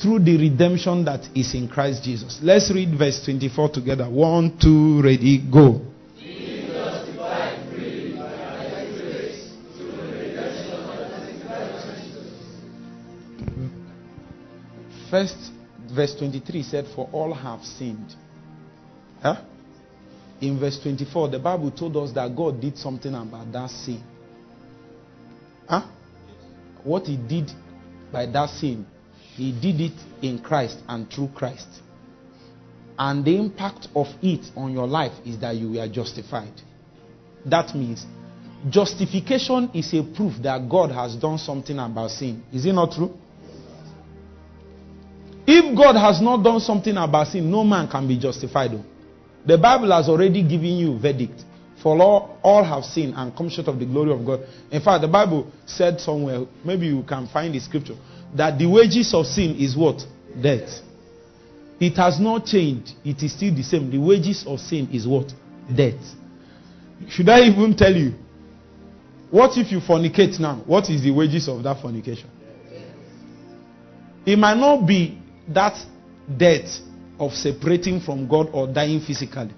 [0.00, 2.38] through the redemption that is in Christ Jesus.
[2.42, 4.08] Let's read verse 24 together.
[4.08, 5.80] One, two, ready, go.
[15.10, 15.52] First,
[15.94, 18.14] verse 23 said, For all have sinned.
[19.22, 19.42] Huh?
[20.40, 24.02] In verse 24, the Bible told us that God did something about that sin.
[25.68, 25.86] Huh?
[26.82, 27.50] What he did
[28.12, 28.86] by that sin,
[29.34, 31.68] he did it in Christ and through Christ.
[32.98, 36.52] And the impact of it on your life is that you were justified.
[37.46, 38.06] That means
[38.68, 42.42] justification is a proof that God has done something about sin.
[42.52, 43.18] Is it not true?
[45.46, 48.72] If God has not done something about sin, no man can be justified.
[49.46, 51.44] The Bible has already given you verdict.
[51.82, 54.40] For all, all have sinned and come short of the glory of God.
[54.70, 57.96] In fact, the Bible said somewhere, maybe you can find the scripture,
[58.34, 60.02] that the wages of sin is what?
[60.40, 60.80] Death.
[61.78, 62.92] It has not changed.
[63.04, 63.90] It is still the same.
[63.90, 65.30] The wages of sin is what?
[65.74, 66.00] Death.
[67.10, 68.14] Should I even tell you?
[69.30, 70.62] What if you fornicate now?
[70.64, 72.30] What is the wages of that fornication?
[74.24, 75.76] It might not be that
[76.36, 76.78] death
[77.18, 79.50] of separating from God or dying physically,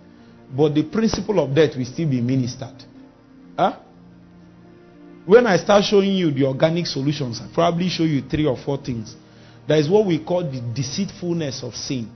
[0.56, 2.84] but the principle of death will still be ministered.
[3.58, 3.78] Huh?
[5.24, 8.78] When I start showing you the organic solutions, I probably show you three or four
[8.78, 9.16] things.
[9.66, 12.08] That is what we call the deceitfulness of sin.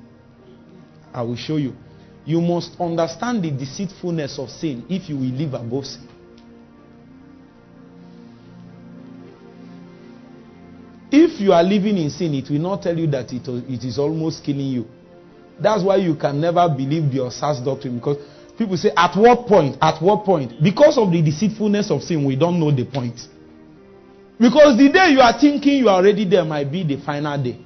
[1.13, 1.75] I will show you.
[2.25, 6.07] You must understand the deceitfulness of sin if you will live above sin.
[11.13, 13.99] If you are living in sin, it will not tell you that it, it is
[13.99, 14.87] almost killing you.
[15.61, 18.17] That's why you can never believe your OSAS doctrine because
[18.57, 19.77] people say, At what point?
[19.83, 20.63] At what point?
[20.63, 23.21] Because of the deceitfulness of sin, we don't know the point.
[24.39, 27.59] Because the day you are thinking you are already there might be the final day.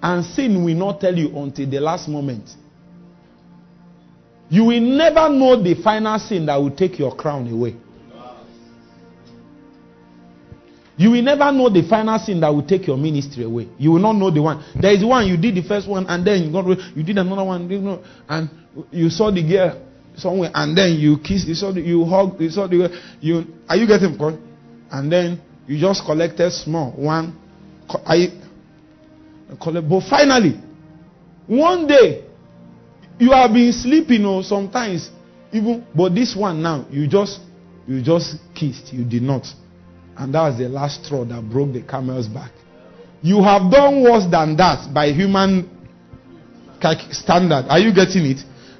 [0.00, 2.48] And sin will not tell you until the last moment.
[4.48, 7.76] You will never know the final sin that will take your crown away.
[10.98, 13.68] You will never know the final sin that will take your ministry away.
[13.78, 14.64] You will not know the one.
[14.74, 17.44] There is one you did the first one, and then you got you did another
[17.44, 18.50] one, you know, and
[18.90, 19.80] you saw the girl
[20.16, 23.00] somewhere, and then you kiss, you saw the, you hug, you saw the girl.
[23.20, 23.44] you.
[23.68, 24.40] Are you getting point?
[24.90, 27.38] And then you just collected small one.
[28.04, 28.26] I
[29.62, 30.60] collect, but finally,
[31.46, 32.24] one day
[33.20, 35.10] you have been sleeping or sometimes
[35.52, 37.38] even, but this one now you just
[37.86, 39.46] you just kissed, you did not.
[40.18, 42.50] And that was the last straw that broke the camel's back.
[43.22, 45.70] You have done worse than that by human
[47.12, 47.66] standard.
[47.68, 48.38] Are you getting it?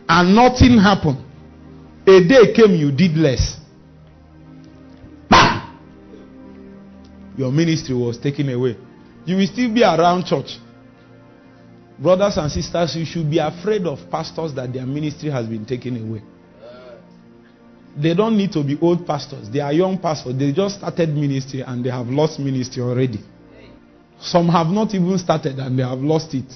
[0.09, 1.25] And nothing happened.
[2.07, 3.57] A day came, you did less.
[5.31, 5.79] Bam!
[7.37, 8.77] Your ministry was taken away.
[9.25, 10.59] You will still be around church.
[11.99, 16.09] Brothers and sisters, you should be afraid of pastors that their ministry has been taken
[16.09, 16.23] away.
[18.01, 19.51] They don't need to be old pastors.
[19.51, 20.37] They are young pastors.
[20.37, 23.19] They just started ministry and they have lost ministry already.
[24.21, 26.53] Some have not even started and they have lost it.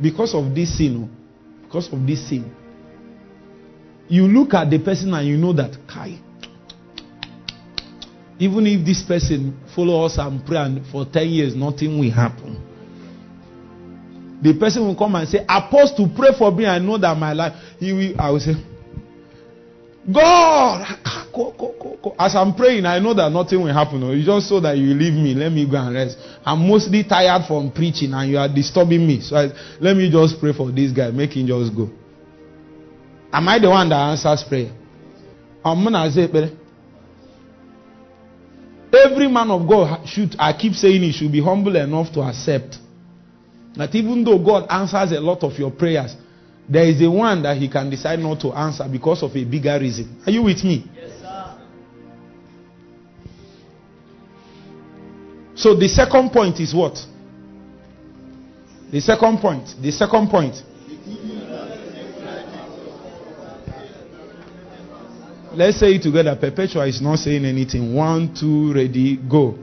[0.00, 1.08] Because of this sin.
[1.08, 1.62] Oh.
[1.66, 2.52] Because of this sin.
[4.08, 6.18] You look at the person and you know that, Kai,
[8.40, 12.66] even if this person follow us and pray and for 10 years, nothing will happen.
[14.42, 16.66] The person will come and say, Apostle, pray for me.
[16.66, 17.52] I know that my life.
[17.78, 18.54] He will, I will say,
[20.06, 21.26] God, ah, ah,
[22.18, 24.02] as I'm praying, I know that nothing will happen.
[24.02, 24.12] Oh.
[24.12, 25.34] You just so that you leave me.
[25.34, 26.16] Let me go and rest.
[26.44, 29.20] I'm mostly tired from preaching and you are disturbing me.
[29.20, 29.48] So I,
[29.78, 31.10] let me just pray for this guy.
[31.10, 31.90] Make him just go.
[33.32, 34.72] Am I the one that answers prayer?
[35.62, 36.24] I'm gonna say,
[38.92, 42.78] every man of God should, I keep saying he should be humble enough to accept
[43.76, 46.16] that even though God answers a lot of your prayers,
[46.68, 49.78] there is a one that he can decide not to answer because of a bigger
[49.80, 50.20] reason.
[50.26, 50.88] Are you with me?
[50.94, 51.56] Yes, sir.
[55.54, 57.04] So the second point is what?
[58.90, 59.74] The second point.
[59.80, 60.62] The second point.
[65.52, 66.36] Let's say it together.
[66.36, 67.94] Perpetua is not saying anything.
[67.94, 69.58] One, two, ready, go.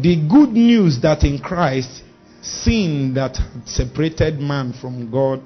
[0.00, 2.02] The good news that in Christ,
[2.40, 5.42] sin that separated man from God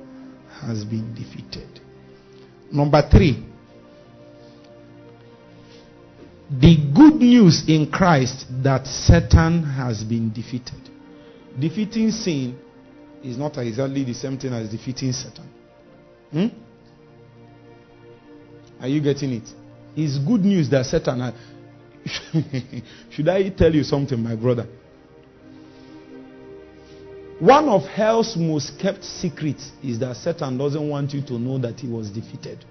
[0.61, 1.81] has been defeated.
[2.71, 3.47] Number three,
[6.51, 10.91] the good news in Christ that Satan has been defeated.
[11.59, 12.59] Defeating sin
[13.25, 15.49] is not exactly the same thing as defeating Satan.
[16.31, 16.47] Hmm?
[18.81, 19.49] Are you getting it?
[19.97, 21.21] It's good news that Satan
[23.11, 24.67] Should I tell you something, my brother?
[27.39, 31.81] One of hell's most kept secrets is that Satan doesn't want you to know that
[31.81, 32.65] he was defeated.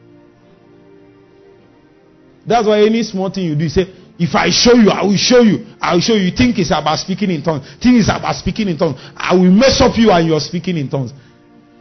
[2.47, 5.17] That's why any small thing you do, you say, if I show you, I will
[5.17, 5.65] show you.
[5.81, 6.31] I will show you.
[6.31, 7.67] think it's about speaking in tongues.
[7.81, 8.99] Think it's about speaking in tongues.
[9.15, 11.11] I will mess up you and you're speaking in tongues.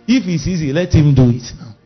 [0.09, 1.77] If it's easy, let him do it now.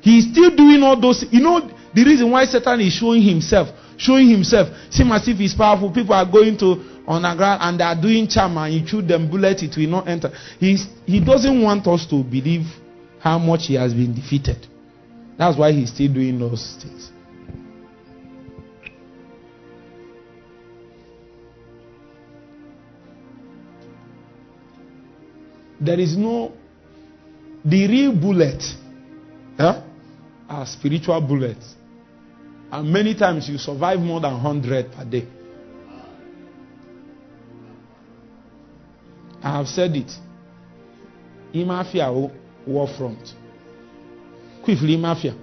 [0.00, 1.24] He's still doing all those.
[1.30, 4.68] You know, the reason why Satan is showing himself showing himself.
[4.90, 5.92] Seem as if he's powerful.
[5.92, 9.62] People are going to underground and they are doing charm and you shoot them bullet,
[9.62, 10.30] it will not enter.
[10.58, 12.66] He's, he doesn't want us to believe
[13.20, 14.66] how much he has been defeated.
[15.38, 17.10] That's why he's still doing those things.
[25.80, 26.52] There is no
[27.64, 28.62] the real bullet
[29.58, 29.82] huh,
[30.48, 31.74] are spiritual bullets.
[32.74, 35.28] And many times you survive more than 100 per day.
[39.40, 40.10] I have said it.
[41.54, 42.12] Imafia
[42.66, 43.32] war front.
[44.64, 45.36] Quickly, Imafia.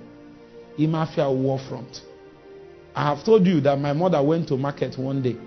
[0.78, 2.02] Imafia war front.
[2.94, 5.38] I have told you that my mother went to market one day.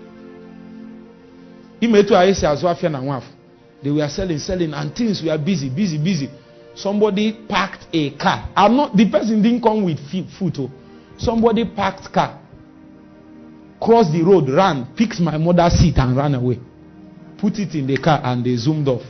[1.79, 1.87] They
[3.91, 6.31] were selling, selling, and things were busy, busy, busy.
[6.73, 8.49] Somebody parked a car.
[8.55, 9.99] I'm not the person didn't come with
[10.39, 10.55] food.
[10.57, 10.71] Oh.
[11.17, 12.39] Somebody parked car,
[13.81, 16.59] crossed the road, ran, picked my mother's seat and ran away.
[17.37, 19.03] Put it in the car and they zoomed off.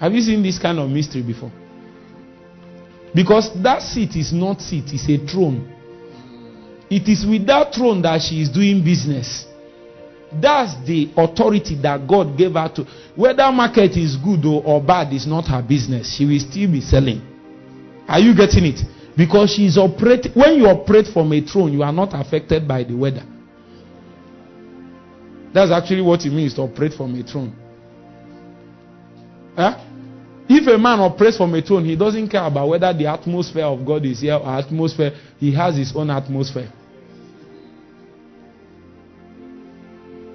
[0.00, 1.52] Have you seen this kind of mystery before?
[3.14, 5.70] Because that seat is not seat, it's a throne.
[6.90, 9.46] It is with that throne that she is doing business.
[10.32, 12.86] That's the authority that God gave her to.
[13.14, 16.16] Whether market is good or bad is not her business.
[16.16, 17.22] She will still be selling.
[18.08, 18.80] Are you getting it?
[19.16, 20.32] Because she is operating.
[20.32, 23.24] When you operate from a throne, you are not affected by the weather.
[25.52, 27.54] That's actually what it means to operate from a throne.
[29.56, 29.78] Huh?
[30.48, 33.86] If a man operates from a throne, he doesn't care about whether the atmosphere of
[33.86, 35.12] God is here or atmosphere.
[35.38, 36.70] He has his own atmosphere.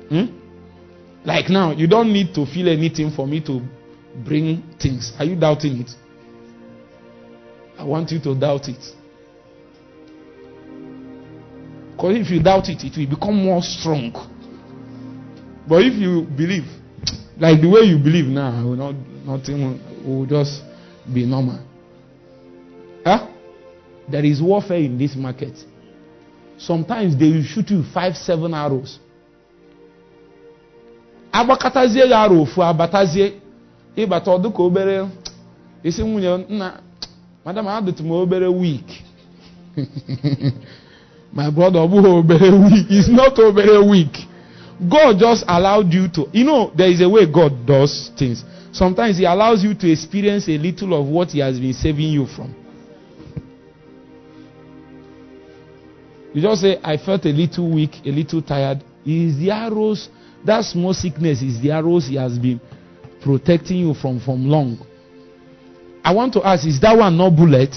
[0.08, 0.26] Hmm?
[1.26, 3.62] Like now, you don't need to feel anything for me to
[4.26, 5.14] bring things.
[5.20, 5.92] Are you doubting it?
[7.80, 8.84] I want you to doubt it.
[11.92, 14.12] Because if you doubt it, it will become more strong.
[15.68, 16.66] But if you believe,
[17.38, 18.96] like the way you believe now, will not,
[19.26, 20.62] nothing will just
[21.14, 21.66] be normal.
[23.06, 23.28] Huh?
[24.10, 25.58] There is warfare in this market.
[26.58, 29.00] Sometimes they will shoot you five, seven arrows.
[31.32, 33.34] agbakọtazie ya ofu abatazie
[33.96, 35.08] ịbata ọdụ ka obere
[35.84, 36.89] isi nwunye nna
[37.46, 39.04] madam I had adịtụ m obere week
[41.34, 44.30] my brother bụghị obere week it's not obere week
[44.88, 48.46] God just allowed you to you know there is a way God does things.
[48.72, 52.26] Sometimes he allows you to experience a little of what he has been saving you
[52.26, 52.56] from.
[56.34, 58.84] You just say I felt a little weak a little tired.
[59.06, 60.10] Is the arrows
[60.46, 62.62] that small sickness is the arrows he has been
[63.22, 64.86] protecting you from from long.
[66.10, 67.76] I want to ask, is that one not bullet?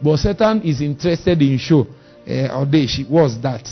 [0.00, 1.88] But Satan is interested in show.
[2.24, 3.68] Uh, or they, she was that.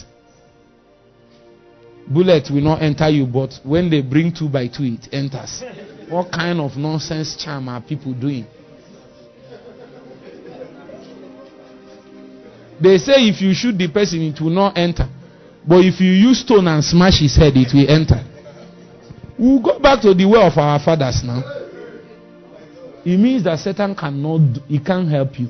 [2.08, 5.62] Bullet will not enter you, but when they bring two by two, it enters.
[6.08, 8.44] What kind of nonsense charm are people doing?
[12.82, 15.08] They say if you shoot the person, it will not enter.
[15.64, 18.20] But if you use stone and smash his head, it will enter.
[19.38, 21.63] We'll go back to the way of our fathers now.
[23.04, 25.48] It means that Satan cannot, he can't help you.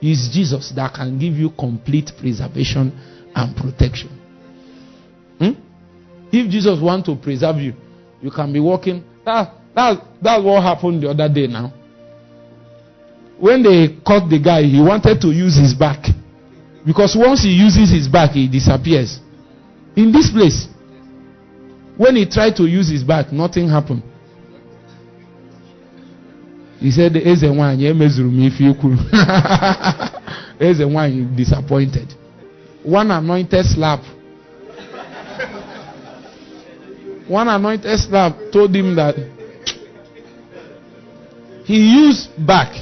[0.00, 2.92] It's Jesus that can give you complete preservation
[3.34, 4.10] and protection.
[5.38, 5.52] Hmm?
[6.30, 7.72] If Jesus wants to preserve you,
[8.20, 9.02] you can be walking.
[9.24, 11.72] That, that, that's what happened the other day now.
[13.38, 16.04] When they caught the guy, he wanted to use his back.
[16.84, 19.20] Because once he uses his back, he disappears.
[19.96, 20.66] In this place,
[21.96, 24.02] when he tried to use his back, nothing happened.
[26.80, 28.96] He said, Eze nwanyị emezuru m ife ikwu.
[30.60, 32.06] Eze nwanyị disappointed.
[32.84, 34.00] One anointed slap.
[37.28, 39.16] One anointed slap told him that
[41.64, 41.76] he
[42.06, 42.72] used back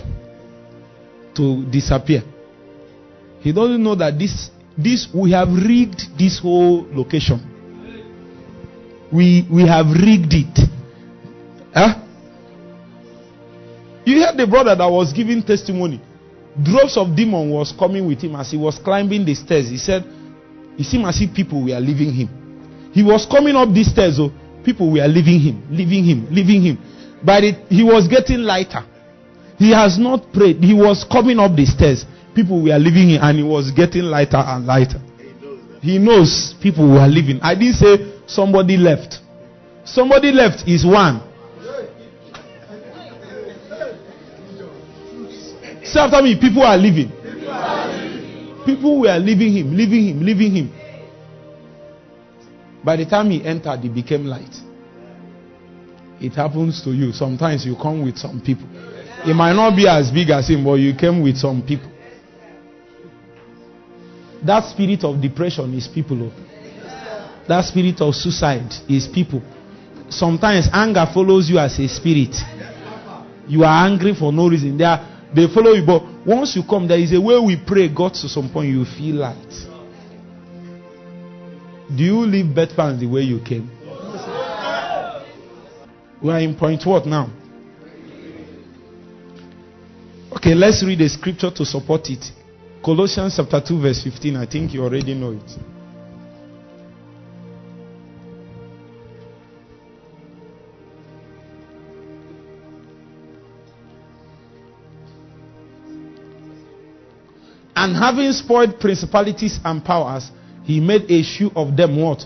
[1.35, 2.23] to disappear.
[3.41, 7.41] He doesn't know that this this we have rigged this whole location.
[9.13, 10.69] We we have rigged it.
[11.75, 12.06] Huh?
[14.07, 16.01] You heard the brother that was giving testimony.
[16.63, 19.69] Drops of demon was coming with him as he was climbing the stairs.
[19.69, 20.05] He said,
[20.79, 22.31] "You seemed as if people were leaving him."
[22.95, 24.33] He was coming up these stairs, oh,
[24.65, 26.79] people were leaving him, leaving him, leaving him.
[27.23, 28.87] But it, he was getting lighter.
[29.59, 30.63] He has not prayed.
[30.63, 32.07] He was coming up the stairs.
[32.35, 35.01] People were leaving him, and he was getting lighter and lighter.
[35.83, 37.41] He knows people were leaving.
[37.43, 39.19] I didn't say somebody left.
[39.85, 41.21] Somebody left is one.
[45.97, 47.09] Say after me, people are leaving.
[48.67, 50.73] People were leaving him, leaving him, leaving him.
[52.85, 54.55] By the time he entered, he became light.
[56.21, 57.13] It happens to you.
[57.13, 58.69] Sometimes you come with some people.
[59.25, 61.91] It might not be as big as him, but you came with some people.
[64.45, 66.25] That spirit of depression is people.
[66.25, 66.33] oh.
[67.49, 69.41] That spirit of suicide is people.
[70.11, 72.37] Sometimes anger follows you as a spirit.
[73.49, 74.77] You are angry for no reason.
[74.77, 77.89] They, are, they follow you, but once you come, there is a way we pray.
[77.89, 79.53] God to some point you feel light.
[81.95, 83.71] Do you leave bed pants the way you came?
[86.23, 87.31] We are in point what now?
[90.33, 92.25] Okay, let's read the scripture to support it.
[92.85, 94.37] Colossians chapter 2, verse 15.
[94.37, 95.76] I think you already know it.
[107.77, 110.31] And having spoiled principalities and powers,
[110.65, 112.25] he made a shoe of them what?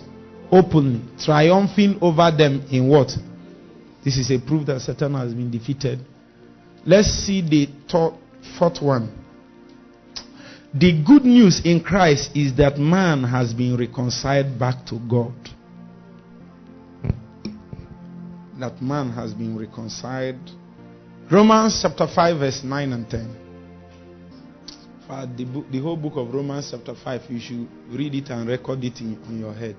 [0.49, 3.11] Openly, triumphing over them in what?
[4.03, 5.99] This is a proof that Satan has been defeated.
[6.85, 7.67] Let's see the
[8.57, 9.17] fourth one.
[10.73, 15.33] The good news in Christ is that man has been reconciled back to God.
[18.57, 20.39] That man has been reconciled.
[21.29, 23.40] Romans chapter 5, verse 9 and 10.
[25.11, 28.81] The, book, the whole book of Romans, chapter 5, you should read it and record
[28.81, 29.75] it in, on your head.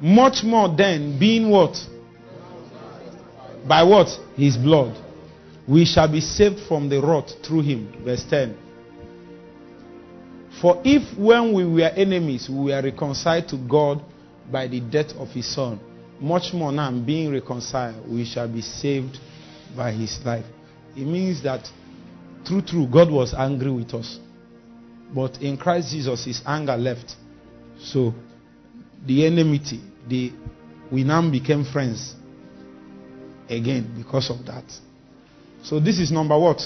[0.00, 1.76] Much more then, being what?
[3.64, 4.08] By what?
[4.34, 4.98] His blood.
[5.68, 7.94] We shall be saved from the wrath through him.
[8.04, 8.58] Verse 10.
[10.60, 14.02] For if when we were enemies, we were reconciled to God
[14.50, 15.78] by the death of his son,
[16.18, 19.16] much more now being reconciled, we shall be saved
[19.76, 20.44] by his life.
[20.96, 21.70] It means that
[22.44, 24.18] true, true, God was angry with us.
[25.14, 27.14] But in Christ Jesus, his anger left.
[27.78, 28.14] So
[29.06, 30.32] the enmity, the
[30.90, 32.14] we now became friends
[33.48, 34.64] again because of that.
[35.62, 36.60] So this is number what?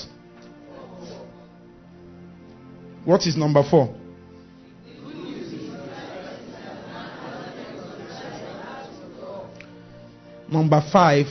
[3.04, 3.94] What is number four?
[10.48, 11.26] Number five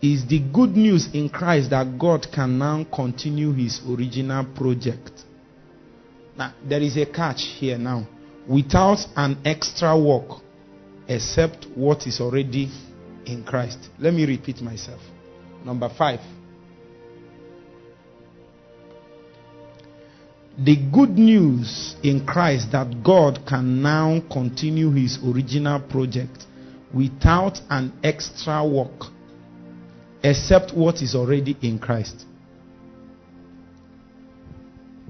[0.00, 5.10] is the good news in Christ that God can now continue his original project.
[6.36, 8.06] Now, there is a catch here now.
[8.48, 10.40] Without an extra work,
[11.08, 12.70] except what is already
[13.26, 13.90] in Christ.
[13.98, 15.00] Let me repeat myself.
[15.64, 16.20] Number five.
[20.56, 26.46] The good news in Christ that God can now continue his original project
[26.92, 29.12] without an extra work
[30.28, 32.26] except what is already in Christ.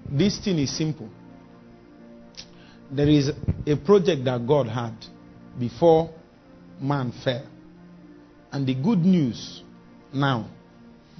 [0.08, 1.08] This thing is simple.
[2.90, 3.30] There is
[3.66, 4.94] a project that God had
[5.58, 6.10] before
[6.80, 7.44] man fell.
[8.52, 9.62] And the good news
[10.12, 10.48] now,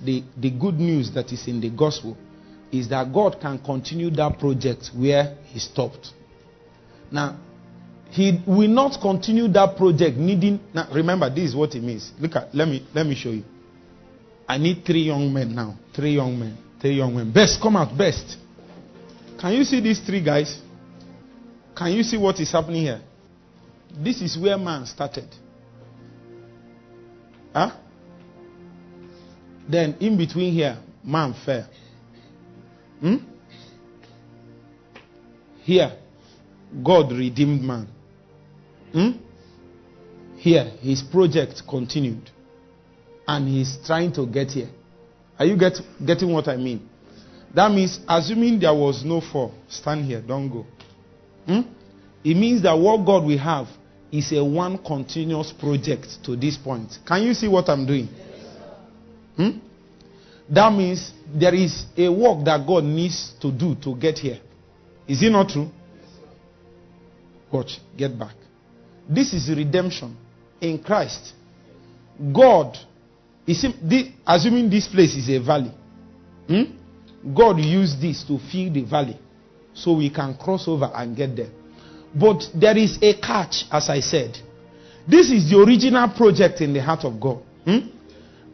[0.03, 2.17] the, the good news that is in the gospel,
[2.71, 6.13] is that God can continue that project where He stopped.
[7.11, 7.37] Now,
[8.11, 10.61] He will not continue that project needing.
[10.73, 12.13] Now, remember, this is what it means.
[12.21, 13.45] Look at, let me, let me show you.
[14.49, 15.77] I need three young men now.
[15.95, 16.57] Three young men.
[16.81, 17.31] Three young men.
[17.31, 18.39] Best, come out, best.
[19.39, 20.59] Can you see these three guys?
[21.77, 23.03] Can you see what is happening here?
[24.03, 25.29] This is where man started.
[27.53, 27.77] Huh?
[29.69, 31.69] Then in between here, man fell.
[33.01, 33.17] Hmm?
[35.63, 35.99] Here,
[36.83, 37.87] God redeemed man.
[38.93, 39.11] Hmm?
[40.39, 42.31] Here, his project continued.
[43.29, 44.71] And he's trying to get here.
[45.39, 45.75] Are you get,
[46.05, 46.89] getting what I mean?
[47.55, 50.67] That means, assuming there was no fall, stand here, don't go.
[51.47, 51.61] Hmm?
[52.25, 53.69] It means that what God will have
[54.11, 56.99] is a one continuous project to this point.
[57.07, 58.09] Can you see what I'm doing?
[59.37, 59.51] Hmm?
[60.49, 64.41] That means there is a work that God needs to do to get here.
[65.07, 65.69] Is it not true?
[67.53, 68.35] Watch, get back.
[69.09, 70.17] This is redemption
[70.61, 71.33] in Christ.
[72.33, 72.77] God,
[73.49, 73.65] is
[74.27, 75.73] assuming this place is a valley,
[76.47, 76.63] hmm?
[77.35, 79.19] God used this to fill the valley
[79.75, 81.51] so we can cross over and get there.
[82.15, 84.39] But there is a catch, as I said.
[85.07, 87.43] This is the original project in the heart of God.
[87.65, 87.89] Hmm?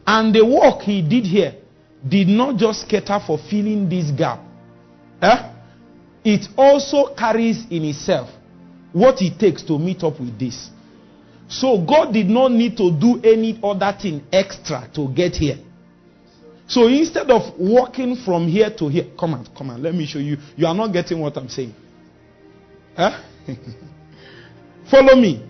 [0.07, 1.55] And the work he did here
[2.07, 4.39] did not just cater for filling this gap.
[5.21, 5.51] Eh?
[6.23, 8.29] It also carries in itself
[8.93, 10.69] what it takes to meet up with this.
[11.47, 15.57] So God did not need to do any other thing extra to get here.
[16.67, 20.19] So instead of walking from here to here, come on, come on, let me show
[20.19, 20.37] you.
[20.55, 21.75] You are not getting what I'm saying.
[22.97, 23.21] Huh?
[24.89, 25.45] Follow me.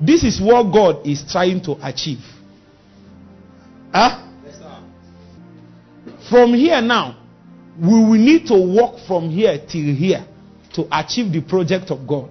[0.00, 2.20] This is what God is trying to achieve.
[3.92, 4.26] Huh?
[6.30, 7.16] From here now,
[7.80, 10.24] we will need to walk from here till here
[10.74, 12.30] to achieve the project of God.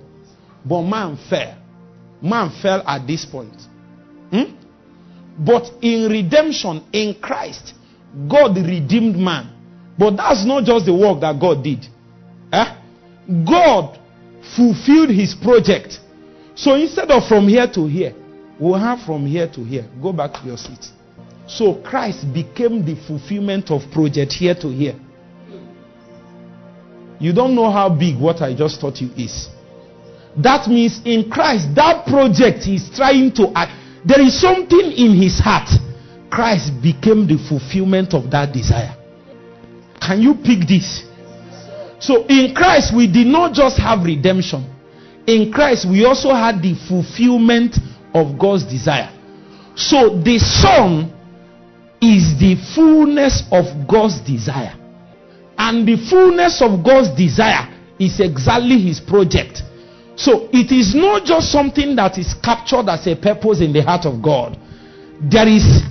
[0.63, 1.56] But man fell.
[2.21, 3.55] Man fell at this point.
[4.31, 4.55] Hmm?
[5.39, 7.73] But in redemption, in Christ,
[8.27, 9.53] God redeemed man.
[9.97, 11.85] But that's not just the work that God did.
[12.51, 12.75] Eh?
[13.45, 13.99] God
[14.55, 15.99] fulfilled his project.
[16.55, 18.15] So instead of from here to here,
[18.59, 19.87] we'll have from here to here.
[20.01, 20.91] Go back to your seat.
[21.47, 24.95] So Christ became the fulfillment of project here to here.
[27.19, 29.49] You don't know how big what I just taught you is.
[30.37, 33.71] That means in Christ, that project he's trying to act.
[34.05, 35.69] There is something in his heart.
[36.29, 38.95] Christ became the fulfillment of that desire.
[39.99, 41.03] Can you pick this?
[41.99, 44.63] So in Christ, we did not just have redemption.
[45.25, 47.75] In Christ, we also had the fulfillment
[48.13, 49.11] of God's desire.
[49.75, 51.11] So the Son
[51.99, 54.75] is the fullness of God's desire.
[55.57, 57.67] And the fullness of God's desire
[57.99, 59.63] is exactly his project.
[60.17, 64.05] So it is not just something that is captured as a purpose in the heart
[64.07, 64.57] of God.
[65.21, 65.85] There is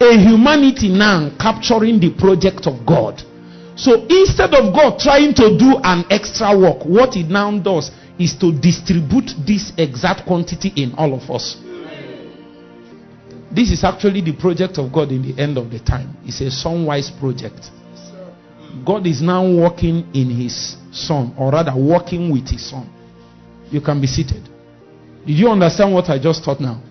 [0.00, 3.22] a humanity now capturing the project of God.
[3.76, 8.34] So instead of God trying to do an extra work, what it now does is
[8.40, 11.56] to distribute this exact quantity in all of us.
[13.54, 16.16] This is actually the project of God in the end of the time.
[16.24, 17.70] It's a son-wise project.
[18.84, 22.90] God is now working in his son, or rather, working with his son.
[23.70, 24.48] You can be seated.
[25.26, 26.82] Did you understand what I just taught now?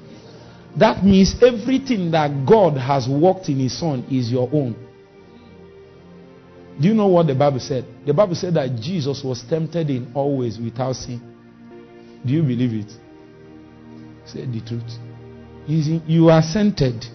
[0.78, 4.76] That means everything that God has worked in his son is your own.
[6.82, 7.86] Do you know what the Bible said?
[8.06, 11.22] The Bible said that Jesus was tempted in all ways without sin.
[12.26, 12.92] Do you believe it?
[14.26, 15.00] Say the truth.
[15.68, 17.06] You are centered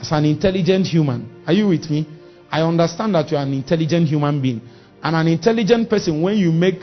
[0.00, 1.42] as an intelligent human.
[1.46, 2.06] Are you with me?
[2.48, 4.60] I understand that you are an intelligent human being.
[5.02, 6.80] And an intelligent person, when you make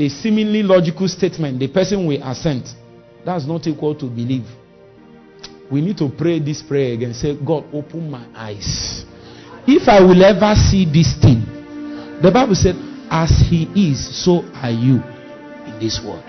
[0.00, 2.68] a seemingly logical statement, the person will assent.
[3.24, 4.46] That's not equal to believe.
[5.70, 7.14] We need to pray this prayer again.
[7.14, 9.04] Say, God, open my eyes.
[9.66, 11.44] If I will ever see this thing,
[12.22, 12.74] the Bible said,
[13.10, 15.02] as he is, so are you
[15.66, 16.24] in this world.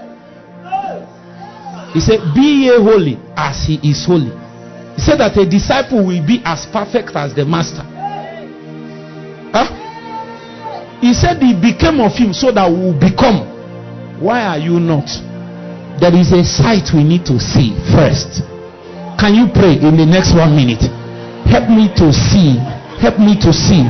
[1.93, 4.31] He said, Be ye holy as he is holy.
[4.95, 7.83] He said that a disciple will be as perfect as the master.
[9.51, 9.67] Huh?
[11.01, 13.51] He said he became of him so that we will become.
[14.21, 15.09] Why are you not?
[15.97, 18.45] There is a sight we need to see first.
[19.17, 20.85] Can you pray in the next one minute?
[21.49, 22.61] Help me to see.
[23.01, 23.81] Help me to see.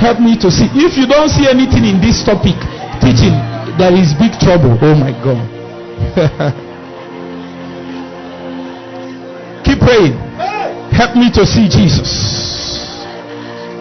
[0.00, 0.72] Help me to see.
[0.72, 2.56] If you don't see anything in this topic,
[3.00, 3.36] teaching,
[3.76, 4.72] there is big trouble.
[4.80, 5.44] Oh my God.
[9.68, 10.16] Keep praying.
[10.96, 12.08] Help me to see Jesus.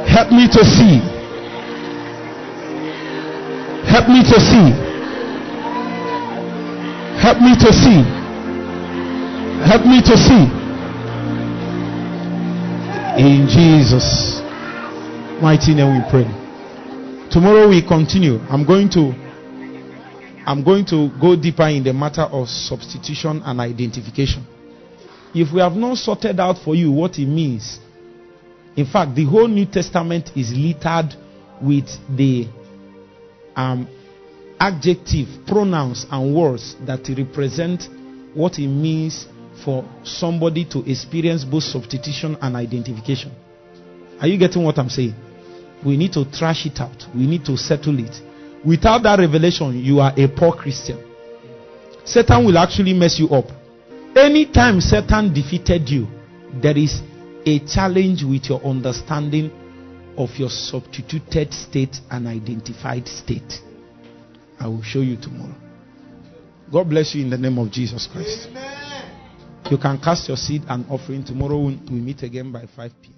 [0.04, 1.00] Help me to see.
[3.88, 4.87] Help me to see.
[7.22, 8.02] Help me to see.
[9.66, 10.44] Help me to see.
[13.22, 14.42] In Jesus'
[15.42, 16.26] mighty name we pray.
[17.30, 18.40] Tomorrow we continue.
[18.50, 19.14] I'm going to
[20.46, 24.46] I'm going to go deeper in the matter of substitution and identification.
[25.34, 27.80] If we have not sorted out for you what it means
[28.78, 31.16] in fact, the whole New Testament is littered
[31.60, 32.48] with the
[33.56, 33.90] um,
[34.60, 37.84] adjective, pronouns, and words that represent
[38.34, 39.28] what it means
[39.64, 43.32] for somebody to experience both substitution and identification.
[44.20, 45.16] Are you getting what I'm saying?
[45.86, 47.06] We need to trash it out.
[47.16, 48.22] We need to settle it.
[48.66, 51.04] Without that revelation, you are a poor Christian.
[52.04, 53.46] Satan will actually mess you up.
[54.16, 56.08] Anytime Satan defeated you,
[56.62, 57.02] there is
[57.46, 59.52] a challenge with your understanding
[60.18, 63.62] of your substituted state and identified state.
[64.60, 65.56] I will show you tomorrow.
[66.72, 68.48] God bless you in the name of Jesus Christ.
[68.50, 68.88] Amen.
[69.72, 71.58] You can cast your seed and offering tomorrow.
[71.66, 73.14] We meet again by 5 p.m.